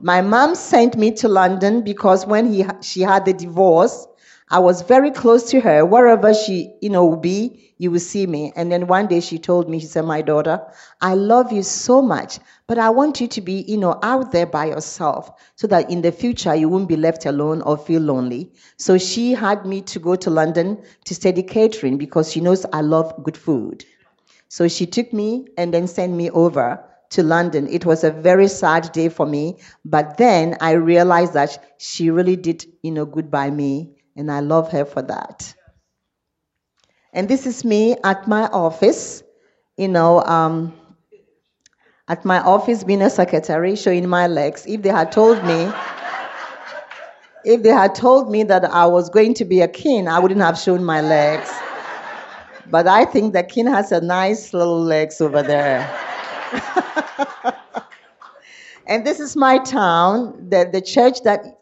My 0.00 0.22
mom 0.22 0.54
sent 0.54 0.96
me 0.96 1.12
to 1.12 1.28
London 1.28 1.82
because 1.82 2.26
when 2.26 2.50
he, 2.50 2.64
she 2.80 3.02
had 3.02 3.26
the 3.26 3.34
divorce, 3.34 4.06
I 4.52 4.58
was 4.58 4.82
very 4.82 5.12
close 5.12 5.44
to 5.50 5.60
her. 5.60 5.86
Wherever 5.86 6.34
she, 6.34 6.74
you 6.80 6.90
know, 6.90 7.06
would 7.06 7.22
be, 7.22 7.72
you 7.78 7.92
will 7.92 8.00
see 8.00 8.26
me. 8.26 8.52
And 8.56 8.72
then 8.72 8.88
one 8.88 9.06
day 9.06 9.20
she 9.20 9.38
told 9.38 9.70
me, 9.70 9.78
she 9.78 9.86
said, 9.86 10.04
My 10.04 10.22
daughter, 10.22 10.60
I 11.00 11.14
love 11.14 11.52
you 11.52 11.62
so 11.62 12.02
much, 12.02 12.40
but 12.66 12.76
I 12.76 12.90
want 12.90 13.20
you 13.20 13.28
to 13.28 13.40
be, 13.40 13.64
you 13.68 13.76
know, 13.76 14.00
out 14.02 14.32
there 14.32 14.46
by 14.46 14.66
yourself 14.66 15.30
so 15.54 15.68
that 15.68 15.88
in 15.88 16.02
the 16.02 16.10
future 16.10 16.52
you 16.52 16.68
won't 16.68 16.88
be 16.88 16.96
left 16.96 17.26
alone 17.26 17.62
or 17.62 17.78
feel 17.78 18.02
lonely. 18.02 18.50
So 18.76 18.98
she 18.98 19.34
had 19.34 19.64
me 19.66 19.82
to 19.82 20.00
go 20.00 20.16
to 20.16 20.30
London 20.30 20.82
to 21.04 21.14
study 21.14 21.44
catering 21.44 21.96
because 21.96 22.32
she 22.32 22.40
knows 22.40 22.66
I 22.72 22.80
love 22.80 23.22
good 23.22 23.36
food. 23.36 23.84
So 24.48 24.66
she 24.66 24.84
took 24.84 25.12
me 25.12 25.46
and 25.56 25.72
then 25.72 25.86
sent 25.86 26.12
me 26.12 26.28
over 26.30 26.84
to 27.10 27.22
London. 27.22 27.68
It 27.68 27.86
was 27.86 28.02
a 28.02 28.10
very 28.10 28.48
sad 28.48 28.90
day 28.90 29.10
for 29.10 29.26
me, 29.26 29.58
but 29.84 30.16
then 30.16 30.56
I 30.60 30.72
realized 30.72 31.34
that 31.34 31.76
she 31.78 32.10
really 32.10 32.34
did, 32.34 32.66
you 32.82 32.90
know, 32.90 33.06
good 33.06 33.30
by 33.30 33.48
me 33.48 33.94
and 34.16 34.30
I 34.30 34.40
love 34.40 34.70
her 34.72 34.84
for 34.84 35.02
that. 35.02 35.54
And 37.12 37.28
this 37.28 37.46
is 37.46 37.64
me 37.64 37.96
at 38.04 38.28
my 38.28 38.46
office, 38.48 39.22
you 39.76 39.88
know, 39.88 40.22
um, 40.22 40.72
at 42.08 42.24
my 42.24 42.40
office 42.40 42.84
being 42.84 43.02
a 43.02 43.10
secretary, 43.10 43.76
showing 43.76 44.08
my 44.08 44.26
legs. 44.26 44.64
If 44.66 44.82
they 44.82 44.90
had 44.90 45.10
told 45.12 45.44
me, 45.44 45.72
if 47.44 47.62
they 47.62 47.70
had 47.70 47.94
told 47.94 48.30
me 48.30 48.42
that 48.44 48.64
I 48.64 48.86
was 48.86 49.08
going 49.08 49.34
to 49.34 49.44
be 49.44 49.60
a 49.60 49.68
king, 49.68 50.08
I 50.08 50.18
wouldn't 50.18 50.40
have 50.40 50.58
shown 50.58 50.84
my 50.84 51.00
legs. 51.00 51.50
But 52.70 52.86
I 52.86 53.04
think 53.04 53.32
the 53.32 53.42
king 53.42 53.66
has 53.66 53.90
a 53.90 54.00
nice 54.00 54.52
little 54.54 54.80
legs 54.80 55.20
over 55.20 55.42
there. 55.42 55.80
and 58.86 59.04
this 59.04 59.18
is 59.18 59.34
my 59.34 59.58
town, 59.58 60.48
the, 60.48 60.68
the 60.72 60.80
church 60.80 61.22
that 61.22 61.59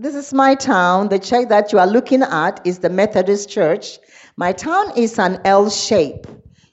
this 0.00 0.14
is 0.14 0.32
my 0.32 0.54
town. 0.54 1.08
The 1.08 1.18
church 1.18 1.48
that 1.48 1.72
you 1.72 1.78
are 1.78 1.86
looking 1.86 2.22
at 2.22 2.60
is 2.64 2.78
the 2.78 2.88
Methodist 2.88 3.50
Church. 3.50 3.98
My 4.36 4.50
town 4.52 4.96
is 4.96 5.18
an 5.18 5.38
L 5.44 5.68
shape. 5.68 6.26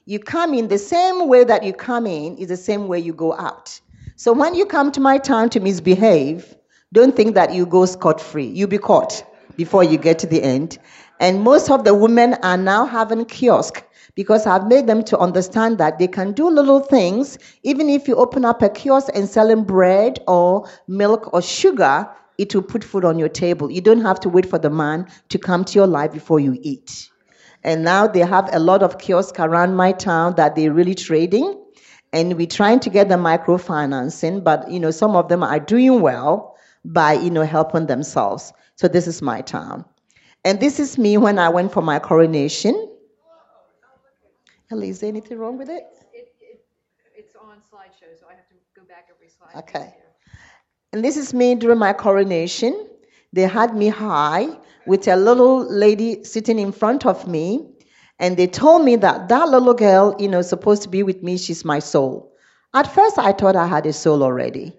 You 0.06 0.18
come 0.18 0.54
in 0.54 0.68
the 0.68 0.78
same 0.78 1.28
way 1.28 1.44
that 1.44 1.62
you 1.62 1.74
come 1.74 2.06
in 2.06 2.38
is 2.38 2.48
the 2.48 2.56
same 2.56 2.88
way 2.88 2.98
you 2.98 3.12
go 3.12 3.34
out. 3.34 3.78
So 4.16 4.32
when 4.32 4.54
you 4.54 4.64
come 4.64 4.90
to 4.92 5.00
my 5.00 5.18
town 5.18 5.50
to 5.50 5.60
misbehave, 5.60 6.56
don't 6.94 7.14
think 7.14 7.34
that 7.34 7.52
you 7.52 7.66
go 7.66 7.84
scot 7.84 8.18
free. 8.18 8.46
You'll 8.46 8.68
be 8.68 8.78
caught 8.78 9.22
before 9.56 9.84
you 9.84 9.98
get 9.98 10.18
to 10.20 10.26
the 10.26 10.42
end. 10.42 10.78
And 11.20 11.42
most 11.42 11.70
of 11.70 11.84
the 11.84 11.92
women 11.92 12.34
are 12.42 12.56
now 12.56 12.86
having 12.86 13.26
kiosk 13.26 13.84
because 14.14 14.46
I've 14.46 14.66
made 14.68 14.86
them 14.86 15.04
to 15.04 15.18
understand 15.18 15.76
that 15.78 15.98
they 15.98 16.08
can 16.08 16.32
do 16.32 16.48
little 16.48 16.80
things. 16.80 17.38
Even 17.62 17.90
if 17.90 18.08
you 18.08 18.16
open 18.16 18.46
up 18.46 18.62
a 18.62 18.70
kiosk 18.70 19.10
and 19.14 19.28
selling 19.28 19.64
bread 19.64 20.20
or 20.26 20.66
milk 20.86 21.34
or 21.34 21.42
sugar, 21.42 22.08
it 22.38 22.54
will 22.54 22.62
put 22.62 22.84
food 22.84 23.04
on 23.04 23.18
your 23.18 23.28
table. 23.28 23.70
You 23.70 23.80
don't 23.80 24.00
have 24.00 24.20
to 24.20 24.28
wait 24.28 24.46
for 24.46 24.58
the 24.58 24.70
man 24.70 25.08
to 25.28 25.38
come 25.38 25.64
to 25.64 25.74
your 25.74 25.86
life 25.88 26.12
before 26.12 26.40
you 26.40 26.56
eat. 26.62 27.10
And 27.64 27.84
now 27.84 28.06
they 28.06 28.20
have 28.20 28.48
a 28.54 28.60
lot 28.60 28.82
of 28.82 28.98
kiosks 28.98 29.38
around 29.40 29.74
my 29.74 29.92
town 29.92 30.36
that 30.36 30.54
they're 30.54 30.72
really 30.72 30.94
trading. 30.94 31.60
And 32.12 32.36
we're 32.36 32.46
trying 32.46 32.80
to 32.80 32.90
get 32.90 33.08
the 33.08 33.16
microfinancing, 33.16 34.42
but 34.44 34.70
you 34.70 34.80
know, 34.80 34.90
some 34.90 35.16
of 35.16 35.28
them 35.28 35.42
are 35.42 35.60
doing 35.60 36.00
well 36.00 36.56
by 36.84 37.12
you 37.12 37.30
know 37.30 37.42
helping 37.44 37.86
themselves. 37.86 38.52
So 38.76 38.88
this 38.88 39.06
is 39.06 39.20
my 39.20 39.42
town. 39.42 39.84
And 40.44 40.60
this 40.60 40.80
is 40.80 40.96
me 40.96 41.18
when 41.18 41.38
I 41.38 41.48
went 41.50 41.72
for 41.72 41.82
my 41.82 41.98
coronation. 41.98 42.88
Ellie, 44.70 44.90
is 44.90 45.00
there 45.00 45.08
anything 45.08 45.38
wrong 45.38 45.58
with 45.58 45.68
it? 45.68 45.84
it, 46.14 46.32
it 46.40 46.64
it's 47.16 47.34
on 47.36 47.56
slideshow, 47.56 48.18
so 48.18 48.26
I 48.30 48.34
have 48.34 48.48
to 48.48 48.54
go 48.76 48.86
back 48.86 49.08
every 49.14 49.28
slide. 49.28 49.56
Okay. 49.56 49.94
And 50.94 51.04
this 51.04 51.18
is 51.18 51.34
me 51.34 51.54
during 51.54 51.78
my 51.78 51.92
coronation. 51.92 52.88
They 53.34 53.42
had 53.42 53.76
me 53.76 53.88
high 53.88 54.48
with 54.86 55.06
a 55.06 55.16
little 55.16 55.70
lady 55.70 56.24
sitting 56.24 56.58
in 56.58 56.72
front 56.72 57.04
of 57.04 57.28
me. 57.28 57.68
And 58.18 58.38
they 58.38 58.46
told 58.46 58.86
me 58.86 58.96
that 58.96 59.28
that 59.28 59.48
little 59.50 59.74
girl, 59.74 60.16
you 60.18 60.28
know, 60.28 60.40
supposed 60.40 60.82
to 60.84 60.88
be 60.88 61.02
with 61.02 61.22
me, 61.22 61.36
she's 61.36 61.62
my 61.62 61.78
soul. 61.78 62.32
At 62.72 62.92
first, 62.92 63.18
I 63.18 63.32
thought 63.32 63.54
I 63.54 63.66
had 63.66 63.84
a 63.84 63.92
soul 63.92 64.22
already. 64.22 64.78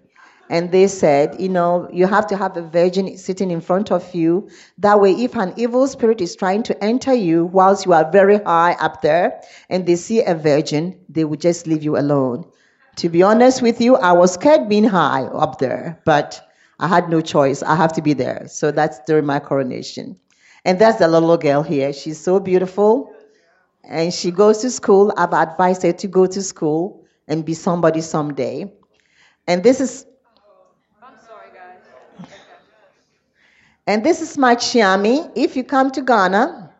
And 0.49 0.71
they 0.71 0.87
said, 0.87 1.39
you 1.39 1.47
know, 1.47 1.87
you 1.93 2.07
have 2.07 2.25
to 2.27 2.37
have 2.37 2.57
a 2.57 2.63
virgin 2.63 3.15
sitting 3.15 3.51
in 3.51 3.61
front 3.61 3.91
of 3.91 4.15
you. 4.15 4.49
That 4.79 4.99
way, 4.99 5.11
if 5.11 5.35
an 5.35 5.53
evil 5.57 5.87
spirit 5.87 6.21
is 6.21 6.35
trying 6.35 6.63
to 6.63 6.83
enter 6.83 7.13
you 7.13 7.45
whilst 7.45 7.85
you 7.85 7.93
are 7.93 8.11
very 8.11 8.39
high 8.39 8.73
up 8.79 9.03
there 9.03 9.39
and 9.69 9.85
they 9.85 9.95
see 9.95 10.23
a 10.23 10.33
virgin, 10.33 10.99
they 11.07 11.23
will 11.23 11.37
just 11.37 11.67
leave 11.67 11.83
you 11.83 11.97
alone. 11.99 12.45
To 12.97 13.09
be 13.09 13.23
honest 13.23 13.61
with 13.61 13.79
you, 13.79 13.95
I 13.95 14.11
was 14.11 14.33
scared 14.33 14.67
being 14.67 14.83
high 14.83 15.23
up 15.23 15.59
there, 15.59 16.01
but 16.05 16.41
I 16.79 16.87
had 16.87 17.09
no 17.09 17.21
choice. 17.21 17.63
I 17.63 17.75
have 17.75 17.93
to 17.93 18.01
be 18.01 18.13
there. 18.13 18.47
So 18.47 18.71
that's 18.71 18.99
during 19.07 19.25
my 19.25 19.39
coronation. 19.39 20.19
And 20.65 20.79
that's 20.79 20.99
the 20.99 21.07
little 21.07 21.37
girl 21.37 21.63
here. 21.63 21.93
She's 21.93 22.19
so 22.19 22.39
beautiful. 22.39 23.13
And 23.83 24.13
she 24.13 24.31
goes 24.31 24.59
to 24.59 24.69
school. 24.69 25.13
I've 25.17 25.33
advised 25.33 25.83
her 25.83 25.93
to 25.93 26.07
go 26.07 26.25
to 26.25 26.41
school 26.41 27.05
and 27.27 27.45
be 27.45 27.53
somebody 27.53 28.01
someday. 28.01 28.71
And 29.47 29.63
this 29.63 29.79
is. 29.79 30.05
I'm 31.01 31.17
sorry, 31.25 31.49
guys. 31.53 32.27
And 33.87 34.03
this 34.03 34.21
is 34.21 34.37
my 34.37 34.55
Chiami. 34.55 35.31
If 35.35 35.55
you 35.55 35.63
come 35.63 35.91
to 35.91 36.01
Ghana, 36.01 36.71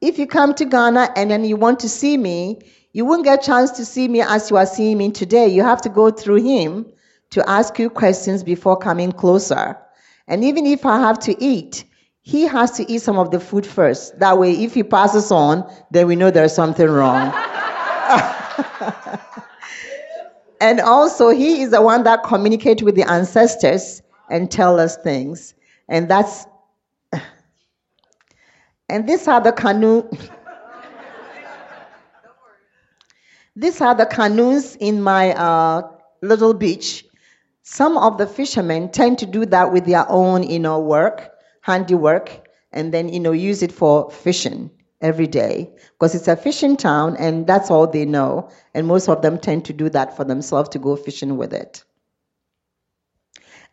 if 0.00 0.18
you 0.18 0.26
come 0.26 0.54
to 0.54 0.64
Ghana 0.64 1.12
and 1.16 1.30
then 1.30 1.44
you 1.44 1.56
want 1.56 1.80
to 1.80 1.88
see 1.88 2.16
me, 2.16 2.60
you 2.92 3.04
won't 3.04 3.24
get 3.24 3.40
a 3.40 3.46
chance 3.46 3.70
to 3.72 3.84
see 3.84 4.08
me 4.08 4.22
as 4.22 4.50
you 4.50 4.56
are 4.56 4.66
seeing 4.66 4.98
me 4.98 5.10
today. 5.10 5.46
You 5.48 5.62
have 5.62 5.82
to 5.82 5.88
go 5.88 6.10
through 6.10 6.42
him 6.42 6.86
to 7.30 7.48
ask 7.48 7.78
you 7.78 7.90
questions 7.90 8.42
before 8.42 8.76
coming 8.76 9.12
closer. 9.12 9.76
And 10.26 10.42
even 10.44 10.66
if 10.66 10.84
I 10.86 10.98
have 10.98 11.18
to 11.20 11.42
eat, 11.42 11.84
he 12.22 12.42
has 12.46 12.72
to 12.72 12.90
eat 12.90 13.00
some 13.02 13.18
of 13.18 13.30
the 13.30 13.40
food 13.40 13.66
first. 13.66 14.18
That 14.18 14.38
way, 14.38 14.52
if 14.52 14.74
he 14.74 14.82
passes 14.82 15.30
on, 15.30 15.70
then 15.90 16.06
we 16.06 16.16
know 16.16 16.30
there's 16.30 16.54
something 16.54 16.86
wrong. 16.86 17.32
and 20.60 20.80
also, 20.80 21.30
he 21.30 21.62
is 21.62 21.70
the 21.70 21.80
one 21.80 22.02
that 22.04 22.24
communicates 22.24 22.82
with 22.82 22.96
the 22.96 23.10
ancestors 23.10 24.02
and 24.30 24.50
tell 24.50 24.78
us 24.78 24.96
things. 24.98 25.54
And 25.88 26.10
that's 26.10 26.46
and 28.88 29.08
these 29.08 29.26
are 29.26 29.40
the 29.40 29.52
canoe 29.52 30.08
These 33.58 33.80
are 33.80 33.92
the 33.92 34.06
canoes 34.06 34.76
in 34.76 35.02
my 35.02 35.32
uh, 35.32 35.82
little 36.22 36.54
beach. 36.54 37.04
Some 37.62 37.98
of 37.98 38.16
the 38.16 38.26
fishermen 38.28 38.88
tend 38.92 39.18
to 39.18 39.26
do 39.26 39.44
that 39.46 39.72
with 39.72 39.84
their 39.84 40.08
own, 40.08 40.44
you 40.44 40.60
know, 40.60 40.78
work, 40.78 41.32
handiwork, 41.62 42.48
and 42.70 42.94
then, 42.94 43.08
you 43.08 43.18
know, 43.18 43.32
use 43.32 43.64
it 43.64 43.72
for 43.72 44.12
fishing 44.12 44.70
every 45.00 45.26
day 45.26 45.74
because 45.90 46.14
it's 46.14 46.28
a 46.28 46.36
fishing 46.36 46.76
town 46.76 47.16
and 47.16 47.48
that's 47.48 47.68
all 47.68 47.88
they 47.88 48.04
know. 48.04 48.48
And 48.74 48.86
most 48.86 49.08
of 49.08 49.22
them 49.22 49.38
tend 49.38 49.64
to 49.64 49.72
do 49.72 49.88
that 49.90 50.16
for 50.16 50.22
themselves 50.22 50.68
to 50.68 50.78
go 50.78 50.94
fishing 50.94 51.36
with 51.36 51.52
it. 51.52 51.82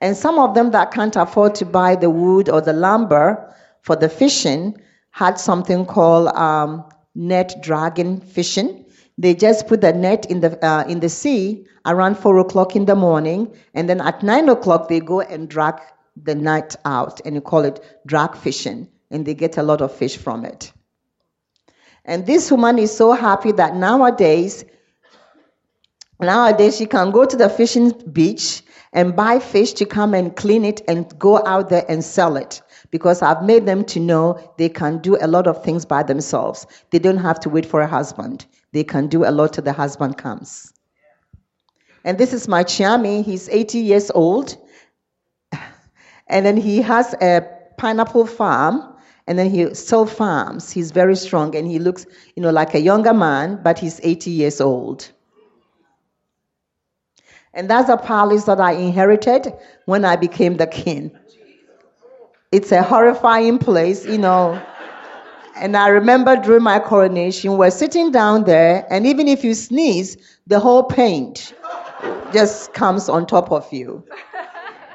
And 0.01 0.17
some 0.17 0.39
of 0.39 0.55
them 0.55 0.71
that 0.71 0.89
can't 0.89 1.15
afford 1.15 1.53
to 1.55 1.65
buy 1.65 1.95
the 1.95 2.09
wood 2.09 2.49
or 2.49 2.59
the 2.59 2.73
lumber 2.73 3.53
for 3.81 3.95
the 3.95 4.09
fishing 4.09 4.81
had 5.11 5.39
something 5.39 5.85
called 5.85 6.29
um, 6.29 6.89
net 7.13 7.53
dragging 7.61 8.19
fishing. 8.19 8.84
They 9.17 9.33
just 9.33 9.67
put 9.67 9.81
the 9.81 9.93
net 9.93 10.25
in 10.29 10.41
the 10.41 10.63
uh, 10.65 10.83
in 10.87 10.99
the 10.99 11.09
sea 11.09 11.65
around 11.85 12.17
four 12.17 12.37
o'clock 12.39 12.75
in 12.75 12.85
the 12.85 12.95
morning, 12.95 13.55
and 13.73 13.89
then 13.89 14.01
at 14.01 14.23
nine 14.23 14.49
o'clock 14.49 14.89
they 14.89 14.99
go 14.99 15.21
and 15.21 15.47
drag 15.47 15.75
the 16.21 16.35
net 16.35 16.75
out, 16.85 17.21
and 17.25 17.35
you 17.35 17.41
call 17.41 17.63
it 17.63 17.79
drag 18.05 18.35
fishing, 18.35 18.89
and 19.11 19.25
they 19.25 19.33
get 19.33 19.57
a 19.57 19.63
lot 19.63 19.81
of 19.81 19.93
fish 19.93 20.17
from 20.17 20.43
it. 20.43 20.73
And 22.03 22.25
this 22.25 22.51
woman 22.51 22.77
is 22.77 22.95
so 22.95 23.13
happy 23.13 23.51
that 23.53 23.75
nowadays, 23.75 24.65
nowadays 26.21 26.77
she 26.77 26.85
can 26.85 27.11
go 27.11 27.25
to 27.25 27.35
the 27.35 27.49
fishing 27.49 27.91
beach 28.11 28.63
and 28.93 29.15
buy 29.15 29.39
fish 29.39 29.73
to 29.73 29.85
come 29.85 30.13
and 30.13 30.35
clean 30.35 30.63
it 30.63 30.81
and 30.87 31.17
go 31.17 31.45
out 31.45 31.69
there 31.69 31.85
and 31.89 32.03
sell 32.03 32.37
it 32.37 32.61
because 32.91 33.21
I've 33.21 33.43
made 33.43 33.65
them 33.65 33.83
to 33.85 33.99
know 33.99 34.39
they 34.57 34.69
can 34.69 34.99
do 34.99 35.17
a 35.19 35.27
lot 35.27 35.47
of 35.47 35.63
things 35.63 35.85
by 35.85 36.03
themselves. 36.03 36.67
They 36.91 36.99
don't 36.99 37.17
have 37.17 37.39
to 37.41 37.49
wait 37.49 37.65
for 37.65 37.81
a 37.81 37.87
husband. 37.87 38.45
They 38.75 38.83
can 38.83 39.07
do 39.07 39.23
a 39.23 39.31
lot 39.31 39.53
till 39.53 39.63
the 39.63 39.71
husband 39.71 40.17
comes. 40.17 40.73
And 42.03 42.17
this 42.17 42.33
is 42.33 42.49
my 42.49 42.65
Chiami. 42.65 43.23
He's 43.23 43.47
80 43.47 43.79
years 43.79 44.11
old. 44.13 44.57
And 46.27 46.45
then 46.45 46.57
he 46.57 46.81
has 46.81 47.13
a 47.21 47.47
pineapple 47.77 48.25
farm. 48.25 48.83
And 49.27 49.39
then 49.39 49.49
he 49.49 49.73
still 49.75 50.05
farms. 50.05 50.71
He's 50.71 50.91
very 50.91 51.15
strong 51.15 51.55
and 51.55 51.65
he 51.65 51.79
looks, 51.79 52.05
you 52.35 52.43
know, 52.43 52.49
like 52.49 52.75
a 52.75 52.81
younger 52.81 53.13
man, 53.13 53.61
but 53.63 53.79
he's 53.79 54.01
80 54.03 54.29
years 54.31 54.59
old. 54.59 55.09
And 57.53 57.69
that's 57.69 57.87
a 57.87 57.95
palace 57.95 58.43
that 58.43 58.59
I 58.59 58.73
inherited 58.73 59.53
when 59.85 60.03
I 60.03 60.17
became 60.17 60.57
the 60.57 60.67
king. 60.67 61.17
It's 62.51 62.73
a 62.73 62.83
horrifying 62.83 63.57
place, 63.57 64.05
you 64.05 64.17
know. 64.17 64.61
And 65.57 65.77
I 65.77 65.87
remember 65.87 66.35
during 66.35 66.63
my 66.63 66.79
coronation, 66.79 67.57
we're 67.57 67.71
sitting 67.71 68.11
down 68.11 68.43
there, 68.43 68.85
and 68.89 69.07
even 69.07 69.27
if 69.27 69.43
you 69.43 69.53
sneeze, 69.53 70.17
the 70.47 70.59
whole 70.59 70.83
paint 70.83 71.53
just 72.33 72.73
comes 72.73 73.07
on 73.07 73.25
top 73.25 73.51
of 73.51 73.71
you. 73.71 74.03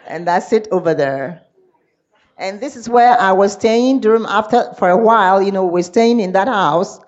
And 0.07 0.27
that's 0.27 0.53
it 0.53 0.69
over 0.71 0.93
there. 0.93 1.41
And 2.37 2.61
this 2.61 2.77
is 2.77 2.89
where 2.89 3.19
I 3.19 3.33
was 3.33 3.53
staying 3.53 4.01
during 4.01 4.25
after 4.27 4.73
for 4.79 4.91
a 4.91 4.97
while. 4.97 5.43
You 5.43 5.53
know, 5.53 5.65
we're 5.65 5.83
staying 5.83 6.21
in 6.21 6.33
that 6.33 6.49
house. 6.49 6.99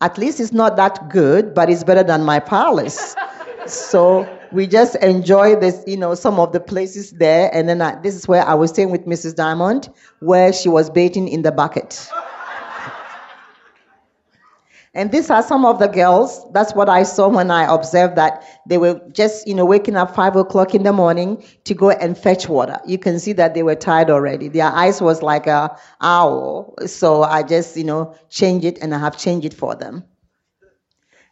At 0.00 0.16
least 0.18 0.40
it's 0.40 0.52
not 0.52 0.76
that 0.76 1.08
good, 1.10 1.54
but 1.54 1.68
it's 1.68 1.84
better 1.84 2.02
than 2.02 2.22
my 2.22 2.38
palace. 2.40 3.14
so 3.66 4.28
we 4.52 4.66
just 4.66 4.96
enjoy 4.96 5.56
this, 5.56 5.82
you 5.86 5.96
know, 5.96 6.14
some 6.14 6.38
of 6.38 6.52
the 6.52 6.60
places 6.60 7.12
there. 7.12 7.50
And 7.52 7.68
then 7.68 7.82
I, 7.82 8.00
this 8.00 8.14
is 8.14 8.28
where 8.28 8.44
I 8.44 8.54
was 8.54 8.70
staying 8.70 8.90
with 8.90 9.06
Mrs. 9.06 9.34
Diamond, 9.34 9.88
where 10.20 10.52
she 10.52 10.68
was 10.68 10.90
bathing 10.90 11.28
in 11.28 11.42
the 11.42 11.52
bucket. 11.52 12.08
And 14.96 15.10
these 15.10 15.28
are 15.28 15.42
some 15.42 15.64
of 15.64 15.80
the 15.80 15.88
girls. 15.88 16.48
That's 16.52 16.72
what 16.72 16.88
I 16.88 17.02
saw 17.02 17.28
when 17.28 17.50
I 17.50 17.72
observed 17.72 18.14
that 18.14 18.44
they 18.68 18.78
were 18.78 19.00
just, 19.12 19.46
you 19.46 19.54
know, 19.54 19.64
waking 19.64 19.96
up 19.96 20.14
five 20.14 20.36
o'clock 20.36 20.72
in 20.72 20.84
the 20.84 20.92
morning 20.92 21.42
to 21.64 21.74
go 21.74 21.90
and 21.90 22.16
fetch 22.16 22.48
water. 22.48 22.78
You 22.86 22.98
can 22.98 23.18
see 23.18 23.32
that 23.32 23.54
they 23.54 23.64
were 23.64 23.74
tired 23.74 24.08
already. 24.08 24.46
Their 24.46 24.66
eyes 24.66 25.02
was 25.02 25.20
like 25.20 25.48
a 25.48 25.76
owl. 26.00 26.74
So 26.86 27.24
I 27.24 27.42
just, 27.42 27.76
you 27.76 27.82
know, 27.82 28.14
change 28.30 28.64
it 28.64 28.78
and 28.80 28.94
I 28.94 28.98
have 28.98 29.18
changed 29.18 29.44
it 29.44 29.54
for 29.54 29.74
them. 29.74 30.04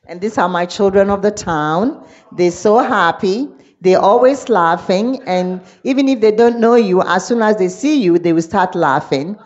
And 0.08 0.20
these 0.20 0.38
are 0.38 0.48
my 0.48 0.66
children 0.66 1.08
of 1.08 1.22
the 1.22 1.30
town. 1.30 2.04
They're 2.32 2.50
so 2.50 2.78
happy. 2.78 3.48
They're 3.80 4.00
always 4.00 4.48
laughing. 4.48 5.22
And 5.24 5.60
even 5.84 6.08
if 6.08 6.20
they 6.20 6.32
don't 6.32 6.58
know 6.58 6.74
you, 6.74 7.00
as 7.02 7.26
soon 7.28 7.42
as 7.42 7.58
they 7.58 7.68
see 7.68 8.02
you, 8.02 8.18
they 8.18 8.32
will 8.32 8.42
start 8.42 8.74
laughing. 8.74 9.38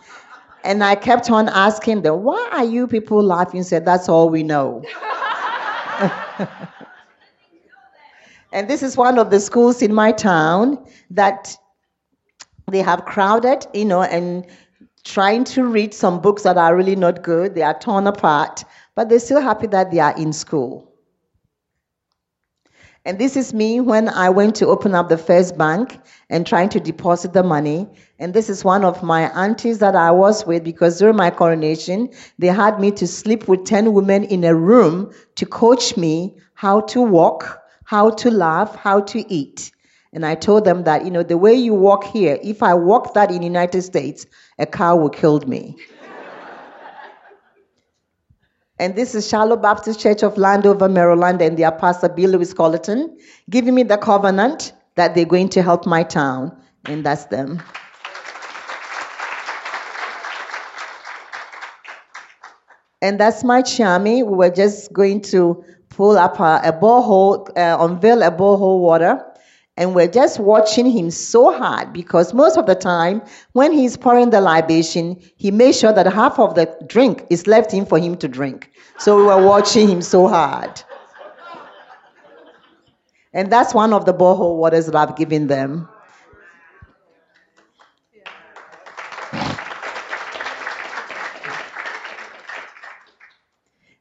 And 0.67 0.83
I 0.83 0.95
kept 0.95 1.31
on 1.31 1.47
asking 1.47 2.01
them, 2.01 2.23
why 2.23 2.49
are 2.51 2.65
you 2.65 2.87
people 2.87 3.23
laughing? 3.23 3.63
Said, 3.63 3.85
that's 3.85 4.09
all 4.09 4.27
we 4.29 4.43
know. 4.43 4.83
and 8.51 8.69
this 8.69 8.83
is 8.83 8.97
one 8.97 9.17
of 9.17 9.29
the 9.29 9.39
schools 9.39 9.81
in 9.81 9.93
my 9.93 10.11
town 10.11 10.77
that 11.09 11.55
they 12.69 12.81
have 12.81 13.05
crowded, 13.05 13.65
you 13.73 13.85
know, 13.85 14.01
and 14.01 14.45
trying 15.05 15.45
to 15.45 15.63
read 15.63 15.93
some 15.93 16.19
books 16.19 16.43
that 16.43 16.57
are 16.57 16.75
really 16.75 16.97
not 16.97 17.23
good. 17.23 17.55
They 17.55 17.61
are 17.61 17.79
torn 17.79 18.05
apart, 18.05 18.65
but 18.93 19.07
they're 19.07 19.19
still 19.19 19.39
happy 19.39 19.67
that 19.67 19.89
they 19.89 19.99
are 19.99 20.17
in 20.17 20.33
school. 20.33 20.86
And 23.07 23.17
this 23.19 23.37
is 23.37 23.53
me 23.53 23.79
when 23.79 24.09
I 24.09 24.29
went 24.29 24.53
to 24.57 24.67
open 24.67 24.93
up 24.93 25.07
the 25.07 25.17
first 25.17 25.57
bank 25.57 25.97
and 26.29 26.45
trying 26.45 26.67
to 26.67 26.79
deposit 26.81 27.31
the 27.31 27.41
money. 27.41 27.87
And 28.19 28.33
this 28.33 28.49
is 28.49 28.65
one 28.65 28.83
of 28.83 29.01
my 29.01 29.31
aunties 29.31 29.79
that 29.79 29.95
I 29.95 30.11
was 30.11 30.45
with 30.45 30.65
because 30.65 30.99
during 30.99 31.15
my 31.15 31.29
coronation, 31.29 32.09
they 32.37 32.47
had 32.47 32.81
me 32.81 32.91
to 32.91 33.07
sleep 33.07 33.47
with 33.47 33.63
10 33.63 33.93
women 33.93 34.25
in 34.25 34.43
a 34.43 34.53
room 34.53 35.13
to 35.35 35.45
coach 35.45 35.95
me 35.95 36.35
how 36.53 36.81
to 36.81 37.01
walk, 37.01 37.63
how 37.85 38.09
to 38.09 38.29
laugh, 38.29 38.75
how 38.75 38.99
to 38.99 39.33
eat. 39.33 39.71
And 40.11 40.25
I 40.25 40.35
told 40.35 40.65
them 40.65 40.83
that, 40.83 41.05
you 41.05 41.11
know, 41.11 41.23
the 41.23 41.37
way 41.37 41.53
you 41.53 41.73
walk 41.73 42.03
here, 42.03 42.37
if 42.43 42.61
I 42.61 42.73
walk 42.73 43.13
that 43.13 43.31
in 43.31 43.37
the 43.37 43.45
United 43.45 43.83
States, 43.83 44.25
a 44.59 44.65
car 44.65 44.99
will 44.99 45.09
kill 45.09 45.39
me. 45.47 45.77
And 48.79 48.95
this 48.95 49.15
is 49.15 49.27
Shiloh 49.27 49.57
Baptist 49.57 49.99
Church 49.99 50.21
of 50.21 50.37
Landover, 50.37 50.87
Maryland, 50.87 51.41
and 51.41 51.57
their 51.57 51.71
pastor, 51.71 52.09
Bill 52.09 52.29
Lewis 52.31 52.53
Colleton, 52.53 53.17
giving 53.49 53.73
me 53.73 53.81
the 53.81 53.97
covenant 53.97 54.71
that 54.95 55.15
they're 55.15 55.25
going 55.25 55.49
to 55.49 55.63
help 55.63 55.87
my 55.87 56.03
town. 56.03 56.55
And 56.85 57.03
that's 57.03 57.25
them. 57.25 57.63
And 63.01 63.19
that's 63.19 63.43
my 63.43 63.63
chami. 63.63 64.17
We 64.17 64.35
were 64.35 64.49
just 64.51 64.93
going 64.93 65.21
to 65.21 65.63
pull 65.89 66.17
up 66.17 66.39
a, 66.39 66.61
a 66.63 66.71
borehole, 66.71 67.49
uh, 67.57 67.77
unveil 67.79 68.21
a 68.21 68.31
borehole 68.31 68.79
water. 68.79 69.23
And 69.77 69.93
we're 69.93 70.07
just 70.07 70.39
watching 70.39 70.89
him 70.89 71.11
so 71.11 71.55
hard 71.55 71.93
because 71.93 72.33
most 72.33 72.57
of 72.57 72.65
the 72.65 72.73
time 72.73 73.21
when 73.51 73.71
he's 73.71 73.95
pouring 73.95 74.31
the 74.31 74.41
libation, 74.41 75.21
he 75.37 75.51
makes 75.51 75.77
sure 75.77 75.93
that 75.93 76.11
half 76.11 76.39
of 76.39 76.55
the 76.55 76.75
drink 76.87 77.25
is 77.29 77.45
left 77.45 77.75
in 77.75 77.85
for 77.85 77.99
him 77.99 78.17
to 78.17 78.27
drink. 78.27 78.71
So 78.97 79.15
we 79.17 79.23
were 79.23 79.45
watching 79.45 79.87
him 79.87 80.01
so 80.01 80.27
hard. 80.27 80.81
And 83.33 83.51
that's 83.51 83.75
one 83.75 83.93
of 83.93 84.05
the 84.05 84.15
borehole 84.15 84.57
waters 84.57 84.87
that 84.87 84.95
I've 84.95 85.15
given 85.15 85.45
them. 85.45 85.87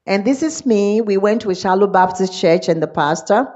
And 0.06 0.24
this 0.24 0.42
is 0.42 0.64
me. 0.64 1.02
We 1.02 1.18
went 1.18 1.42
to 1.42 1.54
Shiloh 1.54 1.88
Baptist 1.88 2.40
Church 2.40 2.68
and 2.68 2.82
the 2.82 2.86
pastor 2.86 3.52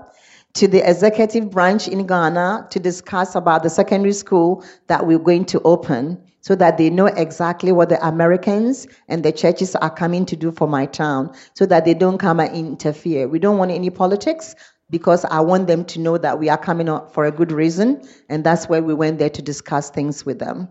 to 0.54 0.66
the 0.66 0.88
executive 0.88 1.50
branch 1.50 1.86
in 1.86 2.06
Ghana 2.06 2.68
to 2.70 2.80
discuss 2.80 3.34
about 3.34 3.62
the 3.62 3.70
secondary 3.70 4.12
school 4.12 4.64
that 4.88 5.06
we're 5.06 5.18
going 5.18 5.44
to 5.46 5.60
open 5.62 6.22
so 6.40 6.54
that 6.56 6.78
they 6.78 6.90
know 6.90 7.06
exactly 7.06 7.70
what 7.70 7.88
the 7.88 8.06
Americans 8.06 8.86
and 9.08 9.22
the 9.22 9.32
churches 9.32 9.76
are 9.76 9.90
coming 9.90 10.26
to 10.26 10.36
do 10.36 10.50
for 10.50 10.66
my 10.66 10.86
town 10.86 11.34
so 11.54 11.66
that 11.66 11.84
they 11.84 11.94
don't 11.94 12.18
come 12.18 12.40
and 12.40 12.54
interfere. 12.54 13.28
We 13.28 13.38
don't 13.38 13.58
want 13.58 13.70
any 13.70 13.90
politics 13.90 14.54
because 14.90 15.24
I 15.24 15.40
want 15.40 15.68
them 15.68 15.84
to 15.86 16.00
know 16.00 16.18
that 16.18 16.38
we 16.38 16.48
are 16.48 16.58
coming 16.58 16.88
up 16.88 17.12
for 17.14 17.24
a 17.24 17.30
good 17.30 17.52
reason, 17.52 18.02
and 18.28 18.42
that's 18.42 18.68
why 18.68 18.80
we 18.80 18.92
went 18.92 19.18
there 19.18 19.30
to 19.30 19.42
discuss 19.42 19.90
things 19.90 20.26
with 20.26 20.40
them. 20.40 20.68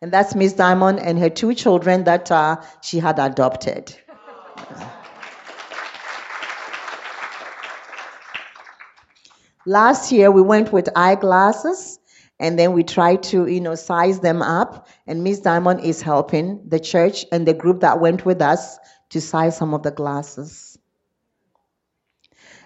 And 0.00 0.12
that's 0.12 0.34
Miss 0.34 0.52
Diamond 0.52 1.00
and 1.00 1.18
her 1.18 1.30
two 1.30 1.54
children 1.54 2.04
that 2.04 2.30
uh, 2.30 2.60
she 2.82 2.98
had 2.98 3.18
adopted. 3.18 3.96
Last 9.66 10.12
year 10.12 10.30
we 10.30 10.42
went 10.42 10.72
with 10.72 10.88
eyeglasses 10.94 11.98
and 12.40 12.58
then 12.58 12.72
we 12.72 12.82
tried 12.82 13.22
to, 13.24 13.46
you 13.46 13.60
know, 13.60 13.74
size 13.74 14.20
them 14.20 14.42
up. 14.42 14.88
And 15.06 15.24
Miss 15.24 15.40
Diamond 15.40 15.80
is 15.80 16.02
helping 16.02 16.60
the 16.68 16.80
church 16.80 17.24
and 17.32 17.46
the 17.46 17.54
group 17.54 17.80
that 17.80 18.00
went 18.00 18.26
with 18.26 18.42
us 18.42 18.78
to 19.10 19.20
size 19.20 19.56
some 19.56 19.72
of 19.72 19.82
the 19.82 19.90
glasses. 19.90 20.78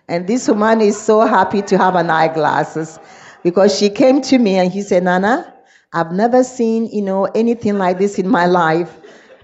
And 0.09 0.27
this 0.27 0.49
woman 0.49 0.81
is 0.81 1.01
so 1.01 1.21
happy 1.21 1.61
to 1.63 1.77
have 1.77 1.95
an 1.95 2.09
eyeglasses 2.09 2.99
because 3.43 3.79
she 3.79 3.91
came 3.91 4.23
to 4.23 4.39
me 4.39 4.57
and 4.57 4.73
he 4.73 4.83
said, 4.83 5.05
Nana, 5.05 5.55
I've 5.93 6.13
never 6.13 6.43
seen, 6.43 6.87
you 6.87 7.03
know, 7.03 7.27
anything 7.27 7.79
like 7.79 7.99
this 7.99 8.19
in 8.19 8.27
my 8.27 8.47
life. 8.47 8.97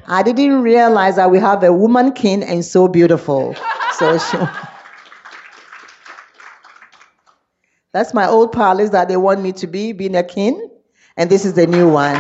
I 0.06 0.22
didn't 0.22 0.62
realize 0.62 1.16
that 1.16 1.30
we 1.30 1.38
have 1.38 1.62
a 1.62 1.72
woman 1.72 2.12
king 2.12 2.42
and 2.42 2.64
so 2.64 2.88
beautiful. 2.88 3.54
So 3.98 4.18
she, 4.18 4.38
That's 7.94 8.12
my 8.12 8.26
old 8.26 8.50
palace 8.50 8.90
that 8.90 9.06
they 9.06 9.16
want 9.16 9.40
me 9.40 9.52
to 9.52 9.68
be, 9.68 9.92
being 9.92 10.16
a 10.16 10.24
king. 10.24 10.68
And 11.16 11.30
this 11.30 11.44
is 11.44 11.54
the 11.54 11.64
new 11.64 11.88
one. 11.88 12.16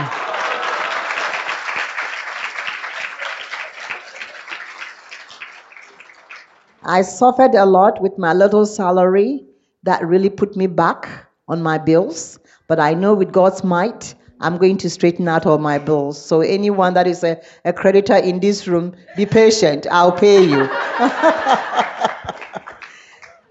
I 6.84 7.02
suffered 7.02 7.56
a 7.56 7.66
lot 7.66 8.00
with 8.00 8.16
my 8.18 8.32
little 8.32 8.66
salary 8.66 9.44
that 9.82 10.06
really 10.06 10.30
put 10.30 10.56
me 10.56 10.68
back 10.68 11.08
on 11.48 11.60
my 11.60 11.78
bills, 11.78 12.38
but 12.68 12.78
I 12.78 12.94
know 12.94 13.12
with 13.12 13.32
God's 13.32 13.64
might, 13.64 14.14
I'm 14.40 14.58
going 14.58 14.76
to 14.76 14.88
straighten 14.88 15.26
out 15.26 15.44
all 15.44 15.58
my 15.58 15.78
bills. 15.78 16.24
So 16.24 16.40
anyone 16.40 16.94
that 16.94 17.08
is 17.08 17.24
a, 17.24 17.42
a 17.64 17.72
creditor 17.72 18.14
in 18.14 18.38
this 18.38 18.68
room, 18.68 18.94
be 19.16 19.26
patient. 19.26 19.88
I'll 19.90 20.12
pay 20.12 20.40
you. 20.40 20.62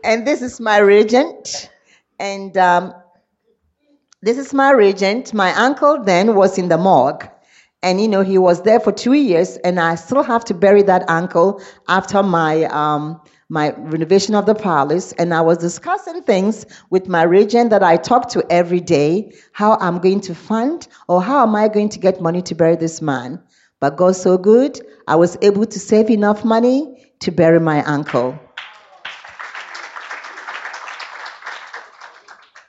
and 0.06 0.26
this 0.26 0.42
is 0.42 0.62
my 0.62 0.78
regent. 0.78 1.70
And 2.20 2.58
um, 2.58 2.94
this 4.22 4.38
is 4.38 4.54
my 4.54 4.72
regent. 4.72 5.34
My 5.34 5.54
uncle 5.54 6.02
then 6.04 6.36
was 6.36 6.58
in 6.58 6.70
the 6.70 6.78
morgue. 6.78 7.30
And 7.82 8.00
you 8.00 8.08
know, 8.08 8.22
he 8.22 8.38
was 8.38 8.62
there 8.62 8.80
for 8.80 8.94
two 8.94 9.12
years, 9.12 9.58
and 9.58 9.78
I 9.78 9.96
still 9.96 10.24
have 10.24 10.46
to 10.46 10.54
bury 10.54 10.84
that 10.84 11.04
uncle 11.10 11.62
after 11.90 12.24
my 12.24 12.64
um, 12.66 13.20
my 13.50 13.74
renovation 13.78 14.36
of 14.36 14.46
the 14.46 14.56
palace. 14.56 15.12
And 15.14 15.34
I 15.34 15.42
was 15.42 15.58
discussing 15.58 16.24
things 16.24 16.66
with 16.90 17.10
my 17.10 17.24
regent 17.24 17.72
that 17.72 17.84
I 17.84 17.98
talk 17.98 18.30
to 18.30 18.44
every 18.50 18.80
day, 18.80 19.34
how 19.52 19.78
I'm 19.82 20.00
going 20.00 20.22
to 20.22 20.34
fund 20.34 20.88
or 21.10 21.22
how 21.22 21.44
am 21.44 21.56
I 21.56 21.68
going 21.68 21.90
to 21.90 22.00
get 22.00 22.22
money 22.22 22.42
to 22.44 22.56
bury 22.56 22.78
this 22.78 23.02
man. 23.02 23.44
But 23.82 23.98
God's 23.98 24.22
so 24.22 24.38
good, 24.38 24.80
I 25.10 25.18
was 25.18 25.38
able 25.42 25.66
to 25.66 25.80
save 25.80 26.10
enough 26.10 26.46
money 26.46 27.14
to 27.20 27.32
bury 27.32 27.60
my 27.60 27.84
uncle. 27.84 28.40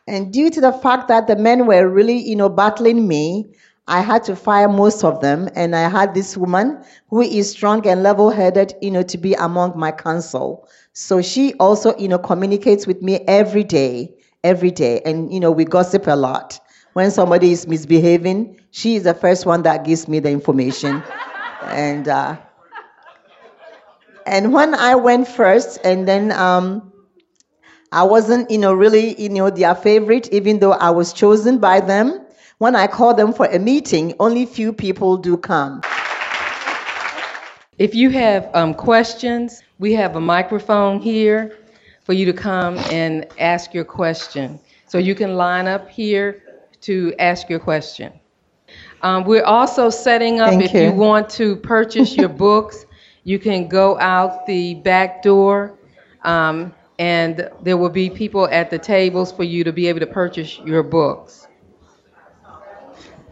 And 0.07 0.33
due 0.33 0.51
to 0.51 0.61
the 0.61 0.73
fact 0.73 1.09
that 1.09 1.27
the 1.27 1.37
men 1.37 1.67
were 1.67 1.89
really, 1.89 2.19
you 2.19 2.37
know, 2.37 2.49
battling 2.49 3.09
me, 3.09 3.47
I 3.87 4.01
had 4.01 4.25
to 4.25 4.37
fire 4.37 4.69
most 4.69 5.05
of 5.05 5.21
them, 5.21 5.49
and 5.55 5.77
I 5.77 5.89
had 5.89 6.15
this 6.15 6.37
woman 6.37 6.83
who 7.11 7.21
is 7.21 7.51
strong 7.51 7.87
and 7.87 8.03
level-headed, 8.03 8.75
you 8.81 8.91
know, 8.91 9.03
to 9.03 9.19
be 9.19 9.35
among 9.35 9.79
my 9.79 9.93
council. 9.93 10.69
So 10.95 11.21
she 11.21 11.53
also, 11.55 11.95
you 11.99 12.09
know, 12.09 12.19
communicates 12.19 12.87
with 12.87 13.03
me 13.03 13.21
every 13.29 13.65
day, 13.65 14.15
every 14.43 14.71
day, 14.71 15.01
and 15.05 15.33
you 15.33 15.41
know, 15.41 15.51
we 15.51 15.65
gossip 15.67 16.07
a 16.07 16.17
lot. 16.17 16.59
When 16.95 17.11
somebody 17.11 17.53
is 17.53 17.67
misbehaving, 17.67 18.59
she 18.71 18.97
is 18.97 19.03
the 19.03 19.15
first 19.15 19.45
one 19.45 19.63
that 19.65 19.85
gives 19.85 20.09
me 20.09 20.19
the 20.21 20.31
information, 20.31 21.03
and 21.65 22.09
uh, 22.09 22.37
and 24.27 24.53
when 24.53 24.75
I 24.75 24.95
went 24.95 25.29
first, 25.29 25.79
and 25.85 26.09
then 26.09 26.33
um, 26.33 26.93
I 27.93 28.03
wasn't, 28.05 28.51
you 28.51 28.59
know, 28.59 28.73
really, 28.75 29.21
you 29.21 29.29
know, 29.29 29.51
their 29.51 29.75
favorite, 29.75 30.29
even 30.33 30.59
though 30.59 30.73
I 30.73 30.91
was 30.91 31.13
chosen 31.13 31.59
by 31.59 31.81
them. 31.81 32.21
When 32.59 32.75
I 32.77 32.87
call 32.87 33.15
them 33.15 33.33
for 33.33 33.47
a 33.47 33.59
meeting, 33.59 34.15
only 34.21 34.47
few 34.47 34.73
people 34.73 35.17
do 35.17 35.37
come. 35.37 35.83
If 37.79 37.95
you 37.95 38.11
have 38.11 38.49
um, 38.55 38.75
questions, 38.75 39.63
we 39.79 39.93
have 39.95 40.17
a 40.17 40.21
microphone 40.21 41.01
here 41.01 41.57
for 42.05 42.13
you 42.13 42.25
to 42.27 42.33
come 42.33 42.79
and 42.91 43.27
ask 43.39 43.75
your 43.75 43.85
question. 43.85 44.61
So 44.87 44.99
you 44.99 45.15
can 45.15 45.37
line 45.37 45.67
up 45.67 45.89
here 45.89 46.43
to 46.83 47.15
ask 47.19 47.49
your 47.49 47.59
question. 47.59 48.13
Um, 49.03 49.25
we're 49.25 49.45
also 49.45 49.91
setting 49.91 50.41
up, 50.41 50.51
Thank 50.51 50.65
if 50.65 50.75
you. 50.75 50.83
you 50.83 50.93
want 50.93 51.29
to 51.31 51.57
purchase 51.57 52.17
your 52.17 52.29
books, 52.47 52.87
you 53.25 53.39
can 53.39 53.69
go 53.69 53.99
out 53.99 54.47
the 54.47 54.75
back 54.75 55.23
door, 55.23 55.75
um, 56.23 56.73
and 56.99 57.51
there 57.63 57.77
will 57.77 57.91
be 57.91 58.11
people 58.11 58.49
at 58.51 58.71
the 58.71 58.79
tables 58.79 59.33
for 59.33 59.45
you 59.45 59.65
to 59.65 59.73
be 59.73 59.89
able 59.89 60.01
to 60.01 60.07
purchase 60.07 60.59
your 60.61 60.83
books. 60.83 61.49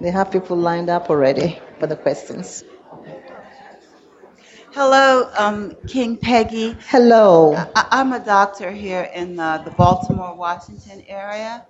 They 0.00 0.10
have 0.10 0.30
people 0.32 0.56
lined 0.56 0.90
up 0.90 1.10
already 1.10 1.58
for 1.78 1.86
the 1.86 1.96
questions. 1.96 2.64
Hello, 4.72 5.30
um, 5.38 5.74
King 5.86 6.16
Peggy. 6.16 6.76
Hello. 6.88 7.54
I, 7.76 7.86
I'm 7.90 8.12
a 8.12 8.24
doctor 8.24 8.70
here 8.70 9.08
in 9.14 9.38
uh, 9.38 9.58
the 9.58 9.70
Baltimore, 9.72 10.34
Washington 10.36 11.02
area, 11.08 11.66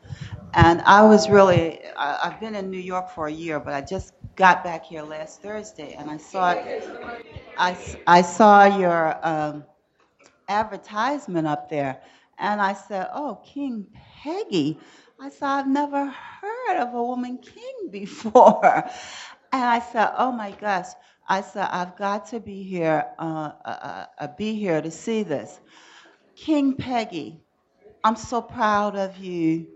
and 0.54 0.82
I 0.82 1.02
was 1.02 1.28
really, 1.30 1.80
I, 1.96 2.18
I've 2.24 2.40
been 2.40 2.54
in 2.54 2.70
New 2.70 2.80
York 2.80 3.10
for 3.10 3.26
a 3.28 3.32
year, 3.32 3.60
but 3.60 3.74
I 3.74 3.82
just 3.82 4.14
got 4.36 4.64
back 4.64 4.84
here 4.84 5.02
last 5.02 5.42
Thursday, 5.42 5.94
and 5.94 6.10
I 6.10 6.18
saw, 6.18 6.54
I, 7.56 7.72
s- 7.72 7.96
I 8.06 8.22
saw 8.22 8.64
your 8.66 9.18
um, 9.26 9.64
advertisement 10.48 11.46
up 11.46 11.68
there, 11.68 12.00
and 12.38 12.60
I 12.60 12.74
said, 12.74 13.08
"Oh, 13.12 13.40
King 13.44 13.86
Peggy." 14.22 14.78
I 15.20 15.30
said, 15.30 15.48
"I've 15.48 15.68
never 15.68 16.06
heard 16.06 16.78
of 16.78 16.94
a 16.94 17.02
woman 17.02 17.38
king 17.38 17.88
before," 17.90 18.64
and 19.52 19.64
I 19.64 19.80
said, 19.80 20.12
"Oh 20.18 20.32
my 20.32 20.52
gosh." 20.52 20.88
I 21.28 21.40
said, 21.40 21.68
"I've 21.70 21.96
got 21.96 22.26
to 22.28 22.40
be 22.40 22.62
here, 22.62 23.06
uh, 23.18 23.52
uh, 23.64 24.06
uh, 24.18 24.28
be 24.36 24.54
here 24.54 24.82
to 24.82 24.90
see 24.90 25.22
this." 25.22 25.60
King 26.36 26.74
Peggy, 26.76 27.40
I'm 28.04 28.16
so 28.16 28.42
proud 28.42 28.96
of 28.96 29.16
you. 29.18 29.66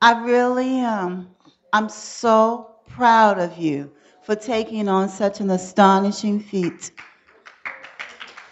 I 0.00 0.22
really 0.24 0.78
am. 0.78 1.34
I'm 1.72 1.88
so 1.88 2.76
proud 2.88 3.38
of 3.38 3.58
you 3.58 3.90
for 4.22 4.36
taking 4.36 4.88
on 4.88 5.08
such 5.08 5.40
an 5.40 5.50
astonishing 5.50 6.40
feat. 6.40 6.92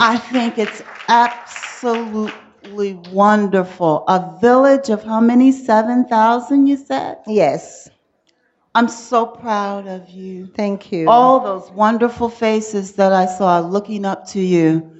I 0.00 0.18
think 0.18 0.58
it's 0.58 0.82
absolutely 1.08 2.94
wonderful. 3.12 4.04
A 4.08 4.38
village 4.40 4.90
of 4.90 5.02
how 5.04 5.20
many? 5.20 5.52
7,000, 5.52 6.66
you 6.66 6.76
said? 6.76 7.18
Yes. 7.26 7.88
I'm 8.74 8.88
so 8.88 9.24
proud 9.26 9.86
of 9.86 10.08
you. 10.10 10.46
Thank 10.48 10.90
you. 10.90 11.08
All 11.08 11.38
those 11.40 11.70
wonderful 11.70 12.28
faces 12.28 12.92
that 12.94 13.12
I 13.12 13.26
saw 13.26 13.60
looking 13.60 14.04
up 14.04 14.26
to 14.28 14.40
you, 14.40 14.90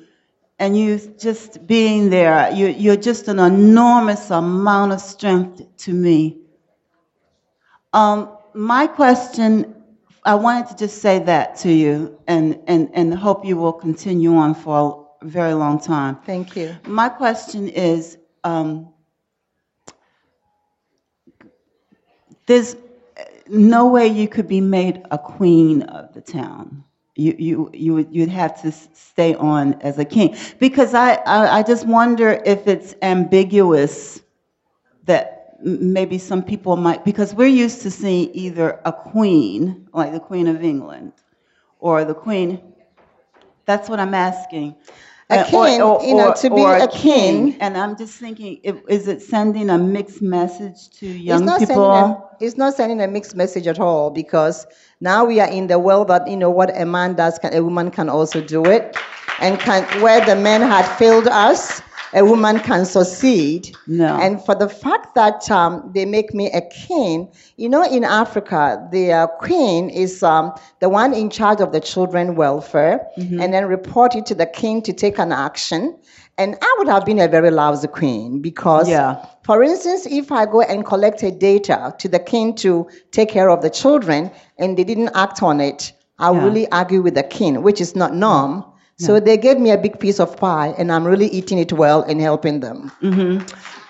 and 0.61 0.79
you 0.79 0.99
just 1.19 1.67
being 1.67 2.09
there. 2.09 2.53
You, 2.53 2.69
you're 2.69 2.97
just 2.97 3.27
an 3.27 3.41
enormous 3.41 4.31
amount 4.31 4.93
of 4.93 5.01
strength 5.01 5.63
to 5.79 5.93
me. 5.93 6.39
Um, 7.93 8.37
my 8.55 8.87
question, 8.87 9.75
I 10.25 10.37
wanted 10.37 10.69
to 10.69 10.77
just 10.77 11.03
say 11.03 11.19
that 11.21 11.57
to 11.59 11.73
you 11.73 12.19
and, 12.29 12.61
and, 12.69 12.91
and 12.95 13.13
hope 13.13 13.45
you 13.45 13.57
will 13.57 13.73
continue 13.73 14.37
on 14.37 14.55
for 14.55 14.79
a 14.79 15.04
very 15.25 15.55
long 15.55 15.81
time. 15.81 16.16
Thank 16.25 16.57
you. 16.57 16.77
My 16.87 17.09
question 17.09 17.68
is, 17.68 18.18
um, 18.45 18.93
there's 22.47 22.77
no 23.49 23.89
way 23.89 24.07
you 24.07 24.29
could 24.29 24.49
be 24.49 24.61
made 24.61 25.03
a 25.11 25.18
queen 25.18 25.83
of 25.83 26.12
the 26.14 26.20
town. 26.20 26.85
You, 27.16 27.37
you, 27.39 27.70
you 27.72 27.95
would, 27.95 28.14
you'd 28.14 28.29
have 28.29 28.61
to 28.62 28.72
stay 28.72 29.35
on 29.35 29.75
as 29.83 29.99
a 29.99 30.05
king. 30.05 30.37
Because 30.59 30.95
I, 30.95 31.14
I, 31.27 31.59
I 31.59 31.62
just 31.62 31.87
wonder 31.87 32.43
if 32.45 32.66
it's 32.66 32.95
ambiguous 33.03 34.20
that 35.05 35.57
maybe 35.62 36.18
some 36.18 36.43
people 36.43 36.77
might, 36.77 37.05
because 37.05 37.35
we're 37.35 37.47
used 37.47 37.83
to 37.83 37.91
seeing 37.91 38.31
either 38.35 38.81
a 38.85 38.93
queen, 38.93 39.89
like 39.93 40.12
the 40.12 40.20
Queen 40.20 40.47
of 40.49 40.62
England, 40.62 41.12
or 41.79 42.05
the 42.05 42.14
Queen, 42.14 42.61
that's 43.64 43.89
what 43.89 44.01
I'm 44.01 44.14
asking. 44.14 44.75
A 45.37 45.41
Uh, 45.41 45.43
or- 45.43 45.66
king, 45.66 45.82
or- 45.82 46.03
you 46.05 46.14
know, 46.14 46.32
to 46.43 46.51
be 46.51 46.62
or 46.62 46.76
a 46.76 46.89
king- 46.89 47.57
And 47.61 47.76
I'm 47.76 47.97
just 47.97 48.14
thinking, 48.14 48.59
is 48.89 49.09
it 49.09 49.20
sending 49.22 49.70
a 49.70 49.78
mixed 49.78 50.22
message 50.22 50.91
to 51.01 51.07
It's 51.07 51.18
young 51.28 51.45
not, 51.45 51.59
sending 51.61 51.76
people? 51.76 51.91
a, 51.91 52.22
it's 52.41 52.57
not 52.57 52.74
sending 52.74 53.01
a 53.01 53.09
mixed 53.09 53.35
message 53.37 53.66
at 53.66 53.78
all 53.80 54.11
because 54.11 54.66
now 55.01 55.24
we 55.24 55.41
are 55.41 55.49
in 55.49 55.66
the 55.66 55.78
world 55.78 56.09
that, 56.09 56.28
you 56.28 56.37
know, 56.37 56.51
what 56.51 56.70
a 56.80 56.85
man 56.85 57.14
does, 57.14 57.39
can, 57.39 57.55
a 57.55 57.62
woman 57.62 57.91
can 57.91 58.09
also 58.09 58.41
do 58.41 58.64
it. 58.64 58.97
And 59.41 59.59
can, 59.59 59.82
where 60.01 60.24
the 60.24 60.37
men 60.37 60.61
had 60.62 60.85
failed 60.97 61.26
us, 61.28 61.82
a 62.15 62.25
woman 62.25 62.59
can 62.61 62.85
succeed. 62.85 63.77
No. 63.87 64.17
And 64.17 64.43
for 64.45 64.55
the 64.55 64.69
fact 64.69 65.15
that 65.17 65.51
um, 65.51 65.91
they 65.95 66.05
make 66.05 66.33
me 66.33 66.51
a 66.53 66.61
king, 66.71 67.29
you 67.57 67.69
know, 67.69 67.83
in 67.85 68.05
Africa, 68.05 68.87
the 68.93 69.12
uh, 69.12 69.27
queen 69.27 69.91
is 69.91 70.23
um, 70.23 70.53
the 70.81 70.89
one 70.89 71.12
in 71.12 71.29
charge 71.31 71.61
of 71.61 71.73
the 71.73 71.81
children 71.81 72.37
welfare, 72.37 73.01
Mm-hmm. 73.19 73.41
and 73.41 73.53
then 73.53 73.67
report 73.67 74.15
it 74.17 74.27
to 74.27 74.35
the 74.35 74.47
king 74.47 74.83
to 74.83 74.93
take 74.93 75.19
an 75.19 75.33
action. 75.33 75.97
And 76.37 76.57
I 76.61 76.75
would 76.79 76.89
have 76.89 77.05
been 77.05 77.21
a 77.21 77.29
very 77.29 77.51
lousy 77.51 77.87
queen 77.89 78.41
because, 78.43 78.89
Yeah. 78.89 79.25
for 79.45 79.62
instance, 79.62 80.07
if 80.07 80.33
I 80.33 80.47
go 80.47 80.62
and 80.62 80.85
collected 80.85 81.39
data 81.39 81.95
to 81.99 82.09
the 82.09 82.19
king 82.19 82.55
to 82.57 82.89
take 83.12 83.29
care 83.29 83.51
of 83.51 83.62
the 83.62 83.71
children 83.71 84.31
and 84.59 84.77
they 84.77 84.85
didn't 84.85 85.11
act 85.15 85.43
on 85.43 85.61
it, 85.61 85.93
I 86.19 86.33
Yeah. 86.33 86.45
really 86.45 86.71
argue 86.73 87.03
with 87.03 87.15
the 87.15 87.23
king, 87.23 87.62
which 87.62 87.81
is 87.81 87.95
not 87.95 88.15
norm. 88.15 88.65
So 88.97 89.19
they 89.19 89.37
gave 89.37 89.59
me 89.59 89.71
a 89.71 89.79
big 89.79 89.99
piece 89.99 90.21
of 90.21 90.37
pie, 90.37 90.75
and 90.79 90.93
I'm 90.93 91.05
really 91.05 91.27
eating 91.27 91.59
it 91.59 91.73
well 91.73 92.03
and 92.03 92.21
helping 92.21 92.61
them. 92.61 92.93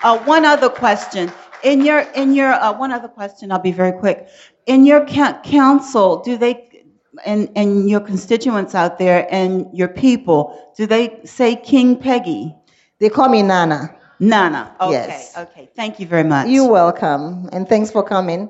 Uh, 0.03 0.17
one 0.19 0.45
other 0.45 0.69
question. 0.69 1.31
In 1.63 1.83
your, 1.85 1.99
in 2.15 2.33
your, 2.33 2.51
uh, 2.53 2.73
one 2.77 2.91
other 2.91 3.07
question, 3.07 3.51
I'll 3.51 3.59
be 3.59 3.71
very 3.71 3.91
quick. 3.91 4.27
In 4.65 4.85
your 4.85 5.05
ca- 5.05 5.39
council, 5.43 6.21
do 6.21 6.37
they, 6.37 6.85
and, 7.25 7.49
and 7.55 7.89
your 7.89 7.99
constituents 8.01 8.75
out 8.75 8.97
there 8.99 9.27
and 9.31 9.67
your 9.73 9.87
people, 9.87 10.71
do 10.77 10.85
they 10.85 11.19
say 11.23 11.55
King 11.55 11.97
Peggy? 11.97 12.55
They 12.99 13.09
call 13.09 13.29
me 13.29 13.41
Nana. 13.41 13.95
Nana. 14.19 14.75
Okay, 14.79 14.91
Yes. 14.91 15.37
okay. 15.37 15.69
Thank 15.75 15.99
you 15.99 16.07
very 16.07 16.23
much. 16.23 16.47
You're 16.47 16.69
welcome, 16.69 17.49
and 17.51 17.67
thanks 17.67 17.91
for 17.91 18.03
coming. 18.03 18.49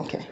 Okay. 0.00 0.26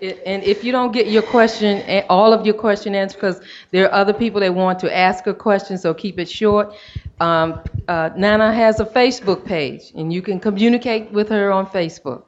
it- 0.00 0.20
and 0.26 0.42
if 0.42 0.64
you 0.64 0.72
don't 0.72 0.92
get 0.92 1.06
your 1.06 1.22
question, 1.22 1.82
eh, 1.86 2.02
all 2.08 2.32
of 2.32 2.44
your 2.44 2.54
question 2.54 2.94
answered, 2.94 3.18
because 3.20 3.40
there 3.70 3.86
are 3.86 3.92
other 3.92 4.12
people 4.12 4.40
that 4.40 4.52
want 4.54 4.78
to 4.80 4.96
ask 4.96 5.26
a 5.26 5.34
question, 5.34 5.78
so 5.78 5.94
keep 5.94 6.18
it 6.18 6.28
short. 6.28 6.74
Um, 7.20 7.60
uh, 7.88 8.10
Nana 8.16 8.52
has 8.52 8.80
a 8.80 8.84
Facebook 8.84 9.44
page, 9.44 9.92
and 9.94 10.12
you 10.12 10.20
can 10.22 10.40
communicate 10.40 11.12
with 11.12 11.28
her 11.28 11.52
on 11.52 11.66
Facebook. 11.66 12.24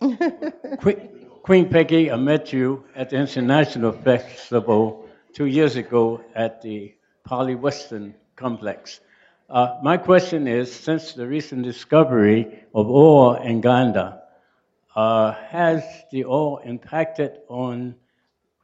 Que- 0.80 1.08
Queen 1.42 1.68
Peggy, 1.68 2.10
I 2.10 2.16
met 2.16 2.52
you 2.52 2.84
at 2.96 3.10
the 3.10 3.16
International 3.16 3.92
Festival 3.92 5.06
two 5.32 5.46
years 5.46 5.76
ago 5.76 6.20
at 6.34 6.60
the 6.62 6.94
Poly 7.24 7.54
Western 7.54 8.14
Complex. 8.36 9.00
Uh, 9.48 9.78
my 9.80 9.96
question 9.96 10.48
is 10.48 10.74
since 10.74 11.12
the 11.12 11.24
recent 11.24 11.62
discovery 11.62 12.64
of 12.74 12.90
oil 12.90 13.34
in 13.34 13.60
Ghana, 13.60 14.22
uh, 14.96 15.32
has 15.34 15.84
the 16.10 16.24
oil 16.24 16.58
impacted 16.64 17.38
on 17.48 17.94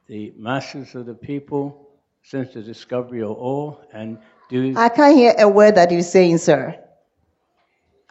the 0.07 0.33
masses 0.35 0.93
of 0.95 1.05
the 1.05 1.13
people 1.13 1.89
since 2.23 2.53
the 2.53 2.61
discovery 2.61 3.21
of 3.21 3.37
oil? 3.37 3.87
And 3.93 4.17
do 4.49 4.73
I 4.75 4.89
can't 4.89 5.15
hear 5.15 5.33
a 5.39 5.47
word 5.47 5.75
that 5.75 5.89
you're 5.89 6.01
saying, 6.01 6.39
sir. 6.39 6.77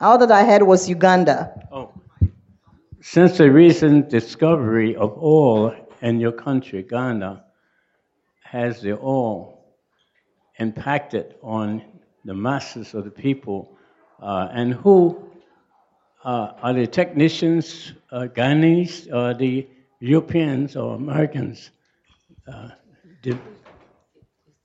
All 0.00 0.16
that 0.16 0.32
I 0.32 0.44
heard 0.44 0.62
was 0.62 0.88
Uganda. 0.88 1.68
Oh. 1.70 1.92
Since 3.02 3.36
the 3.36 3.50
recent 3.50 4.08
discovery 4.08 4.96
of 4.96 5.18
oil 5.22 5.76
in 6.00 6.20
your 6.20 6.32
country, 6.32 6.82
Ghana, 6.82 7.44
has 8.44 8.80
the 8.80 8.98
oil 8.98 9.62
impacted 10.58 11.34
on 11.42 11.91
the 12.24 12.34
masses 12.34 12.94
of 12.94 13.04
the 13.04 13.10
people? 13.10 13.76
Uh, 14.20 14.48
and 14.52 14.74
who 14.74 15.30
uh, 16.24 16.52
are 16.62 16.72
the 16.72 16.86
technicians, 16.86 17.92
uh, 18.12 18.28
Ghanese, 18.32 19.12
or 19.12 19.34
the 19.34 19.66
Europeans 20.00 20.76
or 20.76 20.94
Americans? 20.94 21.70
Uh, 22.46 22.68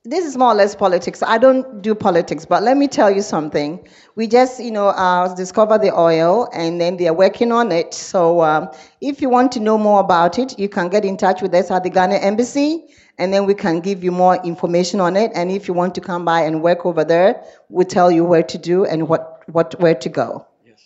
This 0.10 0.26
is 0.26 0.38
more 0.38 0.54
or 0.54 0.56
less 0.56 0.74
politics. 0.74 1.22
I 1.22 1.38
don't 1.38 1.82
do 1.82 1.94
politics, 1.94 2.46
but 2.46 2.64
let 2.64 2.78
me 2.78 2.88
tell 2.88 3.12
you 3.12 3.22
something. 3.22 3.86
We 4.16 4.26
just, 4.28 4.58
you 4.58 4.72
know, 4.72 4.88
uh, 4.88 5.36
discovered 5.36 5.82
the 5.82 5.94
oil, 5.94 6.48
and 6.54 6.80
then 6.80 6.96
they 6.96 7.10
are 7.10 7.14
working 7.14 7.52
on 7.52 7.74
it. 7.74 7.94
So, 7.94 8.42
um, 8.42 8.70
if 9.02 9.22
you 9.22 9.30
want 9.30 9.52
to 9.52 9.60
know 9.60 9.78
more 9.78 10.00
about 10.00 10.40
it, 10.40 10.58
you 10.58 10.70
can 10.70 10.88
get 10.88 11.04
in 11.04 11.18
touch 11.18 11.42
with 11.42 11.54
us 11.54 11.70
at 11.72 11.84
the 11.84 11.90
Ghana 11.90 12.16
Embassy, 12.16 12.86
and 13.18 13.34
then 13.34 13.46
we 13.46 13.54
can 13.54 13.82
give 13.82 14.02
you 14.02 14.14
more 14.14 14.38
information 14.46 15.02
on 15.02 15.18
it. 15.18 15.32
And 15.36 15.52
if 15.52 15.68
you 15.68 15.74
want 15.74 15.94
to 15.96 16.00
come 16.00 16.24
by 16.24 16.40
and 16.40 16.64
work 16.64 16.86
over 16.86 17.04
there, 17.04 17.44
we'll 17.68 17.86
tell 17.86 18.10
you 18.10 18.24
where 18.24 18.44
to 18.44 18.58
do 18.58 18.86
and 18.86 19.10
what, 19.10 19.44
what 19.48 19.78
where 19.82 19.96
to 19.96 20.08
go. 20.08 20.48
Yes. 20.66 20.80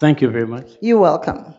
thank 0.00 0.20
you 0.20 0.30
very 0.30 0.48
much. 0.48 0.66
You're 0.80 0.98
welcome. 0.98 1.54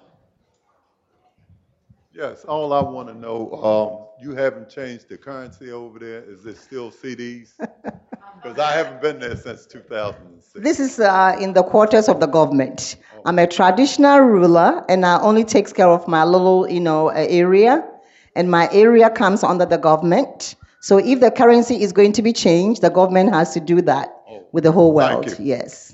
Yes, 2.16 2.46
all 2.46 2.72
I 2.72 2.82
want 2.82 3.10
to 3.10 3.14
know, 3.14 3.52
um, 3.52 4.24
you 4.26 4.34
haven't 4.36 4.70
changed 4.70 5.10
the 5.10 5.18
currency 5.18 5.72
over 5.72 6.00
there. 6.00 6.24
Is 6.24 6.46
it 6.46 6.56
still 6.56 6.90
cedis? 6.90 7.52
Because 7.60 8.58
I 8.58 8.72
haven't 8.72 9.02
been 9.02 9.20
there 9.20 9.36
since 9.36 9.66
2006. 9.66 10.64
This 10.64 10.80
is 10.80 11.02
uh, 11.02 11.36
in 11.42 11.52
the 11.52 11.64
quarters 11.64 12.08
of 12.08 12.22
the 12.22 12.28
government. 12.28 12.96
I'm 13.26 13.38
a 13.38 13.46
traditional 13.46 14.20
ruler, 14.20 14.86
and 14.88 15.06
I 15.06 15.20
only 15.20 15.44
takes 15.44 15.74
care 15.74 15.90
of 15.90 16.08
my 16.08 16.24
little, 16.24 16.70
you 16.70 16.80
know, 16.80 17.10
uh, 17.10 17.16
area, 17.28 17.86
and 18.34 18.50
my 18.50 18.70
area 18.72 19.10
comes 19.10 19.44
under 19.44 19.66
the 19.66 19.78
government. 19.78 20.56
So 20.80 21.00
if 21.00 21.20
the 21.20 21.32
currency 21.32 21.82
is 21.82 21.92
going 21.92 22.14
to 22.14 22.22
be 22.22 22.32
changed, 22.32 22.82
the 22.82 22.92
government 22.92 23.34
has 23.34 23.54
to 23.56 23.60
do 23.60 23.82
that 23.82 24.16
with 24.54 24.64
the 24.64 24.72
whole 24.72 24.98
Thank 24.98 25.26
world. 25.26 25.38
you. 25.38 25.46
Yes. 25.48 25.94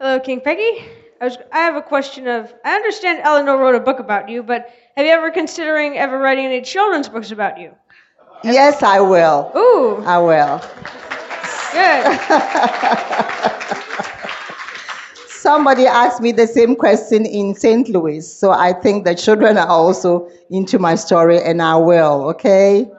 Hello, 0.00 0.18
King 0.18 0.40
Peggy. 0.40 1.03
I, 1.20 1.24
was, 1.24 1.38
I 1.52 1.58
have 1.58 1.76
a 1.76 1.82
question 1.82 2.26
of. 2.28 2.52
I 2.64 2.74
understand 2.74 3.20
Eleanor 3.22 3.56
wrote 3.58 3.74
a 3.74 3.80
book 3.80 3.98
about 3.98 4.28
you, 4.28 4.42
but 4.42 4.70
have 4.96 5.06
you 5.06 5.12
ever 5.12 5.30
considering 5.30 5.96
ever 5.96 6.18
writing 6.18 6.46
any 6.46 6.60
children's 6.60 7.08
books 7.08 7.30
about 7.30 7.58
you? 7.58 7.72
Yes, 8.42 8.82
I 8.82 9.00
will. 9.00 9.50
Ooh, 9.56 10.02
I 10.04 10.18
will. 10.18 10.60
good. 11.72 12.04
Somebody 15.28 15.86
asked 15.86 16.20
me 16.20 16.32
the 16.32 16.46
same 16.46 16.74
question 16.74 17.26
in 17.26 17.54
St. 17.54 17.88
Louis, 17.88 18.20
so 18.26 18.50
I 18.50 18.72
think 18.72 19.04
the 19.04 19.14
children 19.14 19.56
are 19.58 19.68
also 19.68 20.28
into 20.50 20.78
my 20.78 20.94
story, 20.94 21.40
and 21.42 21.62
I 21.62 21.76
will. 21.76 22.24
Okay. 22.30 22.90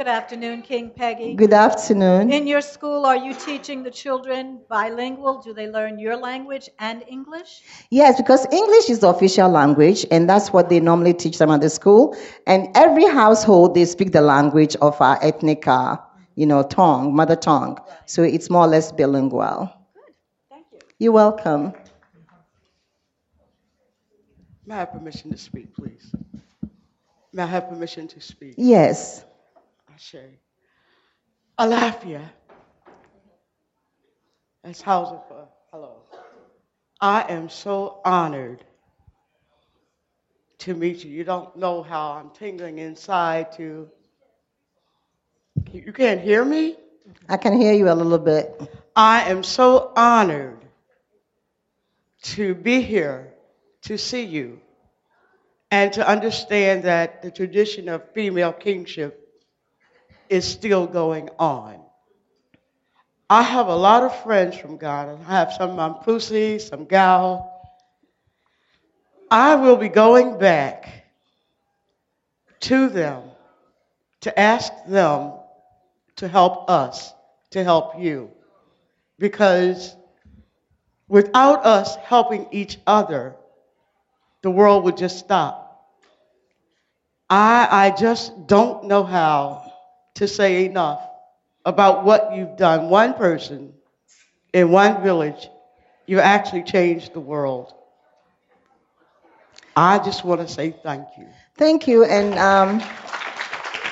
Good 0.00 0.08
afternoon, 0.08 0.62
King 0.62 0.92
Peggy. 0.96 1.34
Good 1.34 1.52
afternoon. 1.52 2.32
In 2.32 2.46
your 2.46 2.62
school, 2.62 3.04
are 3.04 3.18
you 3.18 3.34
teaching 3.34 3.82
the 3.82 3.90
children 3.90 4.62
bilingual? 4.66 5.42
Do 5.42 5.52
they 5.52 5.68
learn 5.68 5.98
your 5.98 6.16
language 6.16 6.70
and 6.78 7.04
English? 7.06 7.60
Yes, 7.90 8.16
because 8.16 8.46
English 8.50 8.88
is 8.88 9.00
the 9.00 9.08
official 9.08 9.50
language, 9.50 10.06
and 10.10 10.26
that's 10.26 10.54
what 10.54 10.70
they 10.70 10.80
normally 10.80 11.12
teach 11.12 11.36
them 11.36 11.50
at 11.50 11.60
the 11.60 11.68
school. 11.68 12.16
And 12.46 12.74
every 12.74 13.04
household, 13.04 13.74
they 13.74 13.84
speak 13.84 14.12
the 14.12 14.22
language 14.22 14.74
of 14.76 14.98
our 15.02 15.22
ethnic, 15.22 15.68
uh, 15.68 15.98
you 16.34 16.46
know, 16.46 16.62
tongue, 16.62 17.14
mother 17.14 17.36
tongue. 17.36 17.76
So 18.06 18.22
it's 18.22 18.48
more 18.48 18.64
or 18.64 18.68
less 18.68 18.92
bilingual. 18.92 19.70
Good, 19.92 20.14
thank 20.48 20.64
you. 20.72 20.78
You're 20.98 21.12
welcome. 21.12 21.74
May 24.64 24.76
I 24.76 24.78
have 24.78 24.92
permission 24.92 25.30
to 25.32 25.36
speak, 25.36 25.74
please? 25.76 26.10
May 27.34 27.42
I 27.42 27.46
have 27.46 27.68
permission 27.68 28.08
to 28.08 28.20
speak? 28.22 28.54
Yes. 28.56 29.26
Ashe. 30.00 30.16
Alafia. 31.58 32.22
That's 34.64 34.80
Hausa 34.80 35.20
for 35.28 35.48
hello. 35.70 35.96
I 37.02 37.26
am 37.28 37.50
so 37.50 38.00
honored 38.02 38.64
to 40.60 40.74
meet 40.74 41.04
you. 41.04 41.10
You 41.10 41.24
don't 41.24 41.54
know 41.54 41.82
how 41.82 42.12
I'm 42.12 42.30
tingling 42.30 42.78
inside 42.78 43.52
to. 43.52 43.90
You 45.70 45.92
can't 45.92 46.20
hear 46.22 46.44
me? 46.46 46.76
I 47.28 47.36
can 47.36 47.60
hear 47.60 47.74
you 47.74 47.90
a 47.90 47.94
little 47.94 48.18
bit. 48.18 48.58
I 48.96 49.30
am 49.30 49.42
so 49.42 49.92
honored 49.96 50.64
to 52.22 52.54
be 52.54 52.80
here 52.80 53.34
to 53.82 53.98
see 53.98 54.24
you 54.24 54.60
and 55.70 55.92
to 55.92 56.08
understand 56.08 56.84
that 56.84 57.20
the 57.20 57.30
tradition 57.30 57.90
of 57.90 58.10
female 58.12 58.52
kingship 58.52 59.19
is 60.30 60.46
still 60.46 60.86
going 60.86 61.28
on. 61.38 61.80
I 63.28 63.42
have 63.42 63.66
a 63.66 63.76
lot 63.76 64.04
of 64.04 64.22
friends 64.22 64.56
from 64.56 64.78
Ghana. 64.78 65.18
I 65.26 65.32
have 65.32 65.52
some 65.52 65.76
Mamprusi, 65.76 66.60
some 66.60 66.84
Gal. 66.84 67.46
I 69.30 69.56
will 69.56 69.76
be 69.76 69.88
going 69.88 70.38
back 70.38 71.04
to 72.60 72.88
them 72.88 73.22
to 74.22 74.38
ask 74.38 74.72
them 74.86 75.32
to 76.16 76.28
help 76.28 76.68
us, 76.70 77.12
to 77.50 77.62
help 77.62 77.98
you. 77.98 78.30
Because 79.18 79.96
without 81.08 81.64
us 81.64 81.96
helping 81.96 82.46
each 82.50 82.78
other, 82.86 83.36
the 84.42 84.50
world 84.50 84.84
would 84.84 84.96
just 84.96 85.18
stop. 85.18 85.88
I, 87.28 87.68
I 87.70 87.90
just 87.90 88.46
don't 88.48 88.84
know 88.84 89.04
how 89.04 89.69
to 90.20 90.28
say 90.28 90.66
enough 90.66 91.00
about 91.64 92.04
what 92.04 92.34
you've 92.34 92.56
done. 92.56 92.90
One 92.90 93.14
person 93.14 93.72
in 94.52 94.70
one 94.70 95.02
village, 95.02 95.48
you 96.06 96.20
actually 96.20 96.62
changed 96.62 97.14
the 97.14 97.20
world. 97.20 97.72
I 99.74 99.98
just 99.98 100.22
want 100.22 100.46
to 100.46 100.48
say 100.48 100.74
thank 100.82 101.06
you. 101.16 101.26
Thank 101.56 101.88
you. 101.88 102.04
And 102.04 102.38
um, 102.38 102.82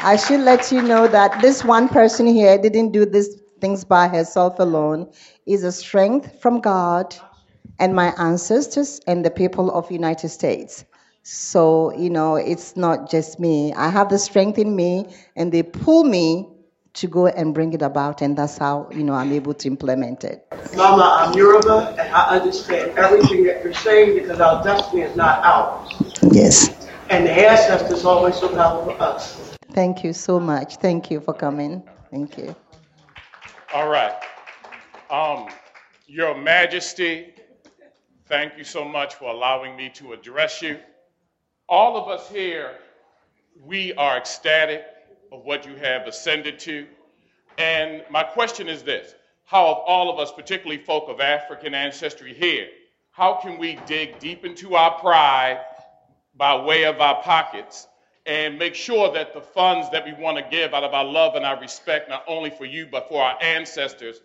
I 0.03 0.17
should 0.17 0.41
let 0.41 0.71
you 0.71 0.83
know 0.83 1.09
that 1.09 1.41
this 1.41 1.65
one 1.65 1.89
person 1.89 2.27
here 2.27 2.59
didn't 2.59 2.93
do 2.93 3.07
these 3.07 3.41
things 3.63 3.83
by 3.85 4.07
herself 4.07 4.59
alone. 4.59 5.11
Is 5.47 5.65
a 5.65 5.73
strength 5.73 6.43
from 6.43 6.61
God 6.61 7.17
and 7.79 7.95
my 7.95 8.13
ancestors 8.19 9.01
and 9.07 9.25
the 9.25 9.31
people 9.31 9.71
of 9.71 9.91
United 9.91 10.29
States. 10.29 10.85
So, 11.23 11.93
you 11.97 12.11
know, 12.11 12.37
it's 12.37 12.77
not 12.77 13.11
just 13.11 13.39
me. 13.39 13.73
I 13.75 13.89
have 13.91 14.09
the 14.09 14.19
strength 14.19 14.59
in 14.59 14.75
me 14.75 15.15
and 15.37 15.53
they 15.53 15.63
pull 15.63 16.05
me 16.05 16.49
to 16.95 17.07
go 17.07 17.27
and 17.27 17.55
bring 17.55 17.73
it 17.75 17.83
about 17.83 18.23
and 18.23 18.37
that's 18.37 18.59
how, 18.59 18.89
you 18.93 19.05
know, 19.05 19.13
I'm 19.13 19.33
able 19.33 19.55
to 19.55 19.69
implement 19.69 20.25
it. 20.25 20.47
Mama, 20.75 21.17
I'm 21.21 21.33
Yoruba, 21.37 21.95
and 21.99 22.13
I 22.15 22.39
understand 22.39 22.99
everything 22.99 23.45
that 23.45 23.63
you're 23.63 23.75
saying 23.75 24.15
because 24.15 24.41
our 24.41 24.63
destiny 24.65 25.03
is 25.03 25.15
not 25.17 25.45
ours. 25.45 25.93
Yes. 26.33 26.89
And 27.11 27.27
the 27.27 27.33
ancestors 27.33 28.05
always 28.05 28.41
look 28.43 28.55
out 28.55 28.85
for 28.85 29.01
us. 29.03 29.57
Thank 29.73 30.03
you 30.03 30.13
so 30.13 30.41
much. 30.41 30.77
Thank 30.77 31.11
you 31.11 31.21
for 31.21 31.35
coming. 31.35 31.83
Thank 32.11 32.37
you. 32.39 32.55
All 33.75 33.89
right. 33.89 34.15
Um, 35.11 35.49
Your 36.07 36.37
Majesty, 36.37 37.35
thank 38.27 38.59
you 38.59 38.65
so 38.65 38.85
much 38.85 39.15
for 39.15 39.31
allowing 39.31 39.77
me 39.77 39.91
to 39.95 40.13
address 40.13 40.63
you. 40.63 40.79
All 41.71 41.99
of 41.99 42.09
us 42.09 42.31
here, 42.31 42.77
we 43.63 43.93
are 43.95 44.17
ecstatic 44.17 44.87
of 45.31 45.45
what 45.45 45.67
you 45.67 45.77
have 45.77 46.07
ascended 46.07 46.59
to. 46.61 46.87
And 47.59 48.05
my 48.11 48.23
question 48.23 48.69
is 48.71 48.83
this 48.83 49.15
How 49.45 49.67
have 49.67 49.77
all 49.87 50.11
of 50.11 50.19
us, 50.19 50.33
particularly 50.33 50.83
folk 50.83 51.11
of 51.11 51.21
African 51.21 51.75
ancestry 51.75 52.33
here, 52.33 52.69
how 53.11 53.35
can 53.35 53.59
we 53.59 53.79
dig 53.85 54.19
deep 54.19 54.47
into 54.47 54.77
our 54.77 54.99
pride 54.99 55.61
by 56.35 56.57
way 56.57 56.85
of 56.85 57.03
our 57.03 57.21
pockets 57.23 57.87
and 58.25 58.59
make 58.59 58.75
sure 58.75 59.13
that 59.13 59.35
the 59.35 59.41
funds 59.43 59.91
that 59.91 60.07
we 60.07 60.15
want 60.15 60.39
to 60.39 60.45
give 60.51 60.73
out 60.73 60.85
of 60.85 60.95
our 60.95 61.05
love 61.05 61.35
and 61.35 61.45
our 61.45 61.61
respect, 61.61 62.09
not 62.09 62.25
only 62.27 62.49
for 62.49 62.65
you, 62.65 62.87
but 62.91 63.11
for 63.11 63.23
our 63.23 63.37
ancestors. 63.43 64.23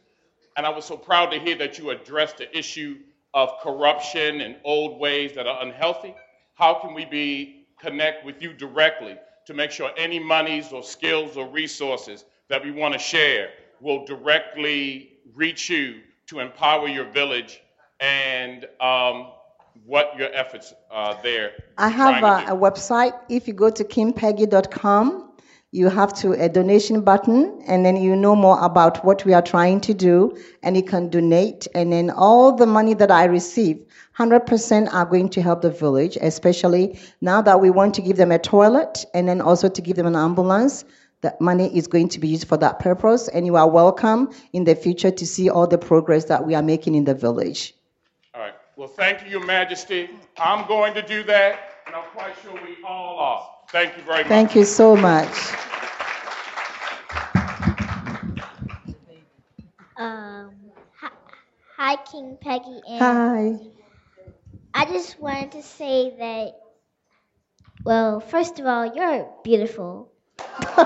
And 0.55 0.65
I 0.65 0.69
was 0.69 0.85
so 0.85 0.95
proud 0.95 1.31
to 1.31 1.39
hear 1.39 1.57
that 1.57 1.77
you 1.77 1.89
addressed 1.89 2.37
the 2.37 2.57
issue 2.57 2.99
of 3.33 3.59
corruption 3.61 4.39
and 4.39 4.55
old 4.63 4.97
ways 4.97 5.33
that 5.35 5.45
are 5.45 5.61
unhealthy. 5.61 6.15
How 6.55 6.75
can 6.75 6.93
we 6.93 7.05
be 7.05 7.65
connect 7.79 8.25
with 8.25 8.41
you 8.41 8.53
directly 8.53 9.17
to 9.45 9.53
make 9.53 9.71
sure 9.71 9.91
any 9.97 10.19
monies 10.19 10.71
or 10.71 10.83
skills 10.83 11.35
or 11.35 11.47
resources 11.47 12.25
that 12.47 12.63
we 12.63 12.71
want 12.71 12.93
to 12.93 12.99
share 12.99 13.49
will 13.81 14.05
directly 14.05 15.13
reach 15.35 15.69
you 15.69 15.99
to 16.27 16.39
empower 16.39 16.87
your 16.87 17.05
village 17.05 17.61
and 17.99 18.65
um, 18.79 19.31
what 19.85 20.13
your 20.17 20.33
efforts 20.33 20.73
are 20.89 21.19
there. 21.23 21.51
I 21.77 21.89
have 21.89 22.23
a, 22.23 22.53
a 22.53 22.57
website. 22.57 23.13
If 23.29 23.47
you 23.47 23.53
go 23.53 23.69
to 23.69 23.83
kingpeggy.com, 23.83 25.32
you 25.73 25.89
have 25.89 26.13
to 26.13 26.33
a 26.33 26.47
donation 26.47 27.01
button, 27.01 27.59
and 27.67 27.83
then 27.83 27.95
you 27.95 28.15
know 28.15 28.35
more 28.35 28.63
about 28.63 29.03
what 29.03 29.25
we 29.25 29.33
are 29.33 29.41
trying 29.41 29.81
to 29.81 29.91
do, 29.91 30.37
and 30.61 30.77
you 30.77 30.83
can 30.83 31.09
donate. 31.09 31.67
And 31.73 31.91
then 31.91 32.11
all 32.11 32.55
the 32.55 32.67
money 32.67 32.93
that 32.93 33.09
I 33.09 33.25
receive, 33.25 33.83
100% 34.15 34.93
are 34.93 35.05
going 35.05 35.29
to 35.29 35.41
help 35.41 35.63
the 35.63 35.71
village, 35.71 36.15
especially 36.21 36.99
now 37.21 37.41
that 37.41 37.59
we 37.59 37.71
want 37.71 37.95
to 37.95 38.03
give 38.03 38.17
them 38.17 38.31
a 38.31 38.37
toilet 38.37 39.03
and 39.15 39.27
then 39.27 39.41
also 39.41 39.67
to 39.67 39.81
give 39.81 39.97
them 39.97 40.05
an 40.05 40.15
ambulance. 40.15 40.85
That 41.21 41.41
money 41.41 41.75
is 41.75 41.87
going 41.87 42.09
to 42.09 42.19
be 42.19 42.27
used 42.27 42.47
for 42.47 42.57
that 42.57 42.77
purpose, 42.77 43.27
and 43.29 43.47
you 43.47 43.55
are 43.55 43.67
welcome 43.67 44.29
in 44.51 44.65
the 44.65 44.75
future 44.75 45.09
to 45.09 45.25
see 45.25 45.49
all 45.49 45.65
the 45.65 45.79
progress 45.79 46.25
that 46.25 46.45
we 46.45 46.53
are 46.53 46.61
making 46.61 46.93
in 46.93 47.05
the 47.05 47.15
village. 47.15 47.73
All 48.35 48.41
right. 48.41 48.53
Well, 48.75 48.89
thank 48.89 49.23
you, 49.23 49.31
Your 49.31 49.45
Majesty. 49.45 50.09
I'm 50.37 50.67
going 50.67 50.93
to 50.93 51.01
do 51.01 51.23
that, 51.23 51.81
and 51.87 51.95
I'm 51.95 52.03
quite 52.11 52.33
sure 52.43 52.53
we 52.53 52.77
all 52.85 53.17
are. 53.17 53.49
Thank 53.73 53.97
you 53.97 54.03
very 54.03 54.19
much. 54.19 54.27
Thank 54.27 54.55
you 54.55 54.65
so 54.65 54.95
much. 54.95 55.35
Um, 59.97 60.51
hi, 61.01 61.09
hi, 61.75 61.95
King 62.11 62.37
Peggy. 62.39 62.81
And 62.87 63.01
Hi. 63.01 63.57
I 64.75 64.85
just 64.85 65.19
wanted 65.19 65.53
to 65.53 65.63
say 65.63 66.13
that, 66.19 66.51
well, 67.83 68.19
first 68.19 68.59
of 68.59 68.67
all, 68.67 68.85
you're 68.95 69.27
beautiful. 69.43 70.11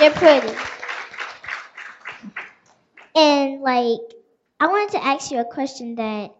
you're 0.00 0.12
pretty. 0.12 0.56
And, 3.14 3.60
like, 3.60 4.00
I 4.58 4.66
wanted 4.66 4.92
to 4.92 5.04
ask 5.04 5.30
you 5.30 5.40
a 5.40 5.44
question 5.44 5.96
that 5.96 6.30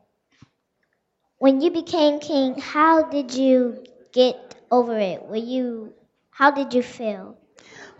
when 1.36 1.60
you 1.60 1.70
became 1.70 2.20
king, 2.20 2.58
how 2.58 3.02
did 3.02 3.34
you 3.34 3.84
get 4.18 4.56
over 4.72 4.98
it? 4.98 5.22
Were 5.26 5.36
you, 5.36 5.92
how 6.30 6.50
did 6.50 6.74
you 6.74 6.82
feel? 6.82 7.36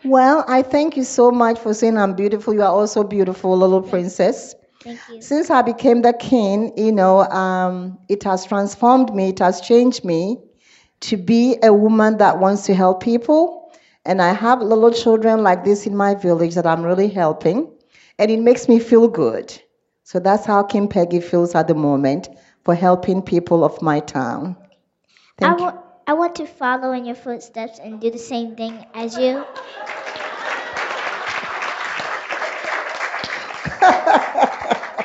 Well, 0.05 0.45
I 0.49 0.63
thank 0.63 0.97
you 0.97 1.05
so 1.05 1.31
much 1.31 1.59
for 1.59 1.73
saying 1.73 1.97
I'm 1.97 2.15
beautiful. 2.15 2.55
You 2.55 2.63
are 2.63 2.73
also 2.81 3.05
beautiful, 3.05 3.57
little 3.57 3.83
princess. 3.83 4.55
Thank 4.83 5.01
you. 5.09 5.21
Since 5.21 5.51
I 5.51 5.63
became 5.63 6.03
the 6.03 6.13
king, 6.13 6.73
you 6.77 6.93
know, 6.93 7.21
um, 7.21 7.99
it 8.09 8.25
has 8.25 8.45
transformed 8.45 9.15
me, 9.15 9.29
it 9.31 9.39
has 9.39 9.61
changed 9.61 10.05
me 10.05 10.39
to 11.01 11.17
be 11.17 11.57
a 11.63 11.73
woman 11.73 12.19
that 12.19 12.39
wants 12.41 12.67
to 12.67 12.75
help 12.75 13.03
people. 13.03 13.73
And 14.05 14.21
I 14.21 14.33
have 14.33 14.61
little 14.61 14.93
children 14.93 15.43
like 15.43 15.65
this 15.65 15.87
in 15.87 15.97
my 15.97 16.15
village 16.15 16.55
that 16.55 16.67
I'm 16.67 16.83
really 16.83 17.09
helping. 17.09 17.71
And 18.19 18.31
it 18.31 18.41
makes 18.41 18.69
me 18.69 18.81
feel 18.81 19.09
good. 19.09 19.61
So 20.03 20.19
that's 20.19 20.47
how 20.47 20.63
King 20.65 20.89
Peggy 20.89 21.21
feels 21.21 21.55
at 21.55 21.69
the 21.69 21.75
moment 21.75 22.29
for 22.65 22.75
helping 22.75 23.23
people 23.23 23.65
of 23.65 23.81
my 23.83 24.01
town. 24.01 24.57
I 25.43 25.55
Thank 25.55 25.61
you. 25.61 25.73
I 26.09 26.15
want 26.15 26.35
to 26.37 26.47
follow 26.47 26.91
in 26.93 27.05
your 27.05 27.15
footsteps 27.15 27.79
and 27.79 28.01
do 28.01 28.11
the 28.11 28.19
same 28.19 28.57
thing 28.57 28.85
as 28.95 29.17
you. 29.17 29.45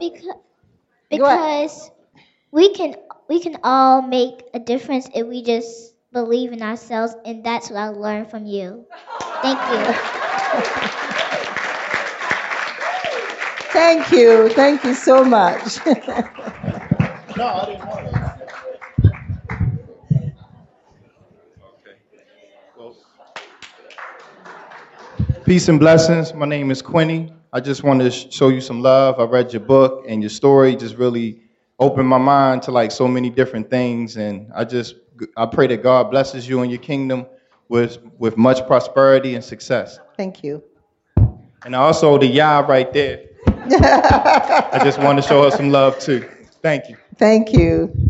because 0.00 0.28
because 1.10 1.90
we 2.50 2.72
can 2.74 2.94
we 3.28 3.40
can 3.40 3.58
all 3.64 4.02
make 4.02 4.42
a 4.54 4.60
difference 4.60 5.08
if 5.14 5.26
we 5.26 5.42
just 5.42 5.94
believe 6.12 6.52
in 6.52 6.62
ourselves 6.62 7.14
and 7.24 7.44
that's 7.44 7.70
what 7.70 7.78
I 7.78 7.88
learned 7.88 8.30
from 8.30 8.46
you. 8.46 8.86
Thank 9.42 9.70
you. 9.70 9.86
Thank 13.72 14.12
you. 14.12 14.48
Thank 14.50 14.84
you 14.84 14.94
so 14.94 15.24
much. 15.24 15.78
No, 17.38 17.46
I 17.46 17.66
didn't 17.66 17.84
know 17.84 18.10
that. 18.10 18.48
Peace 25.44 25.68
and 25.68 25.78
blessings. 25.78 26.34
My 26.34 26.46
name 26.46 26.72
is 26.72 26.82
Quinny. 26.82 27.32
I 27.52 27.60
just 27.60 27.84
wanted 27.84 28.04
to 28.04 28.10
sh- 28.10 28.26
show 28.30 28.48
you 28.48 28.60
some 28.60 28.82
love. 28.82 29.20
I 29.20 29.22
read 29.22 29.52
your 29.52 29.60
book 29.60 30.04
and 30.08 30.20
your 30.20 30.30
story 30.30 30.74
just 30.74 30.96
really 30.96 31.40
opened 31.78 32.08
my 32.08 32.18
mind 32.18 32.62
to 32.62 32.72
like 32.72 32.90
so 32.90 33.06
many 33.06 33.30
different 33.30 33.70
things. 33.70 34.16
And 34.16 34.50
I 34.52 34.64
just 34.64 34.96
I 35.36 35.46
pray 35.46 35.68
that 35.68 35.80
God 35.84 36.10
blesses 36.10 36.48
you 36.48 36.62
and 36.62 36.72
your 36.72 36.80
kingdom 36.80 37.24
with 37.68 37.98
with 38.18 38.36
much 38.36 38.66
prosperity 38.66 39.36
and 39.36 39.44
success. 39.44 40.00
Thank 40.16 40.42
you. 40.42 40.64
And 41.64 41.76
also 41.76 42.18
the 42.18 42.26
Yah 42.26 42.66
right 42.68 42.92
there. 42.92 43.26
I 43.46 44.80
just 44.82 44.98
want 44.98 45.22
to 45.22 45.22
show 45.22 45.44
her 45.44 45.52
some 45.52 45.70
love 45.70 46.00
too. 46.00 46.28
Thank 46.62 46.88
you. 46.88 46.96
Thank 47.18 47.52
you. 47.52 48.08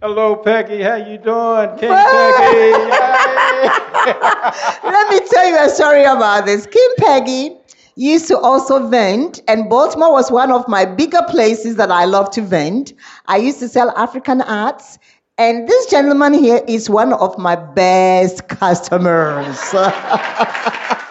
Hello, 0.00 0.36
Peggy. 0.36 0.80
How 0.82 0.94
you 0.94 1.18
doing, 1.18 1.76
King 1.76 1.90
Peggy? 1.90 2.70
Let 4.84 5.10
me 5.10 5.18
tell 5.28 5.48
you 5.48 5.58
a 5.58 5.68
story 5.68 6.04
about 6.04 6.46
this. 6.46 6.66
King 6.66 6.90
Peggy 6.98 7.56
used 7.96 8.28
to 8.28 8.38
also 8.38 8.86
vend, 8.86 9.40
and 9.48 9.68
Baltimore 9.68 10.12
was 10.12 10.30
one 10.30 10.52
of 10.52 10.68
my 10.68 10.84
bigger 10.84 11.22
places 11.28 11.74
that 11.76 11.90
I 11.90 12.04
love 12.04 12.30
to 12.30 12.42
vend. 12.42 12.92
I 13.26 13.38
used 13.38 13.58
to 13.58 13.68
sell 13.68 13.90
African 13.96 14.40
arts, 14.42 15.00
and 15.36 15.68
this 15.68 15.86
gentleman 15.86 16.32
here 16.32 16.62
is 16.68 16.88
one 16.88 17.12
of 17.12 17.36
my 17.36 17.56
best 17.56 18.46
customers. 18.46 19.58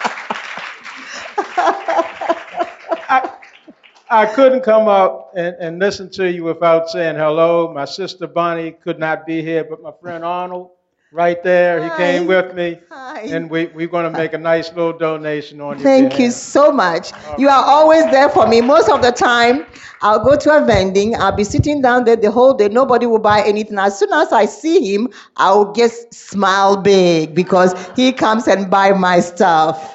I 4.10 4.26
couldn't 4.26 4.62
come 4.62 4.88
up 4.88 5.32
and, 5.36 5.54
and 5.60 5.78
listen 5.78 6.10
to 6.12 6.30
you 6.30 6.44
without 6.44 6.88
saying 6.88 7.16
hello. 7.16 7.72
My 7.72 7.84
sister 7.84 8.26
Bonnie 8.26 8.72
could 8.72 8.98
not 8.98 9.26
be 9.26 9.42
here, 9.42 9.64
but 9.64 9.82
my 9.82 9.92
friend 10.00 10.24
Arnold, 10.24 10.70
right 11.12 11.42
there, 11.42 11.82
he 11.82 11.90
came 11.96 12.26
with 12.26 12.54
me. 12.54 12.78
Hi. 12.90 13.20
And 13.20 13.50
we, 13.50 13.66
we're 13.66 13.86
going 13.88 14.10
to 14.10 14.18
make 14.18 14.32
a 14.32 14.38
nice 14.38 14.68
little 14.70 14.96
donation 14.96 15.60
on 15.60 15.78
your 15.78 15.84
Thank 15.84 16.18
you 16.18 16.30
so 16.30 16.72
much. 16.72 17.12
You 17.36 17.48
are 17.48 17.64
always 17.64 18.04
there 18.06 18.30
for 18.30 18.46
me. 18.46 18.60
Most 18.62 18.88
of 18.88 19.02
the 19.02 19.12
time, 19.12 19.66
I'll 20.00 20.24
go 20.24 20.36
to 20.36 20.56
a 20.56 20.64
vending, 20.64 21.16
I'll 21.16 21.32
be 21.32 21.44
sitting 21.44 21.82
down 21.82 22.04
there 22.04 22.16
the 22.16 22.30
whole 22.30 22.54
day, 22.54 22.68
nobody 22.68 23.06
will 23.06 23.18
buy 23.18 23.42
anything. 23.42 23.78
As 23.78 23.98
soon 23.98 24.12
as 24.12 24.32
I 24.32 24.46
see 24.46 24.94
him, 24.94 25.08
I'll 25.36 25.72
just 25.72 26.14
smile 26.14 26.76
big 26.76 27.34
because 27.34 27.74
he 27.96 28.12
comes 28.12 28.46
and 28.46 28.70
buy 28.70 28.92
my 28.92 29.20
stuff. 29.20 29.92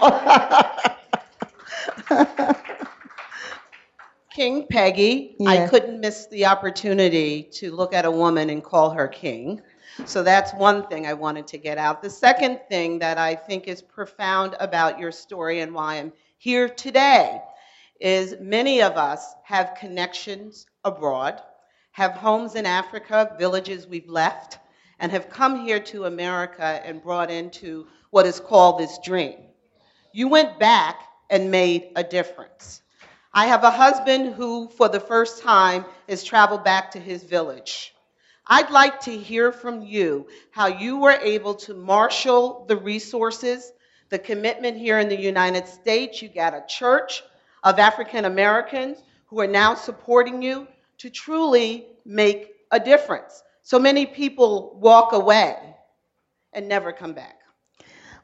King 4.34 4.65
Peggy, 4.67 5.36
I 5.45 5.67
couldn't 5.67 5.99
miss 5.99 6.25
the 6.25 6.47
opportunity 6.47 7.43
to 7.53 7.69
look 7.69 7.93
at 7.93 8.03
a 8.03 8.09
woman 8.09 8.49
and 8.49 8.63
call 8.63 8.89
her 8.89 9.07
king. 9.07 9.61
So 10.05 10.23
that's 10.23 10.51
one 10.55 10.88
thing 10.88 11.05
I 11.05 11.13
wanted 11.13 11.45
to 11.47 11.59
get 11.59 11.77
out. 11.77 12.01
The 12.01 12.09
second 12.09 12.59
thing 12.67 12.97
that 12.97 13.19
I 13.19 13.36
think 13.36 13.67
is 13.67 13.84
profound 13.84 14.55
about 14.59 14.97
your 14.97 15.11
story 15.11 15.59
and 15.59 15.71
why 15.71 15.99
I'm 15.99 16.11
here 16.39 16.67
today 16.67 17.41
is 17.99 18.36
many 18.41 18.81
of 18.81 18.97
us 18.97 19.36
have 19.43 19.77
connections 19.79 20.65
abroad, 20.84 21.39
have 21.91 22.13
homes 22.13 22.55
in 22.55 22.65
Africa, 22.65 23.36
villages 23.38 23.86
we've 23.86 24.09
left, 24.09 24.57
and 24.97 25.11
have 25.11 25.29
come 25.29 25.63
here 25.63 25.79
to 25.79 26.05
America 26.05 26.81
and 26.84 27.03
brought 27.03 27.29
into 27.29 27.86
what 28.09 28.25
is 28.25 28.39
called 28.39 28.79
this 28.79 28.97
dream. 29.05 29.38
You 30.11 30.27
went 30.27 30.57
back 30.57 31.01
and 31.29 31.51
made 31.51 31.91
a 31.95 32.03
difference. 32.03 32.82
I 33.34 33.47
have 33.47 33.63
a 33.63 33.71
husband 33.71 34.36
who, 34.36 34.69
for 34.69 34.89
the 34.89 34.99
first 34.99 35.41
time, 35.41 35.86
has 36.07 36.23
traveled 36.23 36.63
back 36.63 36.91
to 36.91 36.99
his 36.99 37.23
village. 37.23 37.95
I'd 38.45 38.69
like 38.69 38.99
to 39.01 39.17
hear 39.17 39.51
from 39.51 39.81
you 39.81 40.27
how 40.51 40.67
you 40.67 40.97
were 40.97 41.17
able 41.21 41.55
to 41.55 41.73
marshal 41.73 42.65
the 42.67 42.77
resources, 42.77 43.71
the 44.09 44.19
commitment 44.19 44.77
here 44.77 44.99
in 44.99 45.09
the 45.09 45.19
United 45.19 45.67
States. 45.67 46.21
You 46.21 46.29
got 46.29 46.53
a 46.53 46.63
church 46.67 47.23
of 47.63 47.79
African 47.79 48.25
Americans 48.25 48.99
who 49.27 49.39
are 49.39 49.47
now 49.47 49.73
supporting 49.73 50.41
you 50.43 50.67
to 50.99 51.09
truly 51.09 51.88
make 52.05 52.51
a 52.69 52.79
difference. 52.79 53.41
So 53.63 53.79
many 53.79 54.05
people 54.05 54.77
walk 54.79 55.13
away 55.13 55.57
and 56.51 56.67
never 56.67 56.91
come 56.91 57.13
back. 57.13 57.39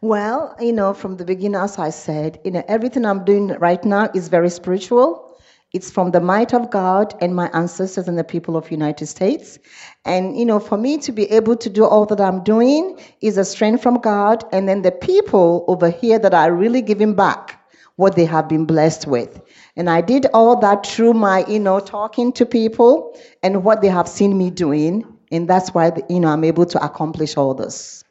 Well, 0.02 0.56
you 0.62 0.72
know, 0.72 0.94
from 0.94 1.18
the 1.18 1.26
beginning, 1.26 1.60
as 1.60 1.78
I 1.78 1.90
said, 1.90 2.40
you 2.46 2.52
know, 2.52 2.64
everything 2.70 3.06
I'm 3.06 3.26
doing 3.26 3.50
right 3.60 3.84
now 3.84 4.10
is 4.16 4.30
very 4.30 4.50
spiritual. 4.50 5.38
It's 5.74 5.92
from 5.92 6.12
the 6.12 6.22
might 6.22 6.54
of 6.54 6.72
God 6.72 7.14
and 7.20 7.36
my 7.36 7.50
ancestors 7.50 8.08
and 8.08 8.18
the 8.18 8.24
people 8.24 8.56
of 8.56 8.72
United 8.72 9.08
States. 9.08 9.60
And, 10.06 10.38
you 10.38 10.46
know, 10.46 10.58
for 10.58 10.78
me 10.78 11.00
to 11.00 11.12
be 11.12 11.30
able 11.32 11.58
to 11.58 11.70
do 11.70 11.84
all 11.84 12.06
that 12.06 12.22
I'm 12.22 12.46
doing 12.46 12.98
is 13.20 13.38
a 13.38 13.44
strength 13.44 13.84
from 13.84 14.00
God. 14.00 14.46
And 14.54 14.70
then 14.70 14.84
the 14.84 14.92
people 14.92 15.66
over 15.68 15.90
here 15.90 16.18
that 16.18 16.34
are 16.34 16.54
really 16.54 16.82
giving 16.82 17.14
back 17.14 17.62
what 17.98 18.16
they 18.16 18.26
have 18.26 18.48
been 18.48 18.64
blessed 18.64 19.06
with. 19.06 19.42
And 19.76 19.90
I 19.90 20.00
did 20.00 20.28
all 20.34 20.58
that 20.62 20.88
through 20.88 21.14
my, 21.14 21.46
you 21.46 21.60
know, 21.60 21.82
talking 21.82 22.32
to 22.34 22.46
people 22.46 23.20
and 23.44 23.66
what 23.66 23.82
they 23.82 23.90
have 23.90 24.08
seen 24.08 24.38
me 24.38 24.50
doing. 24.50 25.04
And 25.30 25.50
that's 25.50 25.74
why, 25.74 25.92
you 26.10 26.22
know, 26.22 26.30
I'm 26.30 26.46
able 26.46 26.66
to 26.68 26.82
accomplish 26.84 27.36
all 27.36 27.54
this. 27.54 28.06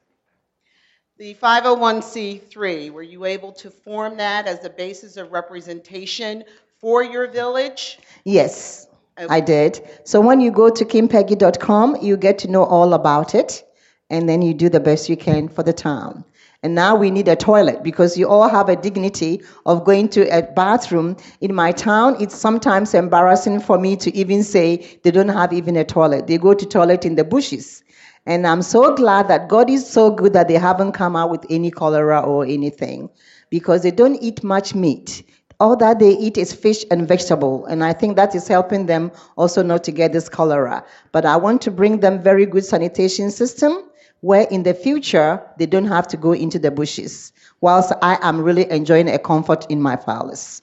The 1.19 1.35
501c3, 1.35 2.93
were 2.93 3.03
you 3.03 3.25
able 3.25 3.51
to 3.55 3.71
form 3.71 4.19
that 4.19 4.47
as 4.47 4.61
the 4.61 4.71
basis 4.71 5.17
of 5.17 5.33
representation 5.33 6.45
for 6.81 7.03
your 7.03 7.27
village? 7.27 7.99
Yes, 8.23 8.87
I 9.29 9.41
did. 9.41 9.81
So 10.05 10.21
when 10.21 10.41
you 10.41 10.53
go 10.53 10.71
to 10.71 10.85
kingpeggy.com, 10.85 11.97
you 12.03 12.17
get 12.17 12.39
to 12.39 12.49
know 12.49 12.63
all 12.63 12.95
about 12.95 13.35
it, 13.35 13.65
and 14.09 14.29
then 14.29 14.43
you 14.43 14.55
do 14.55 14.69
the 14.69 14.79
best 14.79 15.09
you 15.09 15.17
can 15.17 15.49
for 15.49 15.65
the 15.65 15.73
town. 15.73 16.25
And 16.63 16.77
now 16.77 16.95
we 16.95 17.11
need 17.11 17.27
a 17.27 17.35
toilet 17.35 17.83
because 17.83 18.17
you 18.17 18.29
all 18.29 18.49
have 18.49 18.69
a 18.69 18.77
dignity 18.77 19.43
of 19.67 19.85
going 19.85 20.11
to 20.11 20.23
a 20.29 20.43
bathroom. 20.43 21.17
In 21.41 21.53
my 21.53 21.73
town, 21.73 22.17
it's 22.21 22.37
sometimes 22.37 22.95
embarrassing 22.95 23.59
for 23.59 23.77
me 23.77 23.97
to 23.97 24.15
even 24.17 24.45
say 24.45 25.01
they 25.03 25.11
don't 25.11 25.29
have 25.29 25.53
even 25.53 25.77
a 25.77 25.85
toilet. 25.85 26.29
They 26.29 26.39
go 26.39 26.55
to 26.55 26.65
toilet 26.65 27.05
in 27.05 27.17
the 27.17 27.25
bushes. 27.25 27.83
And 28.29 28.47
I'm 28.47 28.61
so 28.61 28.95
glad 28.95 29.27
that 29.29 29.49
God 29.49 29.71
is 29.71 29.89
so 29.89 30.11
good 30.11 30.35
that 30.35 30.49
they 30.49 30.59
haven't 30.59 30.93
come 30.93 31.17
out 31.17 31.31
with 31.31 31.47
any 31.49 31.71
cholera 31.71 32.21
or 32.21 32.45
anything 32.45 33.09
because 33.49 33.83
they 33.83 33.91
don't 33.91 34.23
eat 34.23 34.45
much 34.45 34.75
meat. 34.75 35.23
All 35.61 35.75
that 35.77 35.99
they 35.99 36.11
eat 36.11 36.37
is 36.37 36.53
fish 36.53 36.85
and 36.91 37.09
vegetable 37.09 37.65
and 37.67 37.83
i 37.83 37.93
think 37.93 38.15
that 38.17 38.35
is 38.35 38.47
helping 38.47 38.87
them 38.87 39.11
also 39.37 39.63
not 39.63 39.83
to 39.85 39.93
get 39.93 40.13
this 40.13 40.29
cholera. 40.29 40.85
But 41.11 41.25
i 41.25 41.37
want 41.37 41.63
to 41.63 41.71
bring 41.71 42.01
them 42.01 42.23
very 42.23 42.45
good 42.45 42.67
sanitation 42.67 43.31
system 43.31 43.91
where 44.21 44.47
in 44.51 44.63
the 44.63 44.75
future 44.75 45.43
they 45.59 45.67
don't 45.67 45.87
have 45.87 46.07
to 46.09 46.17
go 46.19 46.33
into 46.33 46.59
the 46.59 46.71
bushes 46.71 47.33
whilst 47.63 47.93
i 48.03 48.19
am 48.21 48.41
really 48.41 48.71
enjoying 48.71 49.09
a 49.09 49.19
comfort 49.19 49.65
in 49.71 49.81
my 49.81 49.97
phallus 49.97 50.63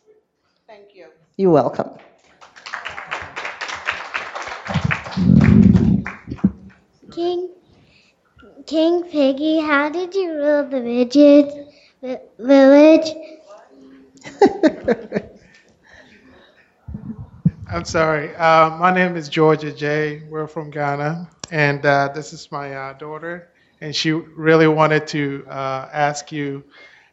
Thank 0.68 0.93
you. 0.93 1.07
you're 1.36 1.51
welcome. 1.51 1.89
King 7.11 7.55
King 8.66 9.03
Peggy, 9.09 9.59
how 9.59 9.89
did 9.89 10.13
you 10.13 10.34
rule 10.34 10.63
the 10.70 10.80
midget 10.82 11.51
village? 12.38 13.13
I'm 17.72 17.86
sorry. 17.86 18.36
Uh, 18.36 18.70
my 18.78 18.93
name 18.93 19.16
is 19.16 19.30
Georgia 19.30 19.72
J. 19.72 20.22
We're 20.30 20.47
from 20.47 20.70
Ghana, 20.72 21.30
and 21.51 21.86
uh, 21.86 22.09
this 22.13 22.34
is 22.34 22.51
my 22.51 22.74
uh, 22.74 22.93
daughter. 22.93 23.49
And 23.82 23.95
she 23.95 24.11
really 24.11 24.68
wanted 24.68 25.07
to 25.07 25.45
uh, 25.49 25.89
ask 25.91 26.32
you 26.32 26.63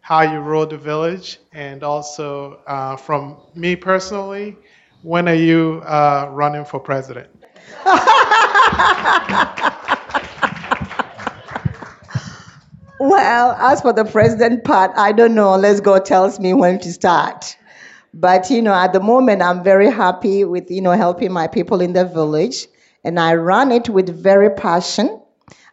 how 0.01 0.23
you 0.23 0.39
ruled 0.41 0.71
the 0.71 0.79
village, 0.79 1.39
and 1.53 1.83
also 1.83 2.61
uh, 2.67 2.97
from 2.97 3.39
me 3.55 3.77
personally, 3.77 4.57
when 5.03 5.29
are 5.29 5.35
you 5.35 5.83
uh, 5.87 6.29
running 6.31 6.65
for 6.65 6.81
president? 6.81 7.29
Well, 13.03 13.57
as 13.59 13.81
for 13.81 13.93
the 13.93 14.05
president 14.05 14.63
part, 14.63 14.93
I 14.95 15.11
don't 15.11 15.35
know 15.35 15.55
unless 15.55 15.81
God 15.81 16.05
tells 16.05 16.39
me 16.39 16.55
when 16.55 16.79
to 16.79 16.93
start. 16.93 17.57
But 18.15 18.49
you 18.49 18.63
know, 18.63 18.73
at 18.73 18.93
the 18.93 19.01
moment, 19.01 19.43
I'm 19.43 19.65
very 19.65 19.91
happy 19.91 20.45
with 20.45 20.71
you 20.71 20.81
know 20.81 20.93
helping 20.93 21.33
my 21.33 21.49
people 21.49 21.81
in 21.81 21.95
the 21.95 22.05
village, 22.05 22.69
and 23.03 23.19
I 23.19 23.35
run 23.35 23.73
it 23.73 23.89
with 23.89 24.09
very 24.09 24.51
passion. 24.51 25.21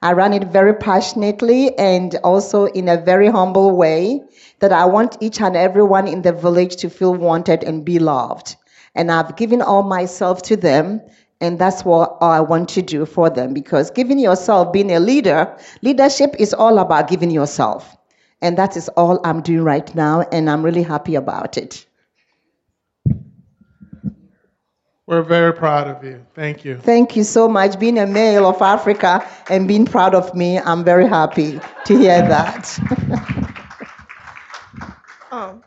I 0.02 0.14
run 0.14 0.34
it 0.34 0.46
very 0.46 0.74
passionately 0.74 1.78
and 1.78 2.16
also 2.24 2.66
in 2.66 2.90
a 2.90 2.98
very 2.98 3.28
humble 3.28 3.78
way 3.78 4.24
that 4.58 4.74
I 4.74 4.86
want 4.86 5.18
each 5.22 5.40
and 5.40 5.56
everyone 5.56 6.08
in 6.08 6.24
the 6.24 6.34
village 6.34 6.78
to 6.78 6.90
feel 6.90 7.14
wanted 7.14 7.64
and 7.64 7.86
be 7.86 8.00
loved. 8.00 8.56
And 8.96 9.12
I've 9.12 9.36
given 9.36 9.62
all 9.62 9.84
myself 9.84 10.42
to 10.50 10.58
them, 10.58 11.00
and 11.42 11.58
that's 11.58 11.86
what 11.86 12.18
I 12.22 12.42
want 12.42 12.70
to 12.70 12.82
do 12.82 13.06
for 13.06 13.30
them 13.30 13.54
because 13.54 13.92
giving 13.92 14.20
yourself, 14.20 14.74
being 14.74 14.92
a 14.92 15.00
leader, 15.00 15.56
leadership 15.82 16.36
is 16.38 16.54
all 16.54 16.80
about 16.80 17.08
giving 17.08 17.32
yourself. 17.32 17.96
And 18.42 18.58
that 18.58 18.78
is 18.78 18.88
all 18.90 19.20
I'm 19.26 19.42
doing 19.42 19.64
right 19.64 19.94
now, 19.96 20.22
and 20.32 20.50
I'm 20.50 20.64
really 20.64 20.84
happy 20.84 21.16
about 21.16 21.58
it. 21.58 21.86
We're 25.08 25.24
very 25.24 25.54
proud 25.54 25.88
of 25.88 26.04
you. 26.04 26.24
Thank 26.36 26.64
you. 26.64 26.78
Thank 26.78 27.16
you 27.16 27.24
so 27.24 27.50
much. 27.50 27.80
Being 27.80 27.98
a 27.98 28.06
male 28.06 28.46
of 28.46 28.62
Africa 28.62 29.28
and 29.50 29.68
being 29.68 29.86
proud 29.86 30.14
of 30.14 30.36
me, 30.36 30.60
I'm 30.60 30.84
very 30.84 31.08
happy 31.08 31.60
to 31.86 31.98
hear 31.98 32.22
that. 32.22 32.80
Um, 35.32 35.64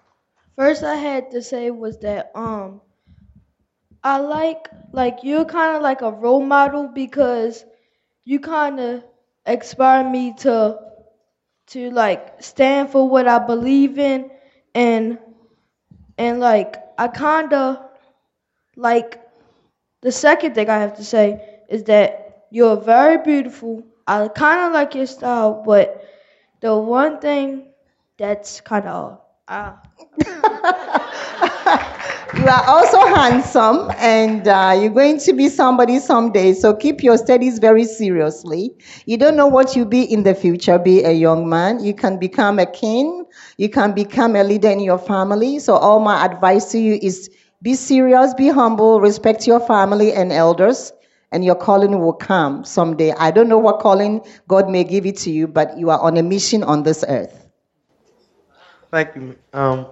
first 0.56 0.82
I 0.82 0.96
had 0.96 1.30
to 1.30 1.40
say 1.40 1.70
was 1.70 1.98
that 2.00 2.32
um, 2.34 2.80
I 4.04 4.18
like 4.18 4.68
like 4.92 5.18
you're 5.22 5.44
kind 5.44 5.76
of 5.76 5.82
like 5.82 6.02
a 6.02 6.10
role 6.10 6.42
model 6.42 6.88
because 6.88 7.64
you 8.24 8.40
kind 8.40 8.78
of 8.80 9.04
inspire 9.46 10.08
me 10.08 10.34
to 10.38 10.78
to 11.68 11.90
like 11.90 12.42
stand 12.42 12.90
for 12.90 13.08
what 13.08 13.28
I 13.28 13.38
believe 13.38 13.98
in 13.98 14.30
and 14.74 15.18
and 16.18 16.40
like 16.40 16.76
I 16.98 17.08
kind 17.08 17.52
of 17.52 17.78
like 18.76 19.20
the 20.02 20.12
second 20.12 20.54
thing 20.54 20.68
I 20.70 20.78
have 20.78 20.96
to 20.96 21.04
say 21.04 21.60
is 21.68 21.84
that 21.84 22.46
you're 22.50 22.76
very 22.76 23.18
beautiful. 23.18 23.82
I 24.06 24.28
kind 24.28 24.60
of 24.66 24.72
like 24.72 24.94
your 24.94 25.06
style, 25.06 25.62
but 25.66 26.04
the 26.60 26.76
one 26.76 27.20
thing 27.20 27.72
that's 28.18 28.60
kind 28.60 28.86
of 28.86 29.20
uh, 29.48 29.74
you 32.38 32.48
are 32.48 32.64
also 32.66 32.98
handsome, 33.14 33.90
and 33.98 34.46
uh, 34.48 34.76
you're 34.80 34.90
going 34.92 35.18
to 35.18 35.32
be 35.32 35.48
somebody 35.48 35.98
someday. 35.98 36.54
So 36.54 36.74
keep 36.74 37.02
your 37.02 37.18
studies 37.18 37.58
very 37.58 37.84
seriously. 37.84 38.74
You 39.06 39.18
don't 39.18 39.36
know 39.36 39.46
what 39.46 39.76
you'll 39.76 39.86
be 39.86 40.02
in 40.02 40.22
the 40.22 40.34
future. 40.34 40.78
Be 40.78 41.02
a 41.04 41.12
young 41.12 41.48
man. 41.48 41.84
You 41.84 41.94
can 41.94 42.18
become 42.18 42.58
a 42.58 42.66
king. 42.66 43.26
You 43.58 43.68
can 43.68 43.92
become 43.92 44.34
a 44.36 44.44
leader 44.44 44.70
in 44.70 44.80
your 44.80 44.98
family. 44.98 45.58
So 45.58 45.74
all 45.76 46.00
my 46.00 46.24
advice 46.24 46.70
to 46.72 46.78
you 46.78 46.98
is 47.02 47.30
be 47.62 47.74
serious, 47.74 48.34
be 48.34 48.48
humble, 48.48 49.00
respect 49.00 49.46
your 49.46 49.60
family 49.60 50.12
and 50.12 50.32
elders, 50.32 50.92
and 51.32 51.44
your 51.44 51.54
calling 51.54 51.98
will 51.98 52.14
come 52.14 52.64
someday. 52.64 53.12
I 53.12 53.30
don't 53.30 53.48
know 53.48 53.58
what 53.58 53.80
calling 53.80 54.24
God 54.48 54.70
may 54.70 54.84
give 54.84 55.06
it 55.06 55.18
to 55.18 55.30
you, 55.30 55.46
but 55.46 55.76
you 55.78 55.90
are 55.90 56.00
on 56.00 56.16
a 56.16 56.22
mission 56.22 56.62
on 56.64 56.82
this 56.82 57.04
earth. 57.08 57.48
Thank 58.90 59.16
you. 59.16 59.36
Um, 59.52 59.86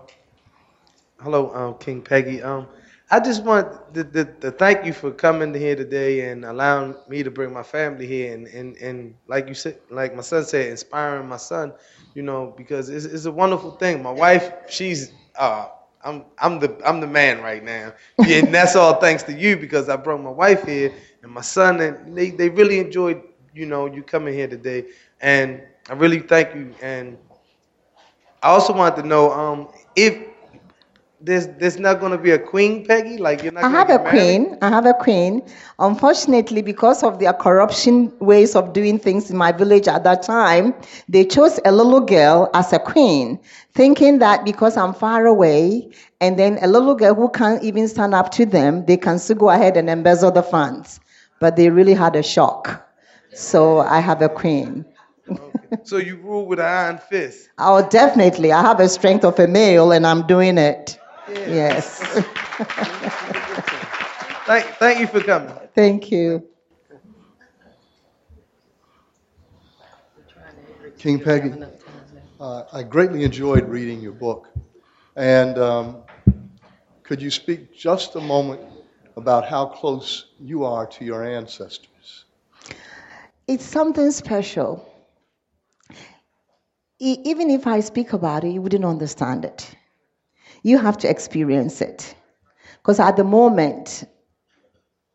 hello, 1.22 1.54
um, 1.54 1.74
King 1.78 2.02
Peggy. 2.02 2.42
Um, 2.42 2.68
I 3.10 3.20
just 3.20 3.44
want 3.44 3.94
to, 3.94 4.04
to, 4.04 4.24
to 4.40 4.50
thank 4.52 4.84
you 4.84 4.92
for 4.92 5.10
coming 5.10 5.52
here 5.54 5.76
today 5.76 6.30
and 6.30 6.44
allowing 6.44 6.94
me 7.08 7.22
to 7.22 7.30
bring 7.30 7.52
my 7.52 7.62
family 7.62 8.06
here 8.06 8.34
and, 8.34 8.46
and, 8.48 8.76
and 8.76 9.14
like 9.26 9.48
you 9.48 9.54
said, 9.54 9.78
like 9.90 10.14
my 10.14 10.22
son 10.22 10.44
said, 10.44 10.68
inspiring 10.68 11.28
my 11.28 11.36
son, 11.36 11.72
you 12.14 12.22
know, 12.22 12.54
because 12.56 12.88
it's, 12.88 13.04
it's 13.04 13.24
a 13.26 13.32
wonderful 13.32 13.72
thing. 13.72 14.02
My 14.02 14.12
wife, 14.12 14.52
she's, 14.68 15.12
uh, 15.36 15.68
I'm, 16.04 16.24
I'm 16.38 16.58
the, 16.60 16.76
I'm 16.86 17.00
the 17.00 17.06
man 17.06 17.42
right 17.42 17.62
now. 17.62 17.92
Yeah, 18.22 18.38
and 18.38 18.54
that's 18.54 18.76
all 18.76 18.94
thanks 19.00 19.22
to 19.24 19.32
you 19.32 19.56
because 19.56 19.88
I 19.88 19.96
brought 19.96 20.22
my 20.22 20.30
wife 20.30 20.64
here 20.64 20.92
and 21.22 21.32
my 21.32 21.42
son 21.42 21.80
and 21.80 22.16
they, 22.16 22.30
they 22.30 22.48
really 22.48 22.78
enjoyed, 22.78 23.22
you 23.54 23.66
know, 23.66 23.86
you 23.86 24.02
coming 24.02 24.34
here 24.34 24.48
today. 24.48 24.86
And 25.20 25.62
I 25.88 25.94
really 25.94 26.20
thank 26.20 26.54
you. 26.54 26.74
And 26.80 27.18
I 28.42 28.48
also 28.50 28.72
wanted 28.72 29.02
to 29.02 29.08
know 29.08 29.32
um, 29.32 29.68
if 29.96 30.29
there's 31.20 31.48
there's 31.58 31.78
not 31.78 32.00
going 32.00 32.12
to 32.12 32.18
be 32.18 32.30
a 32.30 32.38
queen, 32.38 32.86
Peggy. 32.86 33.18
Like 33.18 33.42
you're 33.42 33.52
not. 33.52 33.64
I 33.64 33.68
have 33.68 33.90
a 33.90 33.98
married? 33.98 34.08
queen. 34.08 34.58
I 34.62 34.68
have 34.68 34.86
a 34.86 34.94
queen. 34.94 35.42
Unfortunately, 35.78 36.62
because 36.62 37.02
of 37.02 37.18
their 37.18 37.32
corruption 37.32 38.12
ways 38.20 38.54
of 38.56 38.72
doing 38.72 38.98
things 38.98 39.30
in 39.30 39.36
my 39.36 39.52
village 39.52 39.88
at 39.88 40.04
that 40.04 40.22
time, 40.22 40.74
they 41.08 41.24
chose 41.24 41.60
a 41.64 41.72
little 41.72 42.00
girl 42.00 42.50
as 42.54 42.72
a 42.72 42.78
queen, 42.78 43.38
thinking 43.74 44.18
that 44.18 44.44
because 44.44 44.76
I'm 44.76 44.94
far 44.94 45.26
away, 45.26 45.90
and 46.20 46.38
then 46.38 46.58
a 46.62 46.68
little 46.68 46.94
girl 46.94 47.14
who 47.14 47.28
can't 47.30 47.62
even 47.62 47.88
stand 47.88 48.14
up 48.14 48.30
to 48.32 48.46
them, 48.46 48.84
they 48.86 48.96
can 48.96 49.18
still 49.18 49.36
go 49.36 49.50
ahead 49.50 49.76
and 49.76 49.88
embezzle 49.90 50.32
the 50.32 50.42
funds. 50.42 51.00
But 51.40 51.56
they 51.56 51.70
really 51.70 51.94
had 51.94 52.16
a 52.16 52.22
shock. 52.22 52.88
So 53.32 53.80
I 53.80 54.00
have 54.00 54.22
a 54.22 54.28
queen. 54.28 54.84
So 55.84 55.98
you 55.98 56.16
rule 56.16 56.46
with 56.46 56.60
an 56.60 56.66
iron 56.66 56.98
fist. 56.98 57.50
Oh, 57.58 57.86
definitely. 57.88 58.52
I 58.52 58.62
have 58.62 58.80
a 58.80 58.88
strength 58.88 59.24
of 59.24 59.38
a 59.40 59.48
male, 59.48 59.92
and 59.92 60.06
I'm 60.06 60.26
doing 60.26 60.58
it. 60.58 60.99
Yes. 61.34 62.00
Thank 64.46 64.66
thank 64.78 64.98
you 65.00 65.06
for 65.06 65.20
coming. 65.20 65.54
Thank 65.74 66.10
you. 66.10 66.44
King 70.98 71.20
Peggy. 71.20 71.52
Uh, 72.40 72.64
I 72.72 72.82
greatly 72.82 73.22
enjoyed 73.24 73.68
reading 73.68 74.00
your 74.00 74.12
book. 74.12 74.48
And 75.16 75.58
um, 75.58 76.02
could 77.02 77.22
you 77.22 77.30
speak 77.30 77.74
just 77.76 78.16
a 78.16 78.20
moment 78.20 78.60
about 79.16 79.46
how 79.48 79.66
close 79.66 80.26
you 80.40 80.64
are 80.64 80.86
to 80.86 81.04
your 81.04 81.24
ancestors? 81.24 82.24
It's 83.46 83.64
something 83.64 84.10
special. 84.10 84.86
E- 86.98 87.20
even 87.24 87.50
if 87.50 87.66
I 87.66 87.80
speak 87.80 88.12
about 88.12 88.44
it, 88.44 88.50
you 88.50 88.62
wouldn't 88.62 88.84
understand 88.84 89.44
it. 89.44 89.74
You 90.62 90.78
have 90.78 90.98
to 90.98 91.08
experience 91.08 91.80
it. 91.80 92.14
Because 92.82 93.00
at 93.00 93.16
the 93.16 93.24
moment, 93.24 94.04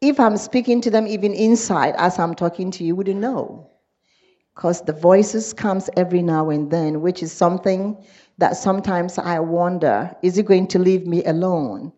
if 0.02 0.20
I'm 0.20 0.38
speaking 0.38 0.82
to 0.82 0.91
them 0.91 1.08
even 1.08 1.34
inside 1.34 1.96
as 1.98 2.20
I'm 2.20 2.36
talking 2.36 2.72
to 2.72 2.84
you, 2.84 2.88
you 2.89 2.96
wouldn't 2.96 3.20
know. 3.20 3.70
Because 4.56 4.82
the 4.82 4.93
voices 4.93 5.54
comes 5.54 5.89
every 5.98 6.22
now 6.22 6.50
and 6.50 6.72
then, 6.72 7.02
which 7.02 7.22
is 7.22 7.32
something 7.32 7.98
that 8.38 8.56
sometimes 8.56 9.18
I 9.18 9.39
wonder, 9.39 10.16
is 10.22 10.38
it 10.38 10.46
going 10.46 10.68
to 10.68 10.80
leave 10.80 11.06
me 11.06 11.24
alone? 11.26 11.91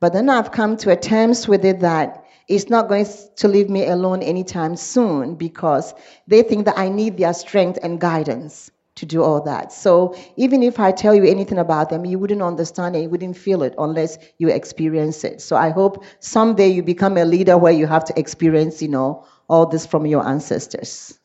But 0.00 0.12
then 0.12 0.28
I've 0.28 0.52
come 0.52 0.76
to 0.78 0.90
a 0.90 0.96
terms 0.96 1.48
with 1.48 1.64
it 1.64 1.80
that 1.80 2.24
it's 2.48 2.68
not 2.68 2.88
going 2.88 3.06
to 3.36 3.48
leave 3.48 3.70
me 3.70 3.86
alone 3.86 4.22
anytime 4.22 4.76
soon 4.76 5.36
because 5.36 5.94
they 6.26 6.42
think 6.42 6.66
that 6.66 6.78
I 6.78 6.88
need 6.88 7.16
their 7.16 7.32
strength 7.32 7.78
and 7.82 8.00
guidance 8.00 8.70
to 8.96 9.06
do 9.06 9.22
all 9.22 9.40
that. 9.42 9.72
So 9.72 10.14
even 10.36 10.62
if 10.62 10.78
I 10.78 10.92
tell 10.92 11.14
you 11.14 11.24
anything 11.24 11.58
about 11.58 11.90
them, 11.90 12.04
you 12.04 12.18
wouldn't 12.18 12.42
understand 12.42 12.94
it, 12.96 13.02
you 13.02 13.08
wouldn't 13.08 13.36
feel 13.36 13.62
it 13.62 13.74
unless 13.78 14.18
you 14.38 14.48
experience 14.48 15.24
it. 15.24 15.40
So 15.40 15.56
I 15.56 15.70
hope 15.70 16.04
someday 16.20 16.68
you 16.68 16.82
become 16.82 17.16
a 17.16 17.24
leader 17.24 17.56
where 17.56 17.72
you 17.72 17.86
have 17.86 18.04
to 18.04 18.18
experience, 18.18 18.82
you 18.82 18.88
know, 18.88 19.26
all 19.48 19.66
this 19.66 19.86
from 19.86 20.06
your 20.06 20.26
ancestors. 20.26 21.18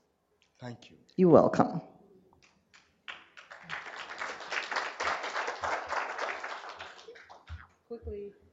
Thank 0.59 0.89
you. 0.89 0.97
You're 1.17 1.29
welcome. 1.29 1.81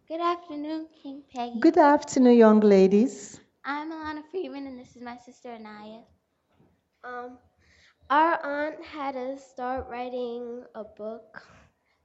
Good 0.07 0.21
afternoon, 0.21 0.87
King 1.03 1.23
Peggy. 1.35 1.61
Good 1.61 1.79
afternoon, 1.79 2.37
young 2.37 2.61
ladies. 2.61 3.41
I'm 3.65 3.91
Alana 3.91 4.23
Freeman, 4.31 4.67
and 4.67 4.79
this 4.79 4.95
is 4.95 5.03
my 5.03 5.17
sister 5.17 5.49
Anaya. 5.49 6.03
Um, 7.03 7.39
our 8.11 8.39
aunt 8.45 8.85
had 8.85 9.17
us 9.17 9.45
start 9.47 9.89
writing 9.89 10.65
a 10.75 10.85
book 10.85 11.43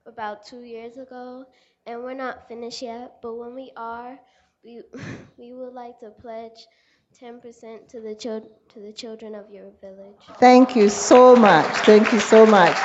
about 0.06 0.46
two 0.46 0.62
years 0.62 0.98
ago, 0.98 1.46
and 1.86 2.04
we're 2.04 2.14
not 2.14 2.48
finished 2.48 2.82
yet. 2.82 3.22
But 3.22 3.36
when 3.36 3.54
we 3.56 3.72
are, 3.76 4.20
we 4.64 4.82
we 5.38 5.54
would 5.54 5.74
like 5.74 6.00
to 6.00 6.10
pledge 6.12 6.68
10% 7.14 7.88
to 7.90 8.00
the 8.02 8.16
chil- 8.16 8.50
to 8.70 8.80
the 8.80 8.94
children 8.94 9.36
of 9.36 9.50
your 9.52 9.72
village. 9.82 10.24
Thank 10.40 10.76
you 10.76 10.90
so 10.90 11.36
much. 11.36 11.66
Thank 11.86 12.12
you 12.14 12.20
so 12.20 12.46
much. 12.46 12.76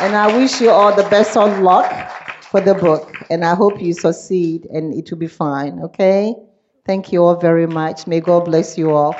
And 0.00 0.14
I 0.16 0.36
wish 0.36 0.60
you 0.60 0.70
all 0.70 0.94
the 0.94 1.08
best 1.08 1.36
of 1.36 1.60
luck 1.60 1.90
for 2.42 2.60
the 2.60 2.74
book. 2.74 3.14
And 3.30 3.44
I 3.44 3.54
hope 3.54 3.80
you 3.80 3.92
succeed 3.92 4.66
and 4.66 4.94
it 4.94 5.10
will 5.10 5.18
be 5.18 5.26
fine, 5.28 5.80
okay? 5.80 6.34
Thank 6.84 7.12
you 7.12 7.24
all 7.24 7.36
very 7.36 7.66
much. 7.66 8.06
May 8.06 8.20
God 8.20 8.44
bless 8.46 8.76
you 8.78 8.92
all. 8.92 9.14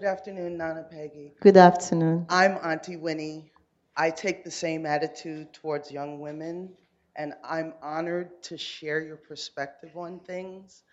Good 0.00 0.08
afternoon, 0.08 0.56
Nana 0.56 0.82
Peggy. 0.90 1.34
Good 1.40 1.58
afternoon. 1.58 2.24
I'm 2.30 2.56
Auntie 2.64 2.96
Winnie. 2.96 3.52
I 3.98 4.08
take 4.08 4.44
the 4.44 4.50
same 4.50 4.86
attitude 4.86 5.52
towards 5.52 5.92
young 5.92 6.20
women, 6.20 6.70
and 7.16 7.34
I'm 7.44 7.74
honored 7.82 8.42
to 8.44 8.56
share 8.56 9.02
your 9.02 9.18
perspective 9.18 9.90
on 9.98 10.18
things. 10.20 10.84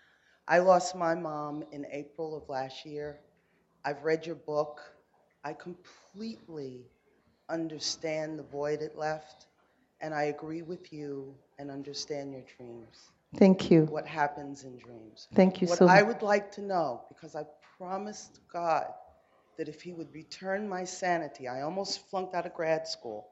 I 0.46 0.58
lost 0.58 0.94
my 0.94 1.14
mom 1.14 1.64
in 1.72 1.86
April 1.90 2.36
of 2.36 2.50
last 2.50 2.84
year. 2.84 3.20
I've 3.82 4.02
read 4.02 4.26
your 4.26 4.34
book. 4.34 4.82
I 5.42 5.54
completely 5.54 6.82
understand 7.48 8.38
the 8.38 8.42
void 8.42 8.82
it 8.82 8.98
left, 8.98 9.46
and 10.02 10.12
I 10.12 10.24
agree 10.24 10.60
with 10.60 10.92
you 10.92 11.34
and 11.58 11.70
understand 11.70 12.32
your 12.32 12.44
dreams. 12.58 13.08
Thank 13.36 13.70
you. 13.70 13.84
What 13.84 14.06
happens 14.06 14.64
in 14.64 14.76
dreams. 14.78 15.28
Thank 15.34 15.62
you 15.62 15.68
what 15.68 15.78
so 15.78 15.88
I 15.88 16.02
would 16.02 16.20
like 16.20 16.52
to 16.52 16.60
know, 16.60 17.04
because 17.08 17.34
I 17.34 17.44
promised 17.78 18.40
God 18.52 18.86
that 19.56 19.68
if 19.68 19.82
He 19.82 19.92
would 19.92 20.12
return 20.12 20.68
my 20.68 20.84
sanity, 20.84 21.48
I 21.48 21.62
almost 21.62 22.08
flunked 22.10 22.34
out 22.34 22.46
of 22.46 22.54
grad 22.54 22.88
school. 22.88 23.28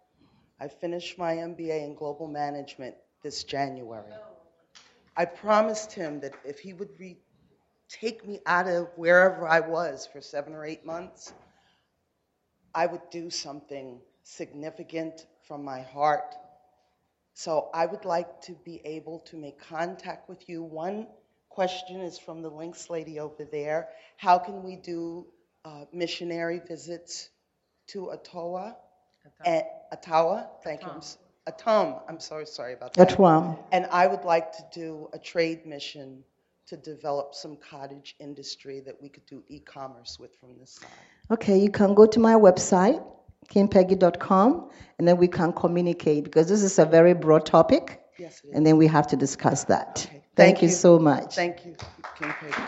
I 0.60 0.68
finished 0.68 1.18
my 1.18 1.34
MBA 1.34 1.84
in 1.84 1.94
global 1.94 2.28
management 2.28 2.94
this 3.22 3.44
January. 3.44 4.12
I 5.16 5.24
promised 5.24 5.92
Him 5.92 6.20
that 6.20 6.34
if 6.44 6.60
He 6.60 6.72
would 6.72 6.90
re- 6.98 7.18
take 7.88 8.26
me 8.26 8.40
out 8.46 8.68
of 8.68 8.88
wherever 8.96 9.48
I 9.48 9.60
was 9.60 10.06
for 10.06 10.20
seven 10.20 10.54
or 10.54 10.64
eight 10.64 10.86
months, 10.86 11.32
I 12.74 12.86
would 12.86 13.10
do 13.10 13.30
something 13.30 14.00
significant 14.22 15.26
from 15.46 15.64
my 15.64 15.80
heart. 15.82 16.34
So 17.34 17.70
I 17.74 17.86
would 17.86 18.04
like 18.04 18.40
to 18.42 18.52
be 18.64 18.80
able 18.84 19.20
to 19.20 19.36
make 19.36 19.58
contact 19.60 20.28
with 20.28 20.48
you. 20.48 20.62
One 20.62 21.06
question 21.60 22.00
is 22.02 22.18
from 22.18 22.42
the 22.42 22.50
Links 22.50 22.90
lady 22.90 23.18
over 23.18 23.42
there. 23.58 23.88
How 24.18 24.36
can 24.38 24.62
we 24.62 24.76
do 24.76 25.26
uh, 25.64 25.84
missionary 25.90 26.60
visits 26.68 27.30
to 27.88 28.10
Ottawa? 28.10 28.72
And, 29.46 29.62
Ottawa, 29.90 30.42
thank 30.62 30.82
you. 30.82 30.90
I'm 30.90 30.98
s- 30.98 31.16
Atum, 31.48 31.98
I'm 32.08 32.20
so 32.20 32.44
sorry 32.44 32.74
about 32.74 32.92
that. 32.94 33.08
Atwam. 33.08 33.56
And 33.72 33.86
I 34.02 34.06
would 34.06 34.24
like 34.24 34.52
to 34.58 34.62
do 34.74 35.08
a 35.14 35.18
trade 35.18 35.64
mission 35.64 36.22
to 36.66 36.76
develop 36.76 37.34
some 37.34 37.56
cottage 37.56 38.16
industry 38.20 38.80
that 38.80 38.96
we 39.00 39.08
could 39.08 39.24
do 39.26 39.42
e-commerce 39.48 40.18
with 40.20 40.32
from 40.38 40.50
this 40.60 40.72
side. 40.72 40.90
Okay, 41.30 41.56
you 41.58 41.70
can 41.70 41.94
go 41.94 42.04
to 42.04 42.20
my 42.20 42.34
website, 42.34 43.02
kingpeggy.com, 43.48 44.70
and 44.98 45.08
then 45.08 45.16
we 45.16 45.28
can 45.28 45.52
communicate 45.54 46.24
because 46.24 46.48
this 46.48 46.62
is 46.62 46.78
a 46.78 46.84
very 46.84 47.14
broad 47.14 47.46
topic. 47.46 48.02
Yes, 48.18 48.40
it 48.44 48.48
is. 48.48 48.56
And 48.56 48.66
then 48.66 48.76
we 48.76 48.86
have 48.86 49.06
to 49.08 49.16
discuss 49.16 49.64
that. 49.64 50.08
Thank, 50.10 50.24
Thank 50.36 50.62
you 50.62 50.68
you. 50.68 50.74
so 50.74 50.98
much. 50.98 51.34
Thank 51.34 51.64
you, 51.66 51.76
King 52.18 52.32
Peggy. 52.40 52.62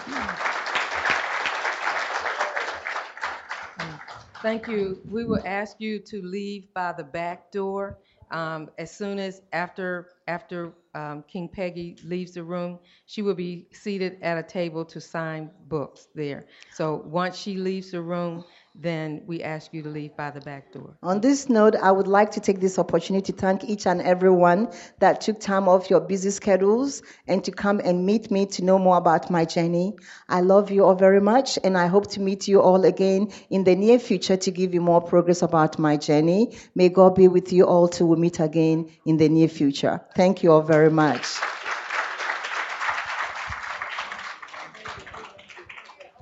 Thank 4.43 4.69
you. 4.69 5.01
We 5.11 5.25
will 5.25 5.43
ask 5.45 5.81
you 5.81 5.99
to 6.01 6.23
leave 6.23 6.73
by 6.73 6.93
the 6.93 7.03
back 7.03 7.51
door 7.51 7.99
um, 8.31 8.71
as 8.79 8.95
soon 8.97 9.19
as 9.19 9.43
after 9.53 10.11
after 10.29 10.75
um, 10.95 11.25
King 11.27 11.49
Peggy 11.49 11.97
leaves 12.05 12.33
the 12.33 12.45
room. 12.45 12.79
She 13.07 13.23
will 13.23 13.35
be 13.35 13.67
seated 13.73 14.19
at 14.23 14.39
a 14.39 14.43
table 14.43 14.85
to 14.85 15.01
sign 15.01 15.51
books 15.67 16.09
there. 16.15 16.47
So 16.71 17.03
once 17.07 17.37
she 17.37 17.57
leaves 17.57 17.91
the 17.91 18.03
room, 18.03 18.45
then 18.75 19.23
we 19.27 19.43
ask 19.43 19.73
you 19.73 19.83
to 19.83 19.89
leave 19.89 20.17
by 20.17 20.31
the 20.31 20.41
back 20.41 20.73
door. 20.73 20.97
On 21.03 21.21
this 21.21 21.49
note, 21.49 21.75
I 21.77 21.91
would 21.91 22.07
like 22.07 22.31
to 22.33 22.41
take 22.41 22.61
this 22.61 22.79
opportunity 22.79 23.33
to 23.33 23.39
thank 23.39 23.65
each 23.65 23.87
and 23.87 24.01
everyone 24.01 24.69
that 25.01 25.21
took 25.21 25.41
time 25.41 25.69
off 25.69 25.91
your 25.91 26.01
busy 26.01 26.31
schedules 26.31 27.03
and 27.27 27.45
to 27.45 27.51
come 27.51 27.81
and 27.85 28.07
meet 28.07 28.31
me 28.31 28.47
to 28.47 28.65
know 28.65 28.79
more 28.79 28.97
about 28.97 29.31
my 29.31 29.45
journey. 29.45 29.97
I 30.29 30.41
love 30.41 30.71
you 30.71 30.85
all 30.85 30.95
very 30.95 31.21
much, 31.21 31.59
and 31.65 31.77
I 31.77 31.87
hope 31.87 32.09
to 32.13 32.21
meet 32.21 32.49
you 32.49 32.61
all 32.61 32.85
again 32.85 33.33
in 33.51 33.65
the 33.65 33.75
near 33.75 33.99
future 33.99 34.37
to 34.37 34.51
give 34.51 34.75
you 34.75 34.81
more 34.81 35.01
progress 35.01 35.43
about 35.43 35.79
my 35.79 35.97
journey. 35.97 36.57
May 36.75 36.89
God 36.89 37.15
be 37.15 37.29
with 37.29 37.53
you 37.53 37.65
all 37.65 37.89
till 37.89 38.09
we 38.09 38.17
meet 38.17 38.41
again 38.41 38.91
in 39.05 39.17
the 39.17 39.29
near 39.29 39.49
future. 39.49 40.01
Thank 40.15 40.43
you 40.43 40.53
all 40.53 40.63
very 40.63 40.91
much. 40.91 41.39